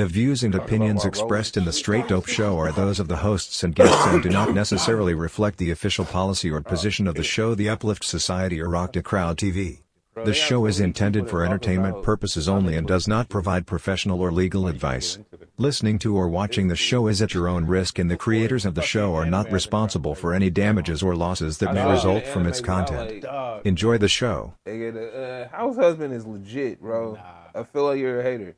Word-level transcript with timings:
The 0.00 0.06
views 0.06 0.44
and 0.44 0.54
opinions 0.54 1.04
expressed 1.04 1.58
in 1.58 1.66
the 1.66 1.74
Straight 1.74 2.08
Dope 2.08 2.26
Show 2.26 2.56
are 2.56 2.72
those 2.72 3.00
of 3.00 3.08
the 3.08 3.18
hosts 3.18 3.62
and 3.62 3.74
guests 3.74 4.06
and 4.06 4.22
do 4.22 4.30
not 4.30 4.54
necessarily 4.54 5.12
reflect 5.12 5.58
the 5.58 5.72
official 5.72 6.06
policy 6.06 6.50
or 6.50 6.62
position 6.62 7.06
of 7.06 7.16
the 7.16 7.22
show 7.22 7.54
The 7.54 7.68
Uplift 7.68 8.06
Society 8.06 8.62
or 8.62 8.70
Rock 8.70 8.94
the 8.94 9.02
Crowd 9.02 9.36
TV. 9.36 9.82
The 10.24 10.32
show 10.32 10.64
is 10.64 10.80
intended 10.80 11.28
for 11.28 11.44
entertainment 11.44 12.02
purposes 12.02 12.48
only 12.48 12.76
and 12.76 12.86
does 12.86 13.06
not 13.06 13.28
provide 13.28 13.66
professional 13.66 14.22
or 14.22 14.32
legal 14.32 14.68
advice. 14.68 15.18
Listening 15.58 15.98
to 15.98 16.16
or 16.16 16.28
watching 16.28 16.68
the 16.68 16.76
show 16.76 17.06
is 17.06 17.20
at 17.20 17.34
your 17.34 17.46
own 17.46 17.66
risk 17.66 17.98
and 17.98 18.10
the 18.10 18.16
creators 18.16 18.64
of 18.64 18.74
the 18.74 18.80
show 18.80 19.14
are 19.14 19.26
not 19.26 19.52
responsible 19.52 20.14
for 20.14 20.32
any 20.32 20.48
damages 20.48 21.02
or 21.02 21.14
losses 21.14 21.58
that 21.58 21.74
may 21.74 21.86
result 21.86 22.26
from 22.26 22.46
its 22.46 22.62
content. 22.62 23.26
Enjoy 23.66 23.98
the 23.98 24.08
show. 24.08 24.54
Nigga, 24.66 24.94
the 24.94 25.48
uh, 25.52 25.54
house 25.54 25.76
husband 25.76 26.14
is 26.14 26.24
legit, 26.24 26.80
bro. 26.80 27.18
I 27.54 27.64
feel 27.64 27.84
like 27.84 27.98
you're 27.98 28.20
a 28.20 28.22
hater. 28.22 28.56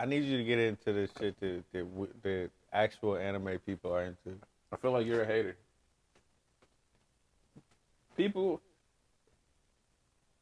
I 0.00 0.06
need 0.06 0.24
you 0.24 0.38
to 0.38 0.44
get 0.44 0.58
into 0.58 0.92
the 0.94 1.08
shit 1.18 1.38
that 1.40 1.62
that 2.22 2.50
actual 2.72 3.16
anime 3.16 3.58
people 3.66 3.92
are 3.94 4.04
into. 4.04 4.38
I 4.72 4.76
feel 4.76 4.92
like 4.92 5.04
you're 5.04 5.22
a 5.22 5.26
hater. 5.26 5.56
People, 8.16 8.62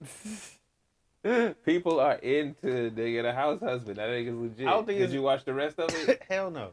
people 1.64 1.98
are 1.98 2.14
into 2.14 2.92
nigga 2.92 3.22
the 3.22 3.32
house 3.32 3.58
husband. 3.60 3.96
That 3.96 4.10
nigga's 4.10 4.38
legit. 4.38 4.68
I 4.68 4.70
don't 4.70 4.86
think 4.86 5.00
Did 5.00 5.10
you 5.10 5.22
watch 5.22 5.44
the 5.44 5.54
rest 5.54 5.80
of 5.80 5.90
it? 6.08 6.22
Hell 6.28 6.52
no. 6.52 6.70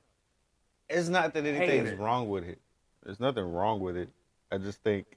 It's 0.87 1.09
not 1.09 1.33
that 1.33 1.43
anything's 1.43 1.89
Hater. 1.89 1.95
wrong 1.95 2.29
with 2.29 2.43
it. 2.43 2.59
There's 3.03 3.19
nothing 3.19 3.51
wrong 3.51 3.79
with 3.79 3.97
it. 3.97 4.09
I 4.51 4.59
just 4.59 4.83
think 4.83 5.07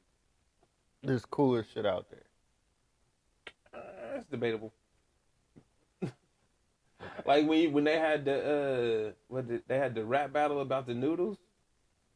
there's 1.02 1.26
cooler 1.26 1.66
shit 1.74 1.84
out 1.84 2.06
there. 2.10 2.22
Uh, 3.74 4.14
That's 4.14 4.26
debatable. 4.26 4.72
Like 7.26 7.46
when 7.46 7.58
you, 7.58 7.70
when 7.70 7.84
they 7.84 7.98
had 7.98 8.24
the 8.24 9.08
uh 9.08 9.12
what 9.28 9.48
did, 9.48 9.62
they 9.68 9.78
had 9.78 9.94
the 9.94 10.04
rap 10.04 10.32
battle 10.32 10.60
about 10.60 10.86
the 10.86 10.94
noodles. 10.94 11.38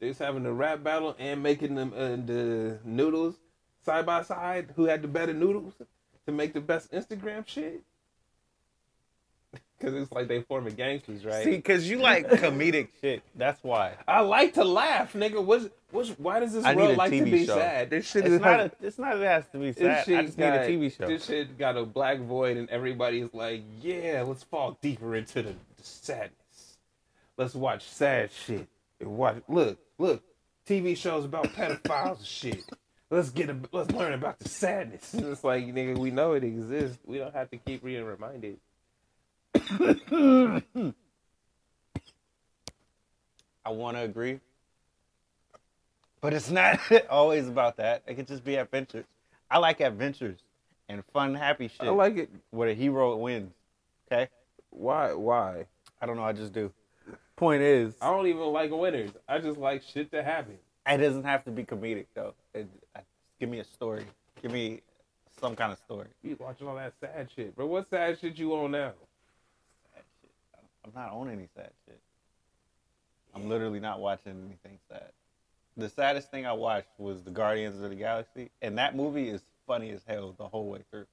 They 0.00 0.08
was 0.08 0.18
having 0.18 0.42
the 0.42 0.52
rap 0.52 0.82
battle 0.82 1.14
and 1.18 1.42
making 1.42 1.76
them 1.76 1.92
uh, 1.94 2.16
the 2.16 2.78
noodles 2.84 3.36
side 3.84 4.04
by 4.04 4.22
side. 4.22 4.72
Who 4.74 4.84
had 4.84 5.02
the 5.02 5.08
better 5.08 5.32
noodles 5.32 5.74
to 6.26 6.32
make 6.32 6.54
the 6.54 6.60
best 6.60 6.92
Instagram 6.92 7.46
shit? 7.46 7.82
Because 9.78 9.96
it's 10.00 10.12
like 10.12 10.28
they 10.28 10.42
forming 10.42 10.76
gangsters, 10.76 11.24
right? 11.24 11.42
See, 11.42 11.56
because 11.56 11.90
you 11.90 11.98
like 11.98 12.28
comedic 12.30 12.90
shit. 13.00 13.20
That's 13.34 13.60
why. 13.64 13.94
I 14.06 14.20
like 14.20 14.54
to 14.54 14.62
laugh, 14.62 15.12
nigga. 15.14 15.44
What's, 15.44 15.68
what's 15.92 16.10
why 16.10 16.40
does 16.40 16.52
this 16.52 16.64
I 16.64 16.74
need 16.74 16.82
world 16.82 16.94
a 16.94 16.96
like 16.96 17.12
to 17.12 17.24
be 17.24 17.46
show. 17.46 17.54
sad? 17.54 17.90
This 17.90 18.10
shit 18.10 18.24
It's 18.24 18.34
is 18.34 18.40
not. 18.40 18.60
A, 18.60 18.72
it's 18.80 18.98
not. 18.98 19.16
It 19.16 19.22
has 19.22 19.46
to 19.52 19.58
be 19.58 19.70
This 19.70 19.76
sad. 19.76 19.98
I 19.98 20.02
shit 20.02 20.26
just 20.26 20.38
need 20.38 20.46
a 20.46 20.68
TV 20.68 20.96
show. 20.96 21.06
This 21.06 21.24
shit 21.26 21.56
got 21.58 21.76
a 21.76 21.84
black 21.84 22.18
void, 22.20 22.56
and 22.56 22.68
everybody's 22.70 23.32
like, 23.32 23.62
"Yeah, 23.80 24.24
let's 24.26 24.42
fall 24.42 24.78
deeper 24.80 25.14
into 25.14 25.42
the, 25.42 25.50
the 25.76 25.82
sadness. 25.82 26.78
Let's 27.36 27.54
watch 27.54 27.84
sad 27.84 28.30
shit. 28.32 28.66
And 29.00 29.16
watch, 29.16 29.42
look, 29.48 29.78
look, 29.98 30.22
TV 30.66 30.96
shows 30.96 31.24
about 31.24 31.46
pedophiles 31.54 32.18
and 32.18 32.26
shit. 32.26 32.64
Let's 33.10 33.30
get, 33.30 33.50
a, 33.50 33.56
let's 33.72 33.90
learn 33.90 34.14
about 34.14 34.38
the 34.38 34.48
sadness. 34.48 35.14
It's 35.18 35.44
like, 35.44 35.64
nigga, 35.66 35.98
we 35.98 36.10
know 36.10 36.32
it 36.32 36.44
exists. 36.44 36.98
We 37.04 37.18
don't 37.18 37.34
have 37.34 37.50
to 37.50 37.58
keep 37.58 37.84
being 37.84 38.04
reminded. 38.04 38.58
I 43.64 43.70
want 43.70 43.96
to 43.96 44.02
agree, 44.02 44.40
but 46.22 46.32
it's 46.32 46.50
not 46.50 46.80
always 47.10 47.46
about 47.48 47.76
that. 47.76 48.02
It 48.06 48.14
could 48.14 48.26
just 48.26 48.44
be 48.44 48.54
adventures. 48.54 49.04
I 49.50 49.58
like 49.58 49.80
adventures 49.80 50.38
and 50.88 51.04
fun, 51.12 51.34
happy 51.34 51.68
shit. 51.68 51.82
I 51.82 51.90
like 51.90 52.16
it. 52.16 52.30
where 52.50 52.68
the 52.68 52.74
hero 52.74 53.14
wins. 53.16 53.52
Okay, 54.10 54.28
Why? 54.70 55.12
Why? 55.12 55.66
I 56.00 56.06
don't 56.06 56.16
know. 56.16 56.24
I 56.24 56.32
just 56.32 56.54
do. 56.54 56.72
Point 57.36 57.62
is, 57.62 57.94
I 58.00 58.10
don't 58.10 58.26
even 58.26 58.40
like 58.40 58.70
winners. 58.70 59.10
I 59.28 59.38
just 59.38 59.58
like 59.58 59.82
shit 59.82 60.10
to 60.12 60.22
happen. 60.22 60.58
it 60.86 60.98
doesn't 60.98 61.24
have 61.24 61.44
to 61.44 61.50
be 61.50 61.64
comedic 61.64 62.06
though. 62.14 62.34
It, 62.54 62.68
I, 62.94 63.00
give 63.40 63.48
me 63.48 63.58
a 63.58 63.64
story. 63.64 64.04
Give 64.40 64.52
me 64.52 64.80
some 65.40 65.56
kind 65.56 65.72
of 65.72 65.78
story. 65.78 66.08
You 66.22 66.36
watching 66.38 66.68
all 66.68 66.76
that 66.76 66.92
sad 67.00 67.28
shit, 67.34 67.56
bro? 67.56 67.66
What 67.66 67.90
sad 67.90 68.18
shit 68.20 68.36
you 68.36 68.54
on 68.54 68.70
now? 68.70 68.92
Sad 69.92 70.04
shit. 70.20 70.30
I'm 70.84 70.92
not 70.94 71.12
on 71.12 71.30
any 71.30 71.48
sad 71.56 71.70
shit. 71.86 72.00
I'm 73.34 73.48
literally 73.48 73.80
not 73.80 73.98
watching 73.98 74.32
anything 74.46 74.78
sad. 74.88 75.10
The 75.76 75.88
saddest 75.88 76.30
thing 76.30 76.46
I 76.46 76.52
watched 76.52 76.88
was 76.98 77.22
the 77.22 77.30
Guardians 77.30 77.80
of 77.82 77.90
the 77.90 77.96
Galaxy, 77.96 78.50
and 78.60 78.76
that 78.78 78.94
movie 78.94 79.28
is 79.28 79.42
funny 79.66 79.90
as 79.90 80.02
hell 80.06 80.34
the 80.36 80.48
whole 80.48 80.68
way 80.68 80.80
through. 80.90 81.06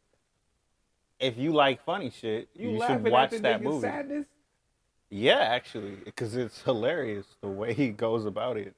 If 1.20 1.38
you 1.38 1.53
like 1.53 1.84
funny 1.84 2.09
shit, 2.09 2.50
You, 2.56 2.72
you, 2.72 2.86
should 2.86 3.03
watch 3.03 3.31
that 3.31 3.62
movie. 3.62 3.81
sadness? 3.81 4.25
Yeah, 5.09 5.40
actually, 5.40 5.96
because 6.06 6.36
it's 6.36 6.62
hilarious 6.62 7.25
the 7.42 7.47
way 7.47 7.74
he 7.74 7.90
goes 7.90 8.25
about 8.25 8.58
it. 8.58 8.75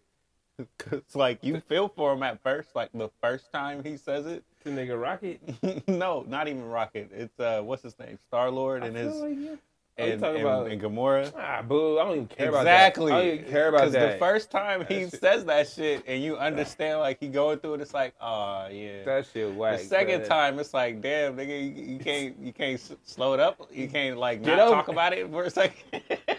Cause 0.77 1.01
like 1.15 1.43
you 1.43 1.59
feel 1.59 1.87
for 1.89 2.13
him 2.13 2.23
at 2.23 2.41
first, 2.41 2.69
like 2.75 2.89
the 2.93 3.09
first 3.21 3.51
time 3.51 3.83
he 3.83 3.97
says 3.97 4.25
it. 4.25 4.43
The 4.63 4.69
nigga 4.69 5.01
Rocket. 5.01 5.87
no, 5.87 6.23
not 6.27 6.47
even 6.47 6.63
Rocket. 6.67 7.09
It's 7.11 7.39
uh, 7.39 7.61
what's 7.63 7.81
his 7.83 7.97
name, 7.97 8.19
Star 8.27 8.51
Lord, 8.51 8.83
and 8.83 8.95
his 8.95 9.15
like, 9.15 9.35
yeah. 9.37 9.55
And, 10.01 10.21
talking 10.21 10.35
and, 10.37 10.45
about- 10.45 10.71
and 10.71 10.81
Gamora. 10.81 11.33
Ah, 11.37 11.61
boo! 11.61 11.99
I 11.99 12.03
don't 12.03 12.13
even 12.15 12.27
care 12.27 12.47
exactly. 12.47 12.51
about 12.51 12.63
that. 12.63 12.87
Exactly. 12.87 13.11
I 13.11 13.15
don't 13.25 13.33
even 13.39 13.51
care 13.51 13.67
about 13.69 13.77
Because 13.79 13.93
that. 13.93 14.11
the 14.13 14.17
first 14.19 14.51
time 14.51 14.85
he 14.87 15.03
That 15.05 15.19
says 15.19 15.45
that 15.45 15.67
shit, 15.69 16.03
and 16.07 16.23
you 16.23 16.37
understand, 16.37 16.99
like 16.99 17.19
he 17.19 17.27
going 17.27 17.59
through 17.59 17.75
it, 17.75 17.81
it's 17.81 17.93
like, 17.93 18.13
oh 18.21 18.67
yeah. 18.71 19.03
that 19.03 19.25
shit 19.31 19.55
the 19.57 19.77
second 19.77 20.25
time, 20.25 20.59
it's 20.59 20.73
like, 20.73 21.01
damn, 21.01 21.35
nigga, 21.35 21.75
you, 21.77 21.93
you 21.93 21.99
can't, 21.99 22.35
you 22.39 22.53
can't 22.53 22.79
slow 23.03 23.33
it 23.33 23.39
up. 23.39 23.61
You 23.71 23.87
can't 23.87 24.17
like 24.17 24.43
Get 24.43 24.57
not 24.57 24.59
over 24.67 24.75
talk 24.75 24.87
about 24.87 25.13
it 25.13 25.29
for 25.29 25.43
a 25.43 25.49
second. 25.49 26.01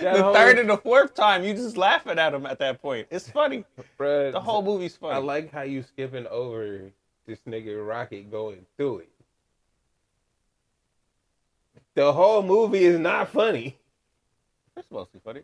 That 0.00 0.16
the 0.16 0.22
whole- 0.22 0.34
third 0.34 0.58
and 0.58 0.70
the 0.70 0.76
fourth 0.78 1.14
time, 1.14 1.44
you 1.44 1.54
just 1.54 1.76
laughing 1.76 2.18
at 2.18 2.32
him 2.32 2.46
at 2.46 2.58
that 2.60 2.80
point. 2.80 3.06
It's 3.10 3.28
funny. 3.28 3.64
Bruh, 3.98 4.32
The 4.32 4.40
whole 4.40 4.62
movie's 4.62 4.96
funny. 4.96 5.14
I 5.14 5.18
like 5.18 5.52
how 5.52 5.62
you 5.62 5.82
skipping 5.82 6.26
over 6.28 6.90
this 7.26 7.40
nigga 7.48 7.86
Rocket 7.86 8.30
going 8.30 8.64
through 8.76 8.98
it. 9.00 9.08
The 11.94 12.12
whole 12.12 12.42
movie 12.42 12.84
is 12.84 12.98
not 12.98 13.28
funny. 13.28 13.76
It's 14.76 14.90
mostly 14.90 15.20
funny. 15.22 15.42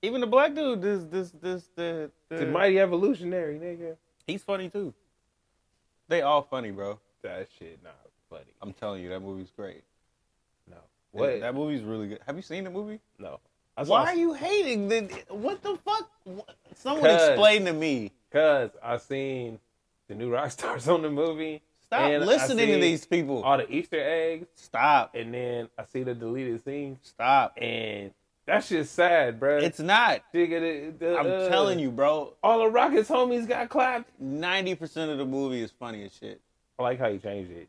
Even 0.00 0.20
the 0.20 0.26
black 0.26 0.54
dude, 0.54 0.80
this, 0.82 1.04
this, 1.04 1.30
this, 1.40 1.68
the, 1.76 2.10
the 2.28 2.36
The 2.36 2.46
mighty 2.46 2.80
evolutionary 2.80 3.58
nigga. 3.58 3.96
he's 4.26 4.42
funny 4.42 4.68
too. 4.68 4.92
They 6.08 6.22
all 6.22 6.42
funny, 6.42 6.70
bro. 6.70 6.98
That 7.22 7.48
shit 7.58 7.78
not 7.84 7.94
funny. 8.28 8.52
I'm 8.60 8.72
telling 8.72 9.02
you, 9.02 9.08
that 9.10 9.20
movie's 9.20 9.50
great. 9.54 9.84
No. 10.68 10.76
What? 11.12 11.40
That 11.40 11.54
movie's 11.54 11.82
really 11.82 12.08
good. 12.08 12.20
Have 12.26 12.36
you 12.36 12.42
seen 12.42 12.64
the 12.64 12.70
movie? 12.70 13.00
no. 13.18 13.38
Why 13.86 14.04
are 14.04 14.14
you 14.14 14.34
hating? 14.34 14.88
The, 14.88 15.02
what 15.30 15.62
the 15.62 15.76
fuck? 15.76 16.10
Someone 16.74 17.08
explain 17.08 17.64
to 17.64 17.72
me. 17.72 18.12
Cause 18.30 18.70
I 18.82 18.98
seen 18.98 19.58
the 20.08 20.14
new 20.14 20.30
rock 20.30 20.50
stars 20.58 20.88
on 20.88 21.00
the 21.00 21.08
movie. 21.10 21.62
Stop 21.92 22.10
and 22.10 22.26
listening 22.26 22.68
to 22.68 22.78
these 22.80 23.04
people. 23.04 23.42
All 23.42 23.58
the 23.58 23.70
Easter 23.70 24.00
eggs, 24.00 24.46
Stop. 24.54 25.14
and 25.14 25.34
then 25.34 25.68
I 25.78 25.84
see 25.84 26.02
the 26.02 26.14
deleted 26.14 26.64
scene. 26.64 26.98
Stop. 27.02 27.54
and 27.60 28.12
that's 28.46 28.70
just 28.70 28.94
sad, 28.94 29.38
bro. 29.38 29.58
It's 29.58 29.78
not. 29.78 30.22
Nigga, 30.34 30.98
the, 30.98 31.06
the, 31.06 31.18
I'm 31.18 31.26
uh, 31.26 31.48
telling 31.48 31.78
you, 31.78 31.90
bro. 31.90 32.32
all 32.42 32.60
the 32.60 32.68
Rockets 32.70 33.10
homies 33.10 33.46
got 33.46 33.68
clapped. 33.68 34.10
Ninety 34.18 34.74
percent 34.74 35.10
of 35.10 35.18
the 35.18 35.26
movie 35.26 35.60
is 35.60 35.70
funny 35.70 36.04
as 36.04 36.16
shit. 36.16 36.40
I 36.78 36.82
like 36.82 36.98
how 36.98 37.08
you 37.08 37.18
changed 37.18 37.50
it. 37.50 37.68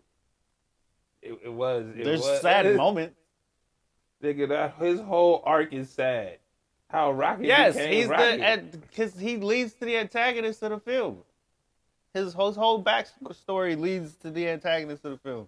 It, 1.21 1.39
it 1.43 1.53
was. 1.53 1.85
It 1.95 2.05
There's 2.05 2.21
was, 2.21 2.41
sad 2.41 2.75
moments. 2.77 3.19
Nigga, 4.23 4.47
that 4.49 4.75
his 4.79 5.01
whole 5.01 5.43
arc 5.45 5.73
is 5.73 5.89
sad. 5.89 6.37
How 6.87 7.11
Rocket 7.11 7.45
Yes, 7.45 7.77
he's 7.77 8.07
Rocket. 8.07 8.71
the 8.71 8.77
because 8.77 9.19
he 9.19 9.35
leads 9.35 9.73
to 9.73 9.85
the 9.85 9.97
antagonist 9.97 10.63
of 10.63 10.69
the 10.69 10.79
film. 10.79 11.23
His 12.13 12.33
whole, 12.33 12.47
his 12.47 12.57
whole 12.57 12.83
backstory 12.83 13.79
leads 13.79 14.15
to 14.17 14.29
the 14.29 14.47
antagonist 14.47 15.03
of 15.05 15.11
the 15.11 15.17
film. 15.17 15.47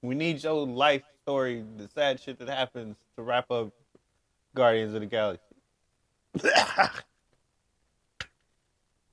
We 0.00 0.14
need 0.14 0.42
your 0.42 0.66
life 0.66 1.02
story, 1.22 1.64
the 1.76 1.88
sad 1.88 2.20
shit 2.20 2.38
that 2.38 2.48
happens 2.48 2.96
to 3.16 3.22
wrap 3.22 3.50
up 3.50 3.72
Guardians 4.54 4.94
of 4.94 5.00
the 5.00 5.06
Galaxy. 5.06 5.42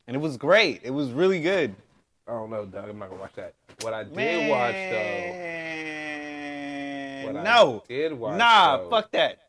and 0.07 0.15
it 0.15 0.19
was 0.19 0.37
great. 0.37 0.81
It 0.83 0.91
was 0.91 1.11
really 1.11 1.41
good. 1.41 1.75
I 2.27 2.31
don't 2.31 2.49
know, 2.49 2.65
Doug. 2.65 2.89
I'm 2.89 2.99
not 2.99 3.09
gonna 3.09 3.21
watch 3.21 3.33
that. 3.35 3.53
What 3.81 3.93
I 3.93 4.03
did 4.03 4.49
watch 4.49 4.73
though. 4.73 5.39
Man, 6.21 7.25
What 7.25 7.35
I 7.37 7.43
no, 7.43 7.83
did 7.87 8.13
watch. 8.13 8.37
nah, 8.37 8.77
though, 8.77 8.89
fuck 8.89 9.11
that. 9.11 9.39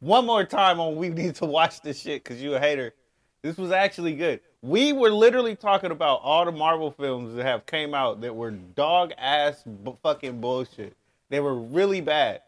One 0.00 0.26
more 0.26 0.44
time 0.44 0.80
on 0.80 0.96
we 0.96 1.08
need 1.10 1.34
to 1.36 1.44
watch 1.46 1.80
this 1.82 2.00
shit 2.00 2.24
because 2.24 2.42
you 2.42 2.54
a 2.54 2.60
hater. 2.60 2.94
This 3.42 3.56
was 3.58 3.70
actually 3.72 4.14
good. 4.14 4.40
We 4.64 4.94
were 4.94 5.10
literally 5.10 5.56
talking 5.56 5.90
about 5.90 6.22
all 6.22 6.46
the 6.46 6.52
Marvel 6.52 6.90
films 6.90 7.34
that 7.34 7.44
have 7.44 7.66
came 7.66 7.92
out 7.92 8.22
that 8.22 8.34
were 8.34 8.50
dog 8.50 9.12
ass 9.18 9.62
bu- 9.66 9.96
fucking 10.02 10.40
bullshit. 10.40 10.96
They 11.28 11.38
were 11.40 11.54
really 11.54 12.00
bad, 12.00 12.40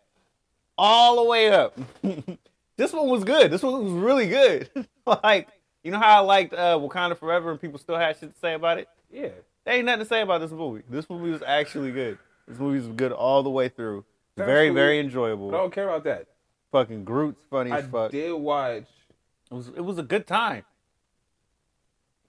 all 0.79 1.17
the 1.17 1.29
way 1.29 1.51
up. 1.51 1.79
this 2.79 2.95
one 2.95 3.11
was 3.11 3.23
good. 3.23 3.51
This 3.51 3.63
one 3.63 3.85
was 3.85 3.93
really 3.93 4.29
good. 4.31 4.71
like 5.23 5.49
you 5.85 5.91
know 5.91 5.99
how 5.99 6.17
I 6.17 6.21
liked 6.21 6.55
uh, 6.55 6.79
Wakanda 6.79 7.19
Forever 7.19 7.51
and 7.51 7.61
people 7.61 7.79
still 7.79 7.99
had 7.99 8.17
shit 8.17 8.33
to 8.33 8.41
say 8.41 8.55
about 8.55 8.79
it. 8.79 8.89
Yeah. 9.13 9.29
There 9.67 9.75
ain't 9.75 9.85
nothing 9.85 10.01
to 10.01 10.07
say 10.07 10.23
about 10.23 10.41
this 10.41 10.53
movie. 10.53 10.85
This 10.89 11.11
movie 11.11 11.31
was 11.31 11.43
actually 11.47 11.93
good. 11.93 12.17
This 12.49 12.59
movie 12.59 12.79
was 12.79 12.89
good 12.89 13.13
all 13.13 13.43
the 13.43 13.51
way 13.51 13.69
through. 13.69 14.07
That's 14.37 14.47
very 14.47 14.69
sweet. 14.69 14.75
very 14.75 14.99
I 15.01 15.61
don't 15.61 15.73
care 15.73 15.85
about 15.85 16.05
that. 16.05 16.29
Fucking 16.73 17.05
Groot's 17.05 17.45
funny 17.51 17.73
I 17.73 17.81
as 17.81 17.87
fuck. 17.87 18.09
I 18.09 18.09
did 18.09 18.33
watch. 18.33 18.85
It 19.51 19.55
was 19.55 19.69
it 19.69 19.85
was 19.85 19.99
a 19.99 20.03
good 20.03 20.27
time. 20.27 20.65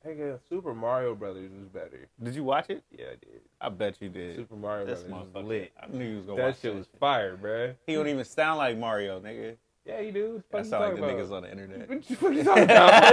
Nigga, 0.08 0.40
Super 0.50 0.74
Mario 0.74 1.14
Brothers 1.16 1.52
was 1.52 1.68
better. 1.68 2.08
Did 2.24 2.34
you 2.36 2.44
watch 2.44 2.70
it? 2.70 2.84
Yeah, 2.98 3.08
I 3.08 3.16
did. 3.16 3.42
I 3.60 3.70
bet 3.70 4.02
you 4.02 4.08
did. 4.10 4.36
Super 4.38 4.56
Mario 4.56 4.86
This 4.86 5.02
Brothers 5.04 5.28
was 5.34 5.44
lit. 5.46 5.72
I 5.82 5.88
knew 5.88 6.06
you 6.06 6.18
was 6.18 6.26
gonna 6.26 6.38
That 6.38 6.48
watch 6.48 6.62
shit 6.62 6.76
was 6.76 6.88
fire, 7.00 7.36
bro. 7.36 7.74
He 7.86 7.94
don't 7.96 8.08
even 8.08 8.24
sound 8.24 8.58
like 8.60 8.78
Mario, 8.78 9.20
nigga. 9.20 9.56
Yeah, 9.86 10.00
you 10.00 10.12
do. 10.12 10.44
What 10.50 10.64
That 10.64 10.70
sound 10.70 10.84
like 10.84 10.96
the 10.96 11.08
you 11.08 11.14
niggas 11.14 11.32
on 11.32 11.44
the 11.44 11.52
internet. 11.52 11.90
What 11.90 12.10
you, 12.10 12.16
what 12.18 12.34
you 12.34 12.44
talking 12.44 12.64
about? 12.64 13.04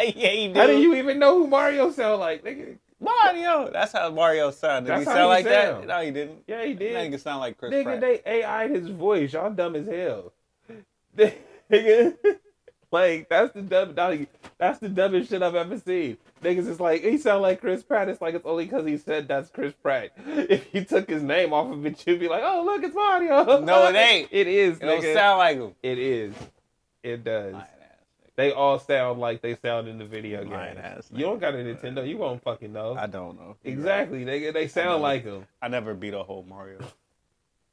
yeah, 0.16 0.28
he 0.30 0.48
do. 0.48 0.60
How 0.60 0.66
do 0.66 0.78
you 0.78 0.94
even 0.94 1.18
know 1.18 1.38
who 1.38 1.46
Mario 1.46 1.90
sound 1.90 2.20
like, 2.20 2.44
nigga? 2.44 2.76
Mario. 3.00 3.70
That's 3.70 3.92
how 3.92 4.10
Mario 4.10 4.50
sounded. 4.50 4.88
Did 4.88 4.92
That's 4.92 5.00
he 5.00 5.04
sound 5.06 5.20
he 5.20 5.26
like 5.26 5.44
sound. 5.46 5.82
that? 5.82 5.86
No, 5.88 6.00
he 6.02 6.10
didn't. 6.10 6.42
Yeah, 6.46 6.64
he 6.64 6.72
That 6.72 6.78
did. 6.78 7.12
nigga 7.12 7.20
sound 7.20 7.40
like 7.40 7.58
Chris 7.58 7.72
Nigga, 7.72 7.84
Pratt. 8.00 8.00
they 8.24 8.42
AI'd 8.44 8.70
his 8.70 8.88
voice. 8.88 9.32
Y'all 9.32 9.50
dumb 9.50 9.76
as 9.76 9.86
hell. 9.86 10.32
Nigga, 11.70 12.16
like 12.96 13.28
that's 13.28 13.52
the 13.52 13.62
dumb. 13.62 13.94
dog, 13.94 14.26
That's 14.58 14.78
the 14.78 14.88
dumbest 14.88 15.30
shit 15.30 15.42
I've 15.42 15.54
ever 15.54 15.78
seen. 15.78 16.16
Niggas 16.42 16.68
is 16.68 16.80
like 16.80 17.02
he 17.02 17.18
sound 17.18 17.42
like 17.42 17.60
Chris 17.60 17.82
Pratt. 17.82 18.08
It's 18.08 18.20
like 18.20 18.34
it's 18.34 18.46
only 18.46 18.64
because 18.64 18.86
he 18.86 18.96
said 18.96 19.28
that's 19.28 19.50
Chris 19.50 19.74
Pratt. 19.82 20.12
If 20.26 20.64
he 20.66 20.84
took 20.84 21.08
his 21.08 21.22
name 21.22 21.52
off 21.52 21.72
of 21.72 21.84
it, 21.84 22.06
you'd 22.06 22.20
be 22.20 22.28
like, 22.28 22.42
oh 22.44 22.64
look, 22.64 22.82
it's 22.82 22.94
Mario. 22.94 23.60
No, 23.60 23.88
it 23.88 23.96
ain't. 24.10 24.28
It 24.30 24.46
is. 24.46 24.78
it 24.78 24.86
don't 24.86 25.02
sound 25.02 25.38
like 25.38 25.56
him. 25.56 25.72
It 25.82 25.98
is. 25.98 26.34
It 27.02 27.24
does. 27.24 27.54
Lying 27.54 27.66
They 28.36 28.52
all 28.52 28.78
sound 28.78 29.20
like 29.20 29.42
they 29.42 29.56
sound 29.56 29.88
in 29.88 29.98
the 29.98 30.04
video 30.04 30.44
game. 30.44 30.52
Ass 30.52 31.08
You 31.12 31.24
don't 31.24 31.38
got 31.38 31.54
a 31.54 31.58
Nintendo. 31.58 32.06
You 32.06 32.16
won't 32.16 32.42
fucking 32.42 32.72
know. 32.72 32.96
I 32.96 33.06
don't 33.06 33.36
know. 33.36 33.56
Exactly, 33.64 34.24
nigga. 34.24 34.52
They 34.52 34.62
know. 34.62 34.68
sound 34.68 35.02
like 35.02 35.24
him. 35.24 35.46
I 35.60 35.68
never 35.68 35.94
beat 35.94 36.14
a 36.14 36.22
whole 36.22 36.44
Mario. 36.48 36.78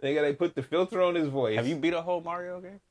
Nigga, 0.02 0.22
they 0.22 0.34
put 0.34 0.54
the 0.54 0.64
filter 0.64 1.02
on 1.02 1.16
his 1.16 1.30
voice. 1.30 1.56
Have 1.56 1.68
you 1.68 1.78
beat 1.78 1.94
a 1.94 2.02
whole 2.02 2.22
Mario 2.22 2.60
game? 2.60 2.82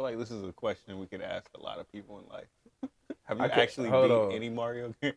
Feel 0.00 0.06
like 0.08 0.18
this 0.18 0.30
is 0.30 0.42
a 0.48 0.52
question 0.52 0.98
we 0.98 1.04
could 1.04 1.20
ask 1.20 1.50
a 1.54 1.60
lot 1.62 1.78
of 1.78 1.92
people 1.92 2.18
in 2.20 2.24
life. 2.32 2.46
Have 3.24 3.36
you 3.36 3.44
I 3.44 3.48
actually 3.48 3.90
beat 3.90 3.94
on. 3.94 4.32
any 4.32 4.48
Mario 4.48 4.94
game? 5.02 5.12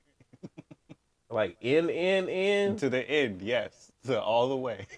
like 1.29 1.55
in 1.61 1.89
in 1.89 2.27
in 2.27 2.75
to 2.75 2.89
the 2.89 3.09
end, 3.09 3.41
yes. 3.41 3.93
To 4.07 4.21
all 4.21 4.49
the 4.49 4.57
way. 4.57 4.85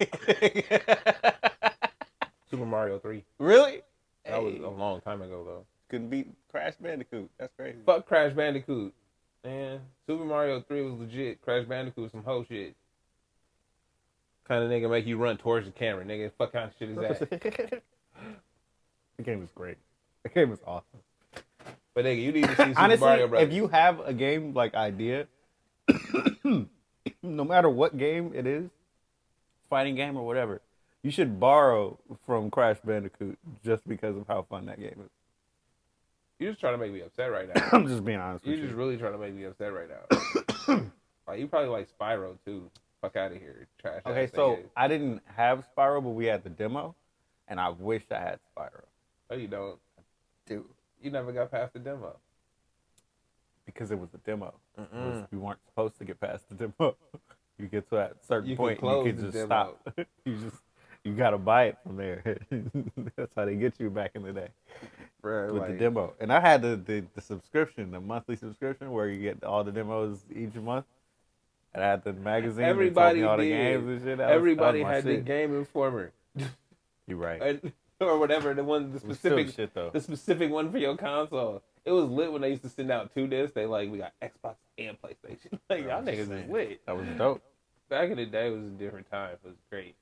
Super 2.50 2.66
Mario 2.66 2.98
Three? 2.98 3.22
really? 3.38 3.82
That 4.24 4.42
was 4.42 4.56
a 4.56 4.68
long 4.68 5.02
time 5.02 5.22
ago 5.22 5.44
though. 5.44 5.64
couldn't 5.88 6.08
beat 6.08 6.32
Crash 6.50 6.74
Bandicoot. 6.80 7.30
That's 7.38 7.52
crazy. 7.56 7.78
Fuck 7.86 8.06
Crash 8.06 8.32
Bandicoot. 8.32 8.92
Man, 9.44 9.78
Super 10.08 10.24
Mario 10.24 10.60
3 10.62 10.82
was 10.82 10.94
legit. 10.94 11.40
Crash 11.42 11.64
Bandicoot 11.64 12.02
was 12.02 12.10
some 12.10 12.24
whole 12.24 12.42
shit. 12.42 12.74
Kind 14.48 14.64
of 14.64 14.68
nigga 14.70 14.90
make 14.90 15.06
you 15.06 15.16
run 15.16 15.36
towards 15.36 15.66
the 15.66 15.72
camera, 15.72 16.04
nigga. 16.04 16.32
Fuck 16.36 16.50
kind 16.54 16.72
of 16.72 16.76
shit 16.76 16.90
is 16.90 16.96
that? 16.96 17.82
The 19.16 19.22
game 19.22 19.40
was 19.40 19.50
great. 19.54 19.76
The 20.22 20.28
game 20.30 20.50
was 20.50 20.60
awesome. 20.66 21.00
but 21.94 22.04
nigga, 22.04 22.22
you 22.22 22.32
need 22.32 22.44
to 22.44 22.50
see 22.50 22.56
Super 22.64 22.80
Honestly, 22.80 23.06
Mario 23.06 23.28
Brothers. 23.28 23.48
if 23.48 23.54
you 23.54 23.68
have 23.68 24.00
a 24.00 24.12
game 24.12 24.52
like 24.54 24.74
idea, 24.74 25.26
no 27.22 27.44
matter 27.44 27.68
what 27.68 27.96
game 27.96 28.32
it 28.34 28.46
is, 28.46 28.68
fighting 29.70 29.94
game 29.94 30.16
or 30.16 30.26
whatever, 30.26 30.60
you 31.02 31.10
should 31.10 31.38
borrow 31.38 31.98
from 32.24 32.50
Crash 32.50 32.78
Bandicoot 32.84 33.38
just 33.64 33.86
because 33.88 34.16
of 34.16 34.26
how 34.26 34.42
fun 34.42 34.66
that 34.66 34.80
game 34.80 34.96
is. 35.04 35.10
You're 36.38 36.50
just 36.50 36.60
trying 36.60 36.74
to 36.74 36.78
make 36.78 36.92
me 36.92 37.00
upset 37.00 37.30
right 37.32 37.48
now. 37.54 37.68
I'm 37.72 37.86
just 37.86 38.04
being 38.04 38.18
honest 38.18 38.44
You're 38.44 38.56
with 38.56 38.62
just 38.64 38.72
you. 38.72 38.76
really 38.76 38.96
trying 38.96 39.12
to 39.12 39.18
make 39.18 39.34
me 39.34 39.44
upset 39.44 39.72
right 39.72 39.88
now. 39.88 40.80
like 41.28 41.38
you 41.40 41.46
probably 41.46 41.70
like 41.70 41.88
Spyro 41.98 42.36
too. 42.44 42.70
Fuck 43.00 43.16
out 43.16 43.30
of 43.32 43.38
here, 43.38 43.68
trash. 43.80 44.00
Okay, 44.06 44.28
so. 44.34 44.58
I 44.76 44.88
didn't 44.88 45.22
have 45.36 45.64
Spyro, 45.76 46.02
but 46.02 46.10
we 46.10 46.24
had 46.26 46.42
the 46.42 46.50
demo, 46.50 46.94
and 47.46 47.60
I 47.60 47.68
wish 47.68 48.02
I 48.10 48.18
had 48.18 48.38
Spyro. 48.56 48.82
No, 49.30 49.36
you 49.36 49.48
don't. 49.48 49.78
Dude, 50.46 50.64
You 51.02 51.10
never 51.10 51.32
got 51.32 51.50
past 51.50 51.72
the 51.72 51.78
demo. 51.78 52.16
because 53.64 53.90
it 53.90 53.98
was 53.98 54.10
a 54.14 54.18
demo. 54.18 54.54
Was- 54.76 55.26
we 55.32 55.38
weren't 55.38 55.58
supposed 55.66 55.98
to 55.98 56.04
get 56.04 56.20
past 56.20 56.48
the 56.48 56.54
demo. 56.54 56.96
you 57.58 57.66
get 57.66 57.88
to 57.90 57.96
that 57.96 58.24
certain 58.26 58.50
You 58.50 58.56
point, 58.56 58.80
you 58.82 59.02
can 59.12 59.18
just 59.20 59.32
demo. 59.32 59.46
stop. 59.46 60.06
you 60.24 60.36
just 60.36 60.56
you 61.04 61.12
gotta 61.14 61.38
buy 61.38 61.64
it 61.66 61.78
from 61.84 61.96
there. 61.96 62.22
That's 63.16 63.32
how 63.34 63.44
they 63.44 63.54
get 63.56 63.78
you 63.78 63.90
back 63.90 64.12
in 64.14 64.22
the 64.22 64.32
day 64.32 64.48
Bruh, 65.22 65.52
with 65.52 65.68
the 65.68 65.74
demo. 65.74 66.14
And 66.20 66.32
I 66.32 66.40
had 66.40 66.62
the, 66.62 66.76
the 66.76 67.04
the 67.14 67.20
subscription, 67.20 67.90
the 67.92 68.00
monthly 68.00 68.36
subscription, 68.36 68.90
where 68.92 69.08
you 69.08 69.20
get 69.22 69.42
all 69.44 69.62
the 69.64 69.72
demos 69.72 70.20
each 70.34 70.54
month. 70.54 70.84
And 71.74 71.84
I 71.84 71.88
had 71.88 72.04
the 72.04 72.12
magazine. 72.14 72.62
that 72.62 72.68
told 72.68 72.78
me 72.78 72.86
Everybody 72.86 73.22
all 73.22 73.36
the 73.36 73.48
games 73.48 73.86
and 73.88 74.02
shit. 74.02 74.18
That 74.18 74.28
was- 74.28 74.34
Everybody 74.36 74.78
was 74.80 74.84
my 74.88 74.94
had 74.94 75.04
the. 75.04 75.16
Game 75.18 75.54
Informer. 75.56 76.12
You're 77.06 77.18
right. 77.18 77.40
and- 77.42 77.72
or 78.00 78.18
whatever 78.18 78.52
the 78.54 78.64
one 78.64 78.90
the 78.90 78.98
It 78.98 79.04
was 79.06 79.18
still 79.18 79.32
specific 79.32 79.54
shit 79.54 79.74
though. 79.74 79.90
the 79.90 80.00
specific 80.00 80.50
one 80.50 80.70
for 80.70 80.78
your 80.78 80.96
console. 80.96 81.62
It 81.84 81.92
was 81.92 82.08
lit 82.10 82.32
when 82.32 82.42
they 82.42 82.50
used 82.50 82.62
to 82.62 82.68
send 82.68 82.90
out 82.90 83.14
two 83.14 83.26
discs. 83.26 83.54
They 83.54 83.64
like 83.66 83.90
we 83.90 83.98
got 83.98 84.12
Xbox 84.20 84.56
and 84.76 84.96
PlayStation. 85.00 85.58
Like 85.70 85.84
y'all 85.84 86.02
niggas 86.02 86.30
is 86.30 86.50
lit. 86.50 86.80
That 86.86 86.96
was 86.96 87.06
dope. 87.16 87.42
Back 87.88 88.10
in 88.10 88.16
the 88.16 88.26
day, 88.26 88.48
it 88.48 88.50
was 88.50 88.64
a 88.64 88.70
different 88.70 89.10
time. 89.10 89.34
It 89.34 89.40
was 89.44 89.54
great. 89.70 89.94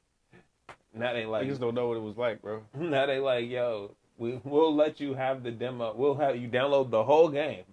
Now 0.95 1.13
they 1.13 1.27
like. 1.27 1.45
You 1.45 1.51
just 1.51 1.61
don't 1.61 1.75
know 1.75 1.89
what 1.89 1.97
it 1.97 2.03
was 2.03 2.17
like, 2.17 2.41
bro. 2.41 2.63
now 2.75 3.07
they 3.07 3.19
like 3.19 3.49
yo, 3.49 3.93
we 4.17 4.41
we'll 4.45 4.75
let 4.75 5.01
you 5.01 5.15
have 5.15 5.43
the 5.43 5.51
demo. 5.51 5.95
We'll 5.95 6.15
have 6.17 6.37
you 6.37 6.49
download 6.49 6.91
the 6.91 7.05
whole 7.05 7.29
game. 7.29 7.65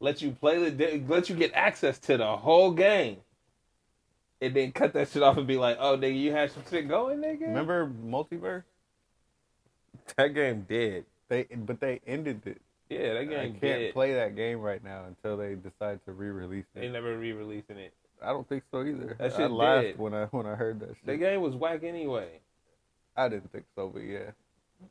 Let 0.00 0.20
you 0.20 0.32
play 0.32 0.62
the 0.62 0.70
de- 0.70 1.04
let 1.08 1.28
you 1.28 1.36
get 1.36 1.52
access 1.54 1.98
to 2.00 2.16
the 2.16 2.36
whole 2.36 2.72
game. 2.72 3.18
And 4.40 4.54
then 4.54 4.72
cut 4.72 4.92
that 4.94 5.08
shit 5.08 5.22
off 5.22 5.36
and 5.36 5.46
be 5.46 5.56
like, 5.56 5.76
"Oh, 5.78 5.96
nigga, 5.96 6.18
you 6.18 6.32
had 6.32 6.50
some 6.50 6.64
shit 6.68 6.88
going, 6.88 7.20
nigga." 7.20 7.42
Remember 7.42 7.88
multiverse? 8.04 8.64
that 10.16 10.34
game 10.34 10.66
dead. 10.68 11.04
They 11.28 11.44
but 11.44 11.80
they 11.80 12.00
ended 12.06 12.42
it. 12.46 12.60
Yeah, 12.88 13.14
that 13.14 13.28
game. 13.28 13.38
I 13.38 13.44
can't 13.44 13.60
dead. 13.60 13.94
play 13.94 14.14
that 14.14 14.36
game 14.36 14.60
right 14.60 14.82
now 14.84 15.04
until 15.06 15.36
they 15.36 15.54
decide 15.54 16.04
to 16.04 16.12
re-release 16.12 16.66
it. 16.74 16.80
They 16.80 16.88
never 16.88 17.16
re-releasing 17.16 17.78
it. 17.78 17.94
I 18.22 18.28
don't 18.28 18.48
think 18.48 18.64
so 18.70 18.82
either. 18.82 19.16
That 19.18 19.32
I 19.32 19.36
shit 19.36 19.50
laughed 19.50 19.84
dead. 19.84 19.98
when 19.98 20.14
I 20.14 20.26
when 20.26 20.46
I 20.46 20.54
heard 20.54 20.80
that 20.80 20.90
shit. 20.90 21.06
The 21.06 21.16
game 21.16 21.40
was 21.40 21.54
whack 21.54 21.82
anyway. 21.84 22.40
I 23.16 23.28
didn't 23.28 23.50
think 23.52 23.64
so, 23.74 23.88
but 23.88 24.00
yeah. 24.00 24.30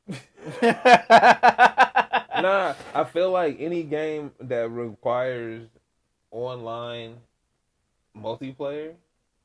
nah, 2.42 2.74
I 2.94 3.04
feel 3.04 3.32
like 3.32 3.58
any 3.60 3.84
game 3.84 4.32
that 4.40 4.70
requires 4.70 5.68
online 6.32 7.18
multiplayer 8.18 8.94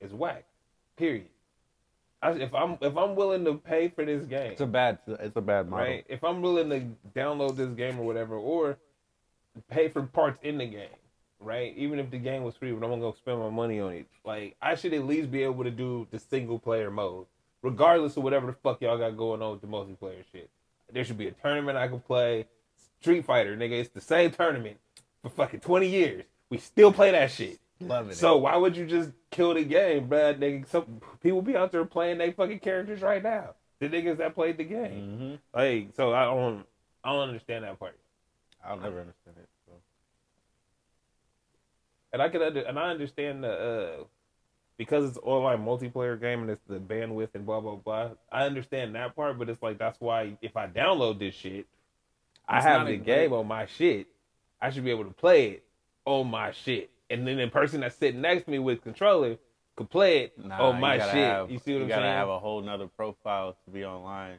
is 0.00 0.12
whack. 0.12 0.44
Period. 0.96 1.28
I, 2.22 2.30
if 2.32 2.54
I'm 2.54 2.78
if 2.80 2.96
I'm 2.96 3.14
willing 3.14 3.44
to 3.44 3.54
pay 3.54 3.88
for 3.88 4.04
this 4.04 4.24
game, 4.24 4.52
It's 4.52 4.60
a 4.60 4.66
bad 4.66 4.98
it's 5.06 5.36
a 5.36 5.40
bad 5.40 5.68
model. 5.68 5.86
right? 5.86 6.04
If 6.08 6.24
I'm 6.24 6.40
willing 6.42 6.70
to 6.70 6.80
download 7.18 7.56
this 7.56 7.68
game 7.70 7.98
or 8.00 8.04
whatever, 8.06 8.36
or 8.36 8.78
pay 9.70 9.88
for 9.88 10.02
parts 10.02 10.38
in 10.42 10.58
the 10.58 10.66
game, 10.66 10.88
right? 11.40 11.74
Even 11.76 11.98
if 11.98 12.10
the 12.10 12.18
game 12.18 12.42
was 12.42 12.56
free, 12.56 12.72
but 12.72 12.84
I'm 12.84 12.90
gonna 12.90 13.00
go 13.02 13.12
spend 13.12 13.38
my 13.38 13.50
money 13.50 13.80
on 13.80 13.92
it. 13.92 14.06
Like 14.24 14.56
I 14.62 14.74
should 14.74 14.94
at 14.94 15.04
least 15.04 15.30
be 15.30 15.42
able 15.42 15.64
to 15.64 15.70
do 15.70 16.06
the 16.10 16.18
single 16.18 16.58
player 16.58 16.90
mode, 16.90 17.26
regardless 17.62 18.16
of 18.16 18.22
whatever 18.22 18.46
the 18.46 18.52
fuck 18.54 18.80
y'all 18.80 18.98
got 18.98 19.16
going 19.16 19.42
on 19.42 19.52
with 19.52 19.60
the 19.60 19.66
multiplayer 19.66 20.24
shit. 20.32 20.48
There 20.92 21.04
should 21.04 21.18
be 21.18 21.28
a 21.28 21.32
tournament 21.32 21.76
I 21.76 21.88
can 21.88 22.00
play. 22.00 22.46
Street 23.00 23.24
Fighter, 23.26 23.56
nigga, 23.56 23.72
it's 23.72 23.90
the 23.90 24.00
same 24.00 24.30
tournament 24.30 24.78
for 25.22 25.28
fucking 25.28 25.60
20 25.60 25.86
years. 25.86 26.24
We 26.48 26.58
still 26.58 26.92
play 26.92 27.10
that 27.10 27.30
shit. 27.30 27.58
Loving 27.80 28.12
So 28.14 28.36
why 28.38 28.56
would 28.56 28.76
you 28.76 28.86
just 28.86 29.10
kill 29.30 29.54
the 29.54 29.64
game, 29.64 30.08
bruh? 30.08 30.38
Nigga, 30.38 30.66
some 30.68 31.00
people 31.22 31.42
be 31.42 31.56
out 31.56 31.72
there 31.72 31.84
playing 31.84 32.18
their 32.18 32.32
fucking 32.32 32.60
characters 32.60 33.02
right 33.02 33.22
now. 33.22 33.54
The 33.80 33.88
niggas 33.88 34.16
that 34.18 34.34
played 34.34 34.56
the 34.56 34.64
game. 34.64 35.38
hmm 35.52 35.58
Like, 35.58 35.88
so 35.94 36.14
I 36.14 36.24
don't, 36.24 36.64
I 37.04 37.12
don't 37.12 37.28
understand 37.28 37.64
that 37.64 37.78
part. 37.78 37.98
I'll 38.64 38.76
never 38.78 39.00
understand 39.00 39.36
it. 39.38 39.48
So. 39.66 39.72
And 42.12 42.22
I 42.22 42.28
can 42.30 42.42
under, 42.42 42.60
and 42.60 42.78
I 42.78 42.90
understand 42.90 43.44
the 43.44 43.50
uh, 43.50 44.04
because 44.78 45.08
it's 45.08 45.18
online 45.22 45.58
multiplayer 45.58 46.20
game 46.20 46.40
and 46.42 46.50
it's 46.50 46.62
the 46.66 46.78
bandwidth 46.78 47.34
and 47.34 47.44
blah 47.46 47.60
blah 47.60 47.76
blah. 47.76 48.10
I 48.32 48.44
understand 48.44 48.94
that 48.94 49.14
part, 49.14 49.38
but 49.38 49.48
it's 49.48 49.62
like 49.62 49.78
that's 49.78 50.00
why 50.00 50.36
if 50.40 50.56
I 50.56 50.66
download 50.66 51.18
this 51.18 51.34
shit, 51.34 51.66
I 52.48 52.62
have 52.62 52.86
the 52.86 52.96
game 52.96 53.30
great- 53.30 53.38
on 53.38 53.46
my 53.46 53.66
shit. 53.66 54.06
I 54.60 54.70
should 54.70 54.84
be 54.84 54.90
able 54.90 55.04
to 55.04 55.12
play 55.12 55.50
it 55.50 55.64
on 56.06 56.28
my 56.28 56.52
shit, 56.52 56.90
and 57.10 57.26
then 57.26 57.36
the 57.38 57.48
person 57.48 57.80
that's 57.80 57.96
sitting 57.96 58.20
next 58.20 58.44
to 58.44 58.50
me 58.50 58.58
with 58.58 58.82
controller 58.82 59.36
could 59.76 59.90
play 59.90 60.20
it 60.24 60.38
Nah, 60.44 60.68
on 60.70 60.80
my 60.80 60.94
you 60.94 61.00
shit. 61.02 61.10
have- 61.14 61.50
you 61.50 61.58
see 61.58 61.72
what 61.72 61.78
you 61.78 61.84
I'm 61.84 61.88
gotta 61.88 62.06
have 62.06 62.28
a 62.28 62.38
whole 62.38 62.60
nother 62.62 62.86
profile 62.88 63.56
to 63.64 63.70
be 63.70 63.84
online. 63.84 64.38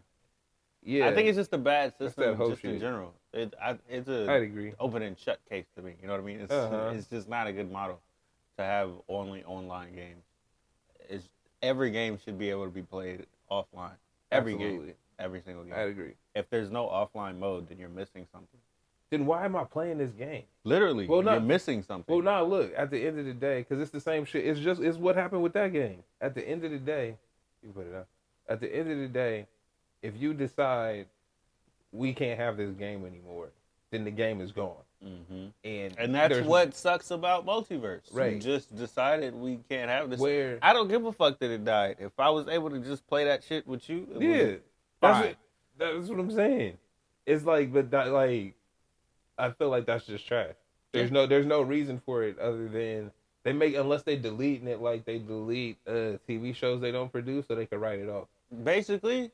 yeah, 0.83 1.07
I 1.07 1.13
think 1.13 1.27
it's 1.29 1.37
just 1.37 1.53
a 1.53 1.57
bad 1.57 1.95
system 1.97 2.37
just 2.37 2.63
in 2.63 2.79
general. 2.79 3.13
It, 3.33 3.53
I, 3.61 3.77
it's 3.89 4.07
a 4.09 4.29
I'd 4.31 4.41
agree. 4.43 4.73
open 4.79 5.01
and 5.03 5.17
shut 5.17 5.39
case 5.49 5.65
to 5.75 5.81
me. 5.83 5.93
You 6.01 6.07
know 6.07 6.13
what 6.13 6.21
I 6.21 6.25
mean? 6.25 6.39
It's 6.41 6.51
Uh-huh. 6.51 6.91
it's 6.95 7.07
just 7.07 7.29
not 7.29 7.45
a 7.47 7.53
good 7.53 7.71
model 7.71 7.99
to 8.57 8.63
have 8.63 8.89
only 9.07 9.43
online 9.43 9.93
games. 9.93 10.23
It's 11.09 11.29
every 11.61 11.91
game 11.91 12.17
should 12.23 12.37
be 12.39 12.49
able 12.49 12.65
to 12.65 12.71
be 12.71 12.81
played 12.81 13.27
offline. 13.51 13.97
Every 14.31 14.53
Absolutely. 14.53 14.87
game, 14.87 14.95
every 15.19 15.41
single 15.41 15.63
game. 15.63 15.73
I'd 15.75 15.87
agree. 15.89 16.13
if 16.35 16.49
there's 16.49 16.71
no 16.71 16.87
offline 16.87 17.37
mode, 17.37 17.67
then 17.69 17.77
you're 17.77 17.89
missing 17.89 18.25
something. 18.31 18.59
Then 19.09 19.25
why 19.25 19.45
am 19.45 19.55
I 19.55 19.63
playing 19.63 19.99
this 19.99 20.11
game? 20.11 20.43
Literally, 20.65 21.07
Well, 21.07 21.23
you're 21.23 21.31
not- 21.31 21.43
missing 21.45 21.81
something. 21.81 22.13
Well, 22.13 22.23
now 22.23 22.43
look 22.43 22.73
at 22.75 22.91
the 22.91 23.05
end 23.05 23.17
of 23.19 23.25
the 23.25 23.33
day, 23.33 23.59
because 23.59 23.79
it's 23.81 23.91
the 23.91 24.01
same 24.01 24.25
shit. 24.25 24.45
It's 24.45 24.59
just 24.59 24.81
it's 24.81 24.97
what 24.97 25.15
happened 25.15 25.43
with 25.43 25.53
that 25.53 25.71
game. 25.71 26.03
At 26.19 26.35
the 26.35 26.47
end 26.47 26.63
of 26.65 26.71
the 26.71 26.77
day, 26.79 27.17
You 27.63 27.71
put 27.71 27.87
it 27.87 27.93
up. 27.95 28.07
At 28.49 28.59
the 28.59 28.73
end 28.73 28.91
of 28.91 28.97
the 28.99 29.07
day, 29.07 29.47
if 30.01 30.15
you 30.17 30.33
decide 30.33 31.07
we 31.91 32.13
can't 32.13 32.37
have 32.39 32.55
this 32.57 32.71
game 32.73 33.05
anymore, 33.05 33.49
then 33.91 34.03
the 34.03 34.11
game 34.11 34.41
is 34.41 34.51
gone. 34.51 34.75
hmm 35.01 35.47
And 35.63 35.97
And 35.97 36.13
that's 36.13 36.39
what 36.41 36.73
sucks 36.75 37.11
about 37.11 37.45
MultiVersus. 37.45 38.11
You 38.11 38.17
Right. 38.19 38.39
just 38.41 38.75
decided 38.75 39.33
we 39.35 39.57
can't 39.69 39.89
have 39.89 40.09
this. 40.09 40.19
where 40.19 40.59
I 40.61 40.73
don't 40.73 40.87
give 40.89 41.05
a 41.05 41.11
fuck 41.13 41.39
that 41.39 41.49
it 41.49 41.63
died. 41.63 41.97
If 41.99 42.19
I 42.19 42.29
was 42.29 42.47
able 42.47 42.69
to 42.71 42.79
just 42.79 43.07
play 43.07 43.23
that 43.25 43.43
shit 43.43 43.65
with 43.67 43.87
you, 43.89 44.07
it 44.15 44.21
yeah, 44.21 44.45
that's 45.01 45.17
fine. 45.17 45.21
what, 45.27 45.35
that's 45.77 46.09
what 46.09 46.19
I'm 46.19 46.31
saying. 46.31 46.77
It's 47.25 47.43
like, 47.45 47.71
but 47.73 47.89
that, 47.91 48.07
like, 48.11 48.53
I 49.37 49.51
feel 49.51 49.69
like 49.69 49.85
that's 49.85 50.05
just 50.05 50.27
trash. 50.27 50.53
There's 50.93 51.11
no, 51.11 51.25
there's 51.27 51.45
no 51.45 51.61
reason 51.61 52.01
for 52.05 52.23
it 52.23 52.39
other 52.39 52.67
than 52.67 53.11
they 53.43 53.53
make 53.53 53.75
unless 53.75 54.03
they 54.03 54.15
deleting 54.15 54.67
it 54.67 54.81
like 54.81 55.05
they 55.05 55.19
delete 55.19 55.77
uh, 55.87 56.17
TV 56.27 56.55
shows 56.55 56.81
they 56.81 56.91
don't 56.91 57.11
produce 57.11 57.47
so 57.47 57.55
they 57.55 57.65
can 57.65 57.79
write 57.79 57.99
it 57.99 58.09
off. 58.09 58.27
basically 58.63 59.31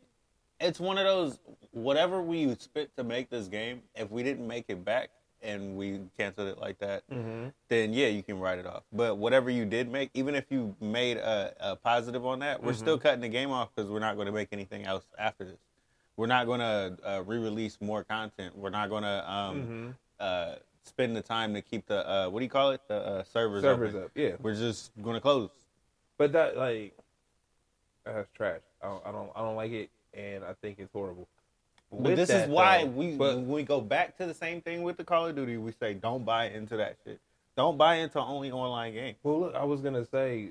it's 0.60 0.80
one 0.80 0.98
of 0.98 1.06
those 1.06 1.40
whatever 1.72 2.22
we 2.22 2.54
spent 2.60 2.90
to 2.98 3.04
make 3.04 3.30
this 3.30 3.48
game 3.48 3.82
if 3.96 4.10
we 4.12 4.22
didn't 4.24 4.48
make 4.48 4.66
it 4.68 4.84
back 4.86 5.10
and 5.42 5.76
we 5.76 6.00
canceled 6.18 6.48
it 6.48 6.58
like 6.60 6.78
that 6.80 7.04
Mm-hmm. 7.12 7.48
then 7.70 7.92
yeah 7.94 8.08
you 8.08 8.22
can 8.24 8.40
write 8.40 8.60
it 8.60 8.66
off 8.68 8.84
but 8.94 9.18
whatever 9.18 9.50
you 9.50 9.66
did 9.66 9.92
make 9.92 10.10
even 10.14 10.36
if 10.36 10.46
you 10.50 10.76
made 10.80 11.18
a, 11.18 11.54
a 11.60 11.76
positive 11.76 12.26
on 12.26 12.40
that 12.40 12.62
we're 12.62 12.72
Mm-hmm. 12.72 12.80
still 12.80 12.98
cutting 13.00 13.22
the 13.22 13.30
game 13.30 13.52
off 13.52 13.70
because 13.76 13.90
we're 13.90 14.00
not 14.00 14.16
going 14.16 14.28
to 14.28 14.32
make 14.34 14.50
anything 14.52 14.86
else 14.86 15.06
after 15.18 15.44
this 15.46 15.58
we're 16.18 16.28
not 16.28 16.46
going 16.46 16.60
to 16.60 16.98
uh, 17.06 17.22
re-release 17.26 17.78
more 17.82 18.04
content 18.04 18.56
we're 18.58 18.70
not 18.70 18.90
going 18.90 19.04
to 19.04 19.32
um, 19.32 19.58
Mm-hmm. 19.58 19.90
uh, 20.20 20.56
spend 20.86 21.16
the 21.16 21.22
time 21.22 21.54
to 21.54 21.62
keep 21.62 21.86
the 21.88 22.08
uh, 22.10 22.30
what 22.30 22.40
do 22.40 22.44
you 22.46 22.50
call 22.50 22.72
it 22.72 22.82
the 22.90 22.96
uh, 22.96 23.24
servers 23.24 23.62
Servers 23.64 23.92
open. 23.96 24.04
up, 24.06 24.12
yeah. 24.16 24.32
we're 24.42 24.54
just 24.56 24.92
going 25.02 25.16
to 25.16 25.22
close 25.22 25.50
But 26.18 26.34
that 26.34 26.58
like 26.58 26.94
that's 28.06 28.28
trash. 28.36 28.60
I 28.82 28.88
don't, 28.88 29.08
I 29.08 29.12
don't, 29.14 29.30
I 29.34 29.40
don't 29.42 29.56
like 29.56 29.72
it, 29.72 29.90
and 30.14 30.44
I 30.44 30.52
think 30.62 30.78
it's 30.80 30.92
horrible. 30.92 31.26
But 31.90 32.02
With 32.02 32.16
this 32.18 32.28
that, 32.28 32.50
is 32.50 32.54
why 32.54 32.80
though, 32.84 32.90
we 32.90 33.16
but- 33.16 33.36
when 33.38 33.48
we 33.48 33.64
go 33.64 33.80
back 33.80 34.18
to 34.18 34.26
the 34.26 34.34
same 34.34 34.60
thing 34.62 34.84
with 34.84 34.98
the 34.98 35.06
Call 35.06 35.26
of 35.28 35.36
Duty, 35.38 35.56
we 35.56 35.72
say 35.72 35.94
don't 35.94 36.26
buy 36.26 36.50
into 36.50 36.76
that 36.78 36.98
shit. 37.06 37.20
Don't 37.56 37.78
buy 37.78 37.96
into 37.96 38.20
only 38.20 38.52
online 38.52 38.94
games. 38.94 39.16
Well, 39.24 39.40
look, 39.40 39.56
I 39.56 39.64
was 39.64 39.80
gonna 39.80 40.06
say 40.06 40.50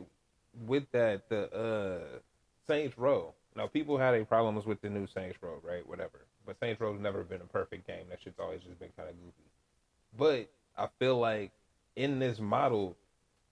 with 0.67 0.91
that 0.93 1.29
the 1.29 1.53
uh 1.55 2.19
Saints 2.67 2.97
Row. 2.97 3.35
Now, 3.55 3.67
people 3.67 3.99
had 3.99 4.15
a 4.15 4.25
problems 4.25 4.65
with 4.67 4.81
the 4.81 4.89
new 4.89 5.07
Saints 5.07 5.37
Row, 5.43 5.61
right? 5.63 5.87
Whatever. 5.87 6.21
But 6.47 6.59
Saints 6.59 6.81
Row's 6.81 7.01
never 7.01 7.23
been 7.23 7.41
a 7.41 7.45
perfect 7.47 7.87
game. 7.87 8.05
That 8.09 8.19
shit's 8.23 8.41
always 8.41 8.61
just 8.63 8.79
been 8.79 8.89
kind 8.97 9.09
of 9.09 9.15
goofy. 9.17 9.49
But 10.19 10.51
I 10.77 10.89
feel 10.99 11.19
like 11.19 11.51
in 11.97 12.19
this 12.19 12.39
model, 12.39 12.97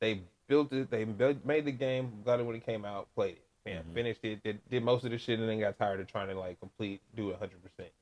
they 0.00 0.22
built 0.48 0.72
it. 0.72 0.90
They 0.90 1.04
built, 1.04 1.44
made 1.44 1.64
the 1.66 1.72
game, 1.72 2.22
got 2.24 2.40
it 2.40 2.46
when 2.46 2.56
it 2.56 2.64
came 2.64 2.84
out, 2.84 3.08
played 3.14 3.34
it, 3.36 3.42
bam, 3.64 3.84
Mhm. 3.84 3.94
finished 3.94 4.24
it, 4.24 4.42
did, 4.42 4.60
did 4.70 4.82
most 4.82 5.04
of 5.04 5.10
the 5.10 5.18
shit, 5.18 5.38
and 5.38 5.48
then 5.48 5.60
got 5.60 5.78
tired 5.78 6.00
of 6.00 6.06
trying 6.06 6.28
to 6.28 6.38
like 6.38 6.58
complete, 6.60 7.00
do 7.14 7.30
it 7.30 7.38
hundred 7.38 7.62
percent. 7.62 7.92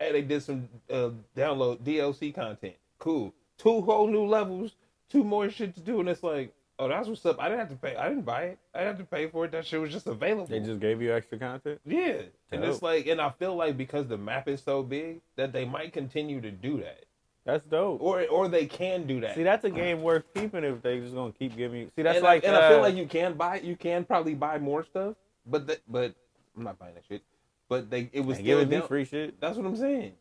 And 0.00 0.14
they 0.14 0.22
did 0.22 0.42
some 0.42 0.68
uh, 0.90 1.10
download 1.36 1.78
DLC 1.82 2.34
content. 2.34 2.76
Cool. 2.98 3.32
Two 3.56 3.80
whole 3.82 4.06
new 4.06 4.26
levels, 4.26 4.76
two 5.08 5.24
more 5.24 5.48
shit 5.50 5.74
to 5.74 5.80
do, 5.80 6.00
and 6.00 6.08
it's 6.08 6.22
like, 6.22 6.52
oh, 6.78 6.88
that's 6.88 7.08
what's 7.08 7.24
up. 7.26 7.40
I 7.40 7.48
didn't 7.48 7.60
have 7.60 7.70
to 7.70 7.76
pay. 7.76 7.96
I 7.96 8.08
didn't 8.08 8.24
buy 8.24 8.42
it. 8.44 8.58
I 8.74 8.78
didn't 8.78 8.96
have 8.96 9.06
to 9.06 9.10
pay 9.10 9.26
for 9.28 9.44
it. 9.44 9.52
That 9.52 9.66
shit 9.66 9.80
was 9.80 9.92
just 9.92 10.06
available. 10.06 10.46
They 10.46 10.60
just 10.60 10.80
gave 10.80 11.02
you 11.02 11.12
extra 11.12 11.38
content. 11.38 11.80
Yeah, 11.84 12.22
and 12.52 12.64
it's 12.64 12.82
like, 12.82 13.06
and 13.06 13.20
I 13.20 13.30
feel 13.30 13.54
like 13.56 13.76
because 13.76 14.06
the 14.06 14.18
map 14.18 14.48
is 14.48 14.62
so 14.62 14.82
big 14.82 15.20
that 15.36 15.52
they 15.52 15.64
might 15.64 15.92
continue 15.92 16.40
to 16.40 16.50
do 16.50 16.78
that, 16.78 17.04
That's 17.44 17.66
dope. 17.66 18.00
or 18.00 18.26
or 18.26 18.48
they 18.48 18.66
can 18.66 19.06
do 19.06 19.20
that. 19.20 19.34
See, 19.34 19.42
that's 19.42 19.64
a 19.64 19.70
game 19.70 20.02
worth 20.02 20.24
keeping 20.34 20.64
if 20.64 20.82
they 20.82 21.00
just 21.00 21.14
gonna 21.14 21.32
keep 21.32 21.56
giving 21.56 21.80
you. 21.80 21.90
See, 21.96 22.02
that's 22.02 22.16
and 22.16 22.24
like, 22.24 22.44
I, 22.44 22.48
and 22.48 22.56
I 22.56 22.68
feel 22.68 22.78
uh, 22.78 22.82
like 22.82 22.96
you 22.96 23.06
can 23.06 23.34
buy, 23.34 23.60
you 23.60 23.76
can 23.76 24.04
probably 24.04 24.34
buy 24.34 24.58
more 24.58 24.84
stuff, 24.84 25.14
but 25.46 25.66
that, 25.66 25.80
but 25.88 26.14
I'm 26.56 26.64
not 26.64 26.78
buying 26.78 26.94
that 26.94 27.04
shit. 27.08 27.22
But 27.68 27.90
they, 27.90 28.08
it 28.12 28.20
was 28.20 28.38
still 28.38 28.60
giving 28.60 28.80
me 28.80 28.86
free 28.86 29.04
shit. 29.04 29.40
That's 29.40 29.56
what 29.56 29.66
I'm 29.66 29.76
saying. 29.76 30.14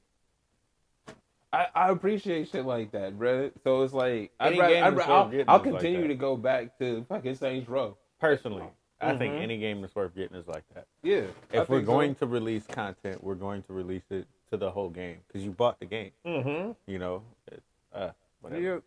I, 1.54 1.68
I 1.74 1.90
appreciate 1.90 2.50
shit 2.50 2.66
like 2.66 2.92
that, 2.92 3.18
bro. 3.18 3.52
So 3.64 3.82
it's 3.84 3.94
like 3.94 4.32
I'd 4.40 4.48
Any 4.54 4.60
rather, 4.60 4.74
game 4.74 4.84
I'd, 4.84 4.98
that's 4.98 5.08
rather- 5.08 5.12
worth 5.14 5.24
I'll, 5.26 5.30
getting 5.32 5.46
I'll 5.50 5.56
is 5.56 5.66
like 5.66 5.74
continue 5.82 6.02
that. 6.04 6.08
to 6.10 6.16
go 6.16 6.36
back 6.38 6.78
to 6.80 7.06
fucking 7.08 7.36
Saints 7.36 7.70
Row. 7.70 7.98
Personally, 8.20 8.66
I 9.00 9.16
think 9.16 9.36
Mhm. 9.36 9.42
any 9.42 9.58
game 9.60 9.82
that's 9.82 9.96
worth 9.96 10.14
getting 10.16 10.36
is 10.38 10.48
like 10.48 10.64
that. 10.74 10.88
Yeah, 11.04 11.28
If 11.54 11.70
we're 11.70 11.82
going 11.82 12.16
to 12.16 12.26
release 12.26 12.66
content, 12.68 13.24
we're 13.24 13.36
going 13.36 13.62
to 13.64 13.74
release 13.74 14.04
it 14.10 14.28
to 14.50 14.58
the 14.58 14.70
whole 14.72 14.90
game 14.90 15.20
because 15.28 15.44
you 15.44 15.52
bought 15.52 15.80
the 15.80 15.86
game. 15.86 16.12
mm-hmm. 16.26 16.72
You 16.92 17.00
know, 17.00 17.24
it, 17.52 17.62
uh, 17.94 18.10
whatever. 18.42 18.62
Yeah. 18.62 18.80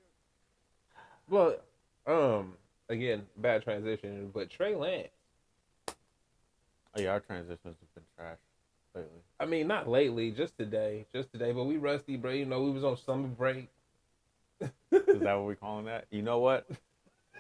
Well, 1.29 1.57
um, 2.07 2.55
again, 2.89 3.27
bad 3.37 3.63
transition, 3.63 4.31
but 4.35 4.51
Trey 4.51 4.75
Lance. 4.75 5.09
Oh 5.89 7.01
yeah, 7.01 7.11
our 7.13 7.21
transitions 7.21 7.77
have 7.79 7.95
been 7.95 8.05
trash 8.17 8.39
lately. 8.97 9.11
I 9.41 9.47
mean, 9.47 9.67
not 9.67 9.89
lately, 9.89 10.31
just 10.31 10.57
today, 10.59 11.07
just 11.15 11.33
today. 11.33 11.53
But 11.53 11.65
we 11.65 11.79
rusty, 11.79 12.17
bro. 12.17 12.33
You 12.33 12.45
know, 12.45 12.63
we 12.63 12.71
was 12.71 12.85
on 12.85 12.99
summer 12.99 13.27
break. 13.27 13.69
Is 14.61 14.71
that 15.21 15.35
what 15.35 15.47
we 15.47 15.55
calling 15.55 15.87
that? 15.87 16.05
You 16.11 16.21
know 16.21 16.39
what? 16.41 16.69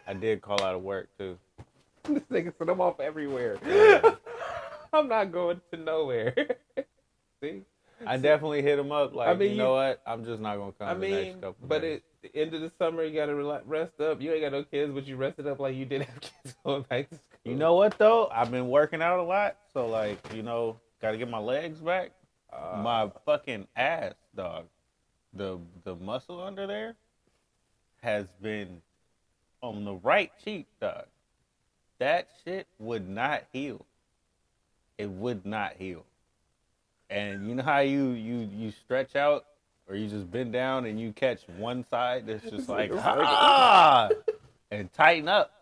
I 0.06 0.14
did 0.14 0.40
call 0.40 0.62
out 0.62 0.74
of 0.74 0.82
work 0.82 1.08
too. 1.18 1.36
this 2.04 2.22
nigga 2.30 2.52
said 2.56 2.70
I'm 2.70 2.80
off 2.80 2.98
everywhere. 3.00 3.58
Yeah. 3.66 4.14
I'm 4.92 5.08
not 5.08 5.30
going 5.30 5.60
to 5.70 5.76
nowhere. 5.76 6.34
See, 7.42 7.62
I 8.06 8.16
definitely 8.16 8.62
hit 8.62 8.78
him 8.78 8.90
up 8.90 9.14
like, 9.14 9.28
I 9.28 9.34
mean, 9.34 9.52
you 9.52 9.56
know 9.58 9.68
you- 9.68 9.88
what? 9.88 10.02
I'm 10.06 10.24
just 10.24 10.40
not 10.40 10.56
gonna 10.56 10.72
come. 10.72 10.88
I 10.88 10.94
the 10.94 11.00
mean, 11.00 11.10
next 11.26 11.34
couple 11.42 11.68
but 11.68 11.82
days. 11.82 12.00
at 12.24 12.32
the 12.32 12.40
end 12.40 12.54
of 12.54 12.62
the 12.62 12.72
summer, 12.78 13.04
you 13.04 13.14
gotta 13.14 13.34
rest 13.66 14.00
up. 14.00 14.22
You 14.22 14.32
ain't 14.32 14.40
got 14.40 14.52
no 14.52 14.64
kids, 14.64 14.90
but 14.92 15.06
you 15.06 15.16
rested 15.16 15.46
up 15.46 15.60
like 15.60 15.76
you 15.76 15.84
did 15.84 16.02
have 16.02 16.20
kids 16.20 16.56
going 16.64 16.82
back 16.88 17.10
to 17.10 17.16
school. 17.16 17.28
you 17.44 17.54
know 17.56 17.74
what 17.74 17.98
though? 17.98 18.28
I've 18.32 18.50
been 18.50 18.68
working 18.68 19.02
out 19.02 19.18
a 19.20 19.22
lot, 19.22 19.56
so 19.74 19.86
like, 19.86 20.18
you 20.34 20.42
know, 20.42 20.80
got 21.00 21.12
to 21.12 21.18
get 21.18 21.28
my 21.28 21.38
legs 21.38 21.80
back. 21.80 22.12
Uh, 22.52 22.80
my 22.82 23.10
fucking 23.24 23.66
ass, 23.76 24.14
dog. 24.36 24.66
The 25.32 25.58
the 25.84 25.94
muscle 25.94 26.42
under 26.42 26.66
there 26.66 26.96
has 28.02 28.26
been 28.42 28.82
on 29.62 29.84
the 29.84 29.94
right 29.94 30.32
cheek, 30.44 30.66
dog. 30.80 31.04
That 31.98 32.28
shit 32.44 32.66
would 32.78 33.08
not 33.08 33.44
heal. 33.52 33.84
It 34.98 35.10
would 35.10 35.46
not 35.46 35.74
heal. 35.78 36.04
And 37.08 37.48
you 37.48 37.54
know 37.54 37.62
how 37.62 37.80
you 37.80 38.10
you 38.10 38.48
you 38.52 38.72
stretch 38.72 39.14
out 39.16 39.44
or 39.88 39.96
you 39.96 40.08
just 40.08 40.30
bend 40.30 40.52
down 40.52 40.86
and 40.86 40.98
you 41.00 41.12
catch 41.12 41.40
one 41.56 41.84
side 41.84 42.26
that's 42.26 42.48
just 42.48 42.68
like 42.68 42.90
ah 42.94 44.08
and 44.70 44.92
tighten 44.92 45.28
up. 45.28 45.52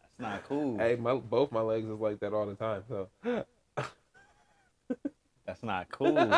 That's 0.00 0.20
not 0.20 0.48
cool. 0.48 0.78
Hey, 0.78 0.96
my 0.96 1.14
both 1.14 1.52
my 1.52 1.60
legs 1.60 1.86
is 1.86 2.00
like 2.00 2.20
that 2.20 2.32
all 2.32 2.46
the 2.46 2.54
time. 2.54 2.82
So 2.88 3.08
That's 5.46 5.62
not 5.62 5.88
cool. 5.90 6.16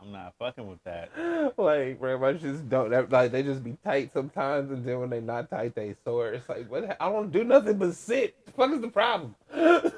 I'm 0.00 0.12
not 0.12 0.34
fucking 0.38 0.66
with 0.68 0.82
that. 0.84 1.10
like, 1.56 1.98
bro, 1.98 2.24
I 2.24 2.32
just 2.34 2.68
don't 2.68 2.90
that- 2.90 3.10
like 3.10 3.32
they 3.32 3.42
just 3.42 3.62
be 3.64 3.76
tight 3.84 4.12
sometimes, 4.12 4.70
and 4.70 4.84
then 4.84 5.00
when 5.00 5.10
they 5.10 5.20
not 5.20 5.50
tight, 5.50 5.74
they 5.74 5.94
sore. 6.04 6.32
It's 6.32 6.48
like, 6.48 6.70
what? 6.70 6.96
I 7.00 7.08
don't 7.10 7.30
do 7.32 7.44
nothing 7.44 7.78
but 7.78 7.94
sit. 7.94 8.34
The 8.46 8.52
fuck 8.52 8.72
is 8.72 8.80
the 8.80 8.88
problem? 8.88 9.34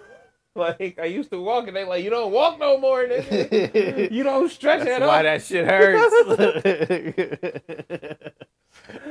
like 0.54 0.98
I 0.98 1.04
used 1.04 1.30
to 1.30 1.40
walk, 1.40 1.68
and 1.68 1.76
they 1.76 1.84
like, 1.84 2.02
you 2.02 2.10
don't 2.10 2.32
walk 2.32 2.58
no 2.58 2.78
more, 2.78 3.04
nigga. 3.04 4.10
you 4.12 4.22
don't 4.22 4.50
stretch 4.50 4.84
That's 4.84 5.00
that 5.00 5.06
why 5.06 5.22
that 5.22 5.42
shit 5.42 5.66
hurts. 5.66 6.14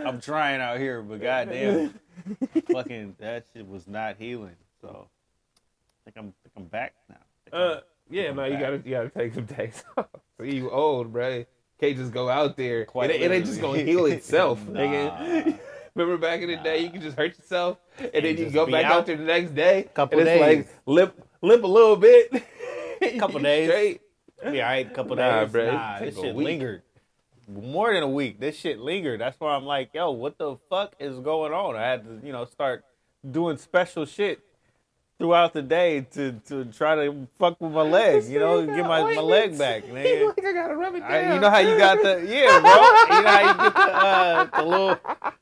I'm 0.06 0.20
trying 0.22 0.62
out 0.62 0.80
here, 0.80 1.02
but 1.02 1.22
goddamn, 1.22 2.00
fucking 2.72 3.16
that 3.20 3.46
shit 3.54 3.68
was 3.68 3.88
not 3.88 4.18
healing. 4.18 4.56
So 4.82 5.08
I 5.08 6.12
think 6.12 6.18
I'm, 6.18 6.34
think 6.44 6.54
I'm 6.58 6.66
back 6.66 6.94
now. 7.10 7.16
I 7.54 7.56
Uh, 7.56 7.80
yeah, 8.10 8.32
no, 8.32 8.46
you 8.46 8.52
back. 8.54 8.62
gotta 8.62 8.76
you 8.86 8.92
gotta 8.92 9.10
take 9.10 9.34
some 9.34 9.46
days 9.46 9.84
off. 9.98 10.08
So 10.38 10.44
you 10.44 10.70
old, 10.70 11.12
bro. 11.14 11.46
Can't 11.80 11.96
just 11.98 12.12
go 12.12 12.30
out 12.30 12.58
there. 12.58 12.86
Quite 12.86 13.10
it, 13.12 13.22
it 13.22 13.32
ain't 13.32 13.46
just 13.46 13.62
gonna 13.62 13.80
heal 13.80 14.06
itself, 14.06 14.60
Nah. 14.68 14.80
nigga. 14.80 15.60
Remember 15.96 16.18
back 16.18 16.42
in 16.42 16.50
the 16.50 16.58
day, 16.58 16.80
you 16.80 16.90
could 16.92 17.02
just 17.02 17.18
hurt 17.18 17.38
yourself, 17.38 17.78
and, 18.00 18.24
then 18.26 18.38
you 18.38 18.50
go 18.52 18.66
back 18.66 18.86
out. 18.86 18.92
out 18.92 19.06
there 19.06 19.18
the 19.18 19.24
next 19.24 19.52
day, 19.56 19.90
Couple 19.94 20.20
and 20.20 20.28
it's 20.28 20.40
days. 20.40 20.58
like 20.58 20.68
lip 20.86 21.28
lip 21.42 21.64
a 21.64 21.68
little 21.68 21.96
bit, 21.96 22.32
Couple 23.18 23.40
days. 23.40 23.68
straight. 23.70 24.02
be 24.52 24.62
all 24.62 24.68
right. 24.70 24.88
A 24.88 24.90
couple 24.94 25.16
Nah, 25.16 25.44
days. 25.46 25.52
bruh, 25.54 25.72
Nah, 25.74 26.00
this 26.00 26.16
shit 26.20 26.36
week. 26.36 26.46
lingered. 26.46 26.82
More 27.48 27.94
than 27.94 28.04
a 28.04 28.08
week. 28.10 28.40
This 28.40 28.56
shit 28.58 28.80
lingered. 28.80 29.20
That's 29.20 29.40
why 29.40 29.56
I'm 29.56 29.66
like, 29.66 29.90
yo, 29.94 30.12
what 30.12 30.38
the 30.38 30.58
fuck 30.70 30.96
is 31.00 31.20
going 31.20 31.52
on? 31.52 31.76
I 31.76 31.82
had 31.82 32.04
to, 32.06 32.26
you 32.26 32.32
know, 32.32 32.46
start 32.46 32.86
doing 33.30 33.58
special 33.58 34.06
shit 34.06 34.40
throughout 35.20 35.54
the 35.54 35.62
day 35.62 36.02
to 36.14 36.32
to 36.48 36.66
try 36.66 36.96
to 36.96 37.28
fuck 37.38 37.60
with 37.62 37.72
my 37.74 37.82
leg. 37.82 38.24
You 38.26 38.40
know, 38.40 38.66
get 38.66 38.86
my, 38.88 39.14
my 39.14 39.22
leg 39.22 39.58
back, 39.58 39.88
man. 39.94 40.28
like 40.28 40.44
I 40.46 40.54
gotta 40.54 40.76
rub 40.76 40.96
it 40.96 41.02
down. 41.02 41.12
I, 41.12 41.34
you 41.36 41.40
know 41.42 41.50
how 41.50 41.60
you 41.60 41.78
got 41.78 42.02
the 42.02 42.26
yeah, 42.28 42.60
bro. 42.60 43.18
You 43.18 43.22
know 43.24 43.30
how 43.30 43.42
you 43.42 43.70
get 43.70 43.74
the 43.74 43.96
uh, 43.96 44.46
the 44.62 44.66
little 44.66 44.98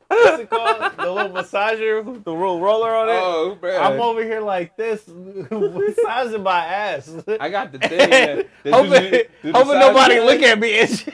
what's 0.08 0.42
it 0.42 0.50
called? 0.50 0.98
The 0.98 1.12
little 1.12 1.32
massager, 1.32 2.24
the 2.24 2.32
little 2.34 2.60
roller 2.60 2.96
on 2.96 3.10
it. 3.10 3.12
Oh, 3.14 3.58
bro. 3.60 3.78
I'm 3.78 4.00
over 4.02 4.24
here 4.24 4.42
like 4.42 4.76
this, 4.78 5.08
massaging 5.08 6.44
my 6.44 6.66
ass. 6.66 7.14
I 7.40 7.50
got 7.50 7.72
the 7.72 7.80
thing. 7.80 8.10
that- 8.10 8.48
that 8.64 8.74
hoping 8.74 8.92
just- 8.92 9.12
the- 9.12 9.28
the 9.44 9.54
hoping 9.54 9.80
nobody 9.80 10.20
look 10.20 10.42
at 10.42 10.58
me 10.60 10.80
and 10.80 10.90
shit. 10.90 11.14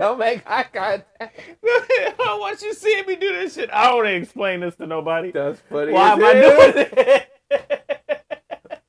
Don't 0.00 0.18
make 0.18 0.42
eye 0.50 0.62
contact. 0.62 1.38
I 1.62 2.36
want 2.40 2.62
you 2.62 2.72
seeing 2.72 3.04
me 3.04 3.16
do 3.16 3.32
this 3.34 3.54
shit. 3.54 3.68
I 3.70 3.88
don't 3.88 3.96
wanna 3.98 4.08
explain 4.10 4.60
this 4.60 4.74
to 4.76 4.86
nobody. 4.86 5.30
That's 5.30 5.60
funny. 5.60 5.92
Why 5.92 6.12
am 6.12 6.24
I 6.24 6.32
doing 6.32 6.72
it? 6.96 7.28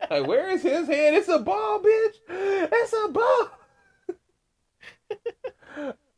like, 0.10 0.26
where 0.26 0.50
is 0.52 0.62
his 0.64 0.88
hand? 0.88 1.18
It's 1.18 1.28
a 1.28 1.40
ball, 1.40 1.82
bitch. 1.82 2.14
It's 2.30 2.94
a 2.94 3.10
ball. 3.10 3.50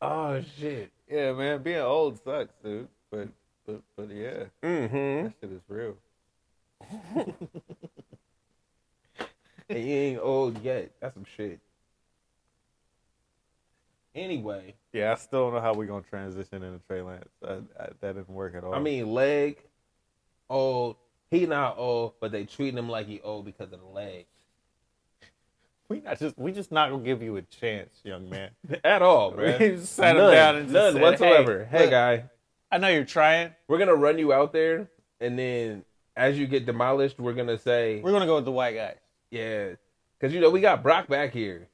oh 0.00 0.40
shit. 0.60 0.92
Yeah, 1.10 1.32
man, 1.32 1.60
being 1.64 1.78
old 1.80 2.22
sucks, 2.22 2.54
dude. 2.62 2.86
But 3.10 3.30
but 3.66 3.82
but 3.96 4.10
yeah, 4.10 4.44
Mm-hmm. 4.62 5.24
that 5.24 5.32
shit 5.40 5.50
is 5.50 5.62
real. 5.68 5.96
And 9.66 9.78
you 9.78 9.94
ain't 9.94 10.20
old 10.20 10.62
yet. 10.62 10.92
That's 11.00 11.14
some 11.14 11.24
shit. 11.36 11.58
Anyway, 14.14 14.73
Yeah, 15.04 15.12
I 15.12 15.14
still 15.16 15.44
don't 15.46 15.54
know 15.54 15.60
how 15.60 15.74
we're 15.74 15.86
gonna 15.86 16.02
transition 16.02 16.62
into 16.62 16.78
Trey 16.86 17.02
Lance. 17.02 17.28
I, 17.46 17.52
I, 17.78 17.88
that 18.00 18.14
didn't 18.16 18.28
work 18.30 18.54
at 18.54 18.64
all. 18.64 18.74
I 18.74 18.80
mean, 18.80 19.12
leg, 19.12 19.58
old. 20.48 20.96
He 21.30 21.46
not 21.46 21.76
old, 21.78 22.14
but 22.20 22.32
they 22.32 22.44
treating 22.44 22.78
him 22.78 22.88
like 22.88 23.06
he 23.06 23.20
old 23.20 23.44
because 23.44 23.72
of 23.72 23.80
the 23.80 23.86
leg. 23.86 24.26
we 25.88 26.00
not 26.00 26.18
just 26.18 26.38
we 26.38 26.52
just 26.52 26.72
not 26.72 26.90
gonna 26.90 27.02
give 27.02 27.22
you 27.22 27.36
a 27.36 27.42
chance, 27.42 28.00
young 28.04 28.30
man. 28.30 28.50
At 28.84 29.02
all, 29.02 29.30
We 29.32 29.36
bro. 29.36 29.58
just 29.58 29.94
sat 29.94 30.16
him 30.16 30.30
down 30.30 30.56
and 30.56 30.64
just 30.66 30.72
none 30.72 30.92
said, 30.94 31.02
whatsoever. 31.02 31.64
Hey, 31.64 31.76
Hey, 31.78 31.82
look, 31.84 31.90
guy, 31.90 32.24
I 32.70 32.78
know 32.78 32.88
you're 32.88 33.04
trying. 33.04 33.50
we're 33.68 33.78
gonna 33.78 33.94
run 33.94 34.18
you 34.18 34.32
out 34.32 34.52
there, 34.52 34.88
and 35.20 35.38
then 35.38 35.84
as 36.16 36.38
you 36.38 36.46
get 36.46 36.64
demolished, 36.66 37.18
we're 37.18 37.34
gonna 37.34 37.58
say, 37.58 38.00
We're 38.00 38.12
gonna 38.12 38.26
go 38.26 38.36
with 38.36 38.44
the 38.44 38.52
white 38.52 38.76
guys. 38.76 38.96
yeah, 39.30 39.70
because 40.18 40.32
you 40.32 40.40
know 40.40 40.50
we 40.50 40.60
got 40.60 40.82
Brock 40.82 41.08
back 41.08 41.32
here, 41.32 41.68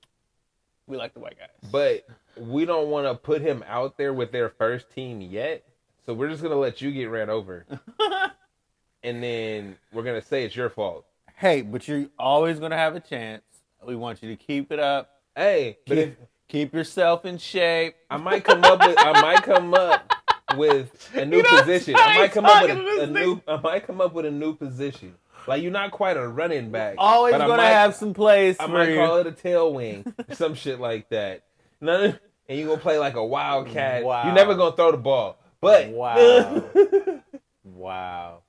We 0.87 0.97
like 0.97 1.13
the 1.15 1.21
white 1.21 1.37
guys. 1.39 1.71
but 1.71 2.07
we 2.37 2.65
don't 2.65 2.89
want 2.89 3.07
to 3.07 3.15
put 3.15 3.43
him 3.43 3.65
out 3.69 3.97
there 3.97 4.13
with 4.13 4.33
their 4.33 4.49
first 4.49 4.91
team 4.95 5.21
yet. 5.21 5.65
So 6.07 6.15
we're 6.15 6.29
just 6.31 6.43
gonna 6.43 6.57
let 6.57 6.81
you 6.81 6.91
get 6.91 7.05
ran 7.11 7.31
over, 7.31 7.67
and 9.03 9.23
then 9.23 9.77
we're 9.93 10.03
gonna 10.03 10.23
say 10.23 10.45
it's 10.45 10.57
your 10.57 10.71
fault. 10.71 11.05
hey, 11.37 11.63
but 11.63 11.87
you're 11.89 12.07
always 12.19 12.59
gonna 12.59 12.77
have 12.77 12.97
a 12.97 13.01
chance. 13.01 13.43
We 13.87 13.97
want 13.97 14.23
you 14.23 14.29
to 14.31 14.37
keep 14.37 14.73
it 14.73 14.79
up. 14.79 15.11
Hey, 15.37 15.79
but 15.87 15.99
if, 15.99 16.09
Keep, 16.09 16.19
keep 16.49 16.75
yourself 16.75 17.25
in 17.25 17.39
shape. 17.39 17.95
I 18.11 18.17
might 18.17 18.45
come 18.45 18.63
up 18.65 18.81
with 18.87 18.97
I 18.99 19.21
might 19.23 19.43
come 19.43 19.73
up 19.75 20.13
with 20.57 21.11
a 21.15 21.25
new 21.25 21.39
You 21.39 21.43
know, 21.45 21.61
position. 21.61 21.95
I 21.97 22.19
might 22.19 22.33
come 22.33 22.45
up 22.47 22.63
with 22.63 22.71
a, 22.77 23.03
a 23.03 23.07
new 23.07 23.41
I 23.47 23.57
might 23.59 23.87
come 23.87 24.01
up 24.01 24.13
with 24.13 24.27
a 24.27 24.31
new 24.31 24.55
position. 24.55 25.15
Like 25.47 25.63
you're 25.63 25.71
not 25.73 25.93
quite 25.93 26.17
a 26.17 26.27
running 26.27 26.71
back. 26.71 26.97
Always 26.99 27.33
gonna 27.33 27.57
might- 27.57 27.69
have 27.69 27.95
some 27.95 28.13
plays 28.15 28.57
I 28.61 28.67
might 28.67 28.91
you. 28.91 28.97
call 28.97 29.19
it 29.19 29.27
a 29.27 29.33
tail 29.33 29.73
wing, 29.73 30.13
some 30.33 30.55
shit 30.55 30.81
like 30.81 31.09
that. 31.11 31.45
None 31.81 32.19
and 32.49 32.59
you 32.59 32.67
gonna 32.67 32.81
play 32.81 32.99
like 32.99 33.15
a 33.15 33.25
wildcat. 33.25 34.03
Wow. 34.05 34.25
You're 34.25 34.35
never 34.35 34.55
gonna 34.55 34.75
throw 34.77 34.91
the 34.91 34.99
ball. 34.99 35.39
But 35.61 35.89
Wow. 35.91 36.65
wow. 37.65 38.43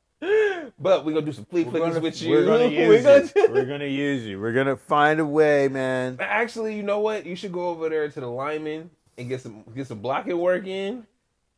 but 0.80 1.06
we're 1.06 1.14
gonna 1.14 1.26
do 1.26 1.32
some 1.32 1.46
flea 1.46 1.64
flickers 1.64 2.00
with 2.00 2.22
you. 2.22 2.32
we're 2.32 2.46
gonna 2.46 2.66
We're 2.68 2.94
use 2.96 3.04
gonna- 3.04 3.48
you. 3.48 3.54
We're 3.54 3.66
gonna 3.66 3.86
use 3.86 4.26
you. 4.26 4.40
We're 4.40 4.54
gonna 4.54 4.76
find 4.78 5.20
a 5.20 5.26
way, 5.26 5.68
man. 5.68 6.18
Actually, 6.20 6.76
you 6.76 6.84
know 6.84 7.00
what? 7.00 7.26
You 7.26 7.36
should 7.36 7.52
go 7.52 7.70
over 7.70 7.90
there 7.90 8.10
to 8.10 8.20
the 8.20 8.28
lineman 8.28 8.90
and 9.18 9.30
get 9.30 9.42
some 9.42 9.64
get 9.76 9.88
some 9.88 10.00
blocking 10.00 10.38
work 10.38 10.66
in. 10.68 11.06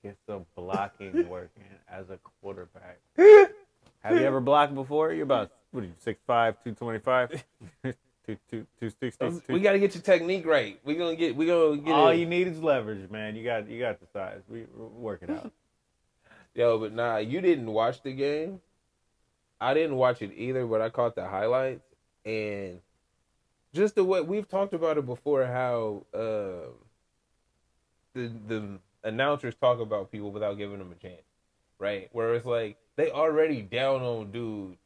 Get 0.03 0.17
some 0.27 0.45
blocking 0.55 1.29
working 1.29 1.63
as 1.89 2.09
a 2.09 2.17
quarterback. 2.41 2.99
Have 3.17 4.19
you 4.19 4.25
ever 4.25 4.41
blocked 4.41 4.75
before? 4.75 5.13
You're 5.13 5.23
about 5.23 5.51
what 5.71 5.83
are 5.83 5.87
you, 5.87 5.93
6'5", 6.05 6.17
225? 6.27 7.43
Two, 8.25 8.37
two, 8.49 8.65
two, 8.79 8.89
six, 8.89 9.17
six, 9.17 9.41
two. 9.45 9.53
We 9.53 9.59
got 9.59 9.73
to 9.73 9.79
get 9.79 9.93
your 9.95 10.01
technique 10.01 10.45
right. 10.45 10.79
We 10.85 10.95
gonna 10.95 11.15
get. 11.15 11.35
We 11.35 11.45
gonna 11.45 11.77
get. 11.77 11.91
All 11.93 12.07
it. 12.09 12.17
you 12.17 12.25
need 12.25 12.47
is 12.47 12.61
leverage, 12.61 13.09
man. 13.11 13.35
You 13.35 13.43
got 13.43 13.67
you 13.67 13.79
got 13.79 13.99
the 13.99 14.07
size. 14.13 14.41
We 14.49 14.65
we're 14.73 14.87
working 14.87 15.29
out. 15.29 15.51
Yo, 16.55 16.77
but 16.77 16.93
nah, 16.93 17.17
you 17.17 17.41
didn't 17.41 17.71
watch 17.71 18.01
the 18.01 18.13
game. 18.13 18.61
I 19.59 19.73
didn't 19.73 19.97
watch 19.97 20.21
it 20.21 20.31
either, 20.35 20.65
but 20.65 20.81
I 20.81 20.89
caught 20.89 21.15
the 21.15 21.27
highlights 21.27 21.83
and 22.25 22.79
just 23.73 23.95
the 23.95 24.03
way 24.03 24.21
we've 24.21 24.47
talked 24.47 24.73
about 24.73 24.97
it 24.97 25.05
before. 25.05 25.45
How 25.45 26.05
uh, 26.13 26.69
the 28.13 28.31
the 28.47 28.79
announcers 29.03 29.55
talk 29.55 29.79
about 29.79 30.11
people 30.11 30.31
without 30.31 30.57
giving 30.57 30.79
them 30.79 30.91
a 30.91 30.95
chance, 30.95 31.23
right? 31.77 32.07
Where 32.13 32.35
it's 32.35 32.45
like 32.45 32.77
they 32.95 33.11
already 33.11 33.61
down 33.61 34.01
on 34.01 34.31
dude 34.31 34.77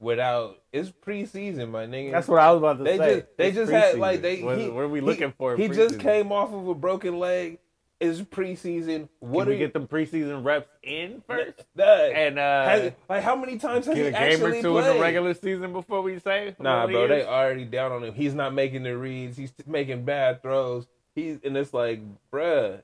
without 0.00 0.56
it's 0.72 0.90
preseason, 0.90 1.70
my 1.70 1.86
nigga. 1.86 2.10
That's 2.10 2.26
what 2.28 2.40
I 2.40 2.50
was 2.50 2.58
about 2.58 2.78
to 2.78 2.84
they 2.84 2.96
say. 2.98 3.14
just 3.20 3.36
they 3.36 3.46
It's 3.48 3.56
just 3.56 3.70
had 3.72 3.98
like 3.98 4.22
they 4.22 4.42
What, 4.42 4.58
he- 4.58 4.68
what 4.68 4.82
are 4.84 4.88
we 4.88 5.00
he- 5.00 5.06
looking 5.06 5.32
for? 5.38 5.54
in 5.54 5.60
He 5.60 5.68
just 5.68 6.00
came 6.00 6.32
off 6.32 6.52
of 6.52 6.66
a 6.66 6.74
broken 6.74 7.18
leg. 7.18 7.58
It's 8.00 8.18
preseason. 8.22 9.10
What 9.18 9.46
are 9.46 9.50
we 9.50 9.56
you 9.56 9.58
get 9.58 9.74
them 9.74 9.86
preseason 9.86 10.42
reps 10.42 10.70
in 10.82 11.22
first? 11.26 11.66
That- 11.74 12.12
And 12.16 12.38
uh, 12.38 12.64
has- 12.64 12.92
like 13.10 13.22
how 13.22 13.36
many 13.36 13.58
times 13.58 13.84
has 13.86 13.94
get 13.94 14.02
he 14.02 14.08
a 14.08 14.12
game 14.12 14.20
or 14.42 14.46
actually 14.46 14.62
two 14.62 14.78
in 14.78 14.84
played? 14.84 14.96
the 14.96 15.00
regular 15.02 15.34
season 15.34 15.72
before 15.74 16.00
we 16.00 16.18
say? 16.18 16.56
Nah, 16.58 16.86
bro, 16.86 17.06
they 17.08 17.24
already 17.26 17.66
down 17.66 17.92
on 17.92 18.02
him. 18.02 18.14
He's 18.14 18.32
not 18.34 18.54
making 18.54 18.84
the 18.84 18.96
reads. 18.96 19.36
He's 19.36 19.52
making 19.66 20.06
bad 20.06 20.40
throws. 20.42 20.86
He's 21.14 21.40
and 21.44 21.54
it's 21.58 21.74
like, 21.74 22.00
bruh. 22.32 22.82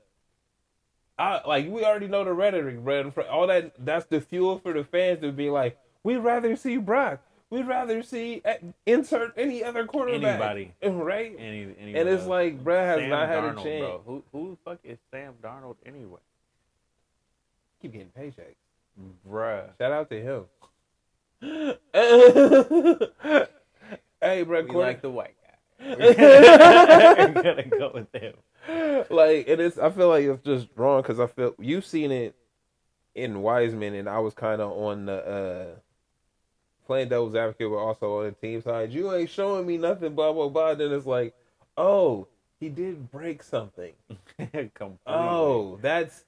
I 1.17 1.41
like 1.47 1.67
we 1.67 1.83
already 1.83 2.07
know 2.07 2.23
the 2.23 2.33
rhetoric, 2.33 2.83
bruh. 2.83 3.11
for- 3.11 3.27
All 3.27 3.47
that 3.47 3.73
that's 3.83 4.05
the 4.05 4.21
fuel 4.21 4.59
for 4.59 4.71
the 4.73 4.83
fans 4.83 5.21
to 5.21 5.31
be 5.31 5.49
like, 5.49 5.79
we'd 6.07 6.17
rather 6.17 6.55
see 6.55 6.77
Brock. 6.77 7.19
We'd 7.49 7.67
rather 7.67 8.01
see 8.03 8.41
uh, 8.45 8.53
insert 8.85 9.33
any 9.37 9.63
other 9.63 9.85
quarterback, 9.85 10.39
Anybody. 10.41 10.73
right? 11.03 11.35
Any, 11.37 11.63
And 11.79 12.09
it's 12.09 12.25
like, 12.25 12.63
bruh 12.63 12.85
has 12.85 12.99
Sam 12.99 13.09
not 13.09 13.27
had 13.29 13.43
Darnold, 13.43 13.59
a 13.59 13.63
chance. 13.63 13.81
Bro. 13.81 14.01
Who 14.05 14.23
who 14.31 14.49
the 14.51 14.57
fuck 14.69 14.79
is 14.83 14.97
Sam 15.11 15.33
Darnold 15.43 15.75
anyway? 15.85 16.19
Keep 17.81 17.91
getting 17.93 18.09
paychecks. 18.17 18.55
Bruh. 19.29 19.69
Shout 19.77 19.91
out 19.91 20.09
to 20.09 20.21
him. 20.21 20.45
hey, 24.21 24.43
bro, 24.43 24.61
We 24.61 24.67
quarter- 24.67 24.87
like 24.87 25.01
the 25.01 25.09
white 25.09 25.35
guy. 25.41 25.43
We're 25.99 27.43
gonna 27.43 27.63
go 27.65 27.91
with 27.93 28.11
him. 28.21 28.33
like 29.09 29.47
it 29.47 29.59
is. 29.59 29.77
I 29.77 29.89
feel 29.91 30.09
like 30.09 30.23
it's 30.25 30.43
just 30.43 30.67
wrong 30.75 31.01
because 31.03 31.19
I 31.19 31.27
feel 31.27 31.53
you've 31.59 31.85
seen 31.85 32.11
it 32.11 32.35
in 33.13 33.41
Wiseman, 33.41 33.93
and 33.93 34.09
I 34.09 34.19
was 34.19 34.33
kind 34.33 34.59
of 34.61 34.71
on 34.71 35.05
the 35.05 35.13
uh 35.13 35.79
playing 36.87 37.09
devil's 37.09 37.35
advocate, 37.35 37.69
but 37.69 37.77
also 37.77 38.19
on 38.19 38.25
the 38.25 38.31
team 38.31 38.61
side. 38.61 38.91
You 38.91 39.13
ain't 39.13 39.29
showing 39.29 39.67
me 39.67 39.77
nothing, 39.77 40.15
blah 40.15 40.33
blah 40.33 40.49
blah. 40.49 40.73
Then 40.73 40.91
it's 40.91 41.05
like, 41.05 41.35
oh, 41.77 42.27
he 42.59 42.69
did 42.69 43.11
break 43.11 43.43
something. 43.43 43.93
Completely. 44.39 44.97
Oh, 45.05 45.77
that's 45.81 46.23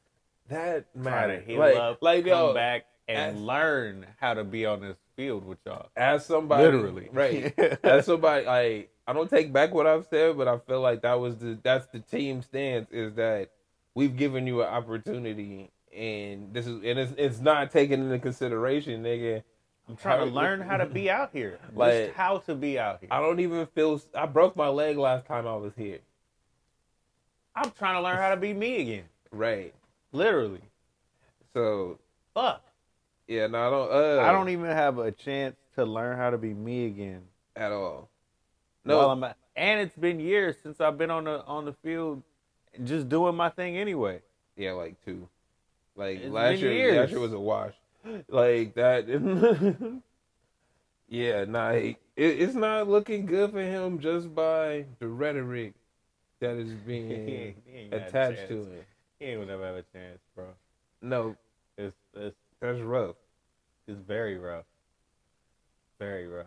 that 0.50 0.86
try 0.94 1.02
to 1.02 1.28
matters. 1.28 1.44
heal 1.48 1.60
like, 1.60 1.76
up, 1.76 1.98
like 2.02 2.24
come 2.26 2.30
yo, 2.30 2.54
back, 2.54 2.86
and 3.08 3.36
as- 3.38 3.42
learn 3.42 4.06
how 4.20 4.34
to 4.36 4.44
be 4.44 4.66
on 4.66 4.82
this 4.82 4.98
field 5.16 5.46
with 5.46 5.58
y'all. 5.66 5.90
as 5.98 6.26
somebody 6.26 6.64
Literally. 6.64 7.10
right 7.12 7.54
as 7.84 8.06
somebody 8.06 8.46
like 8.46 8.90
i 9.06 9.12
don't 9.12 9.30
take 9.30 9.52
back 9.52 9.74
what 9.74 9.86
i've 9.86 10.06
said 10.10 10.38
but 10.38 10.48
i 10.48 10.58
feel 10.60 10.80
like 10.80 11.02
that 11.02 11.20
was 11.20 11.36
the 11.38 11.58
that's 11.62 11.88
the 11.88 12.00
team 12.00 12.42
stance 12.42 12.90
is 12.90 13.14
that 13.16 13.50
we've 13.96 14.16
given 14.16 14.48
you 14.48 14.62
an 14.62 14.70
opportunity 14.70 15.70
and 15.94 16.54
this 16.54 16.66
is 16.66 16.76
and 16.86 16.98
it's, 16.98 17.12
it's 17.18 17.40
not 17.42 17.70
taken 17.70 18.02
into 18.02 18.18
consideration 18.18 19.04
nigga 19.04 19.44
I'm 19.90 19.96
trying 19.96 20.20
to 20.30 20.34
learn 20.34 20.62
how 20.62 20.78
to 20.78 20.86
be 20.86 21.10
out 21.10 21.32
here. 21.34 21.58
Like- 21.76 21.94
Just 22.06 22.14
how 22.16 22.38
to 22.38 22.56
be 22.56 22.78
out 22.80 23.00
here. 23.02 23.10
i 23.12 23.20
don't 23.20 23.40
even 23.40 23.66
feel 23.68 24.00
i 24.16 24.26
broke 24.26 24.56
my 24.56 24.68
leg 24.68 24.98
last 24.98 25.26
time 25.26 25.48
i 25.48 25.56
was 25.56 25.74
here 25.76 26.00
I'm 27.56 27.72
trying 27.72 27.96
to 27.96 28.02
learn 28.02 28.18
how 28.18 28.30
to 28.30 28.38
be 28.38 28.54
me 28.54 28.82
again. 28.82 29.04
right 29.32 29.74
Literally. 30.12 30.62
so 31.54 32.00
Fuck. 32.34 32.64
yeah 33.28 33.48
no 33.48 33.68
i 33.68 33.70
don't 33.70 33.92
uh 33.92 34.22
I 34.22 34.32
don't 34.32 34.50
even 34.50 34.68
have 34.68 34.98
a 35.00 35.12
chance 35.12 35.56
to 35.76 35.86
learn 35.86 36.18
how 36.18 36.30
to 36.30 36.38
be 36.38 36.54
me 36.54 36.86
again. 36.86 37.22
at 37.56 37.72
all 37.72 38.10
No, 38.86 39.12
at, 39.24 39.36
and 39.56 39.80
it's 39.82 39.96
been 39.96 40.20
years 40.20 40.56
since 40.64 40.80
I've 40.80 40.98
been 40.98 41.12
on 41.12 41.26
the 41.26 41.44
on 41.46 41.66
the 41.66 41.74
field, 41.74 42.24
just 42.84 43.10
doing 43.10 43.36
my 43.36 43.50
thing 43.50 43.78
anyway. 43.78 44.22
yeah 44.56 44.72
like 44.74 44.96
two 45.04 45.28
like 45.96 46.20
It's 46.20 46.32
last 46.32 46.60
year 46.60 46.72
years. 46.72 46.98
last 46.98 47.12
year 47.12 47.20
was 47.20 47.34
a 47.34 47.40
wash 47.40 47.74
like 48.30 48.74
that 48.76 49.08
yeah 51.10 51.46
nah 51.46 51.70
it, 51.70 51.98
it's 52.16 52.56
not 52.56 52.88
looking 52.88 53.26
good 53.26 53.52
for 53.52 53.62
him 53.62 54.00
just 54.00 54.34
by 54.34 54.86
the 55.00 55.08
rhetoric 55.08 55.74
that 56.40 56.56
is 56.56 56.70
He 56.86 56.88
being 56.88 57.56
he 57.66 57.90
attached 57.92 58.48
to 58.48 58.64
him. 58.64 58.86
He 59.20 59.26
ain't 59.26 59.42
gonna 59.42 59.52
never 59.52 59.66
have 59.66 59.76
a 59.76 59.84
chance, 59.94 60.20
bro. 60.36 60.46
no 61.02 61.36
It's 61.78 61.96
it's 62.16 62.36
that's 62.62 62.80
rough 62.80 63.16
it's 63.90 64.00
very 64.08 64.38
rough. 64.38 64.66
Very 65.98 66.28
rough. 66.28 66.46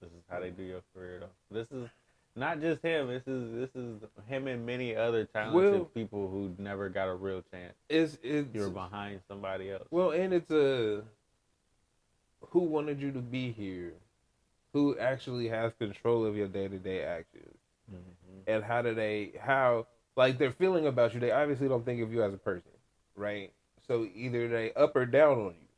This 0.00 0.10
is 0.10 0.22
how 0.28 0.40
they 0.40 0.50
do 0.50 0.62
your 0.62 0.82
career 0.94 1.20
though. 1.20 1.56
This 1.58 1.70
is 1.72 1.88
not 2.34 2.60
just 2.60 2.82
him. 2.82 3.08
This 3.08 3.22
is 3.26 3.52
this 3.54 3.70
is 3.74 4.00
him 4.26 4.46
and 4.46 4.64
many 4.64 4.96
other 4.96 5.24
talented 5.26 5.54
Will- 5.72 5.84
people 5.86 6.28
who 6.28 6.54
never 6.58 6.88
got 6.88 7.08
a 7.08 7.14
real 7.14 7.42
chance. 7.50 7.74
it's 7.88 8.18
it's 8.22 8.48
You're 8.54 8.70
behind 8.70 9.20
somebody 9.28 9.70
else. 9.70 9.86
well 9.90 10.10
and 10.12 10.32
it's 10.32 10.50
a 10.50 11.02
who 12.50 12.60
wanted 12.60 13.00
you 13.00 13.12
to 13.12 13.20
be 13.20 13.52
here 13.52 13.92
who 14.72 14.98
actually 14.98 15.48
has 15.48 15.72
control 15.78 16.24
of 16.24 16.36
your 16.36 16.48
day-to-day 16.48 17.02
actions 17.02 17.56
Mhm. 17.90 18.42
and 18.46 18.64
how 18.64 18.82
do 18.82 18.94
they 18.94 19.32
how 19.40 19.86
like 20.16 20.38
they're 20.38 20.52
feeling 20.52 20.86
about 20.86 21.14
you 21.14 21.20
they 21.20 21.30
obviously 21.30 21.68
don't 21.68 21.84
think 21.84 22.02
of 22.02 22.12
you 22.12 22.22
as 22.22 22.32
a 22.34 22.38
person 22.38 22.70
right 23.16 23.52
so 23.86 24.06
either 24.14 24.48
they 24.48 24.72
up 24.74 24.94
or 24.96 25.06
down 25.06 25.38
on 25.38 25.54
you 25.60 25.68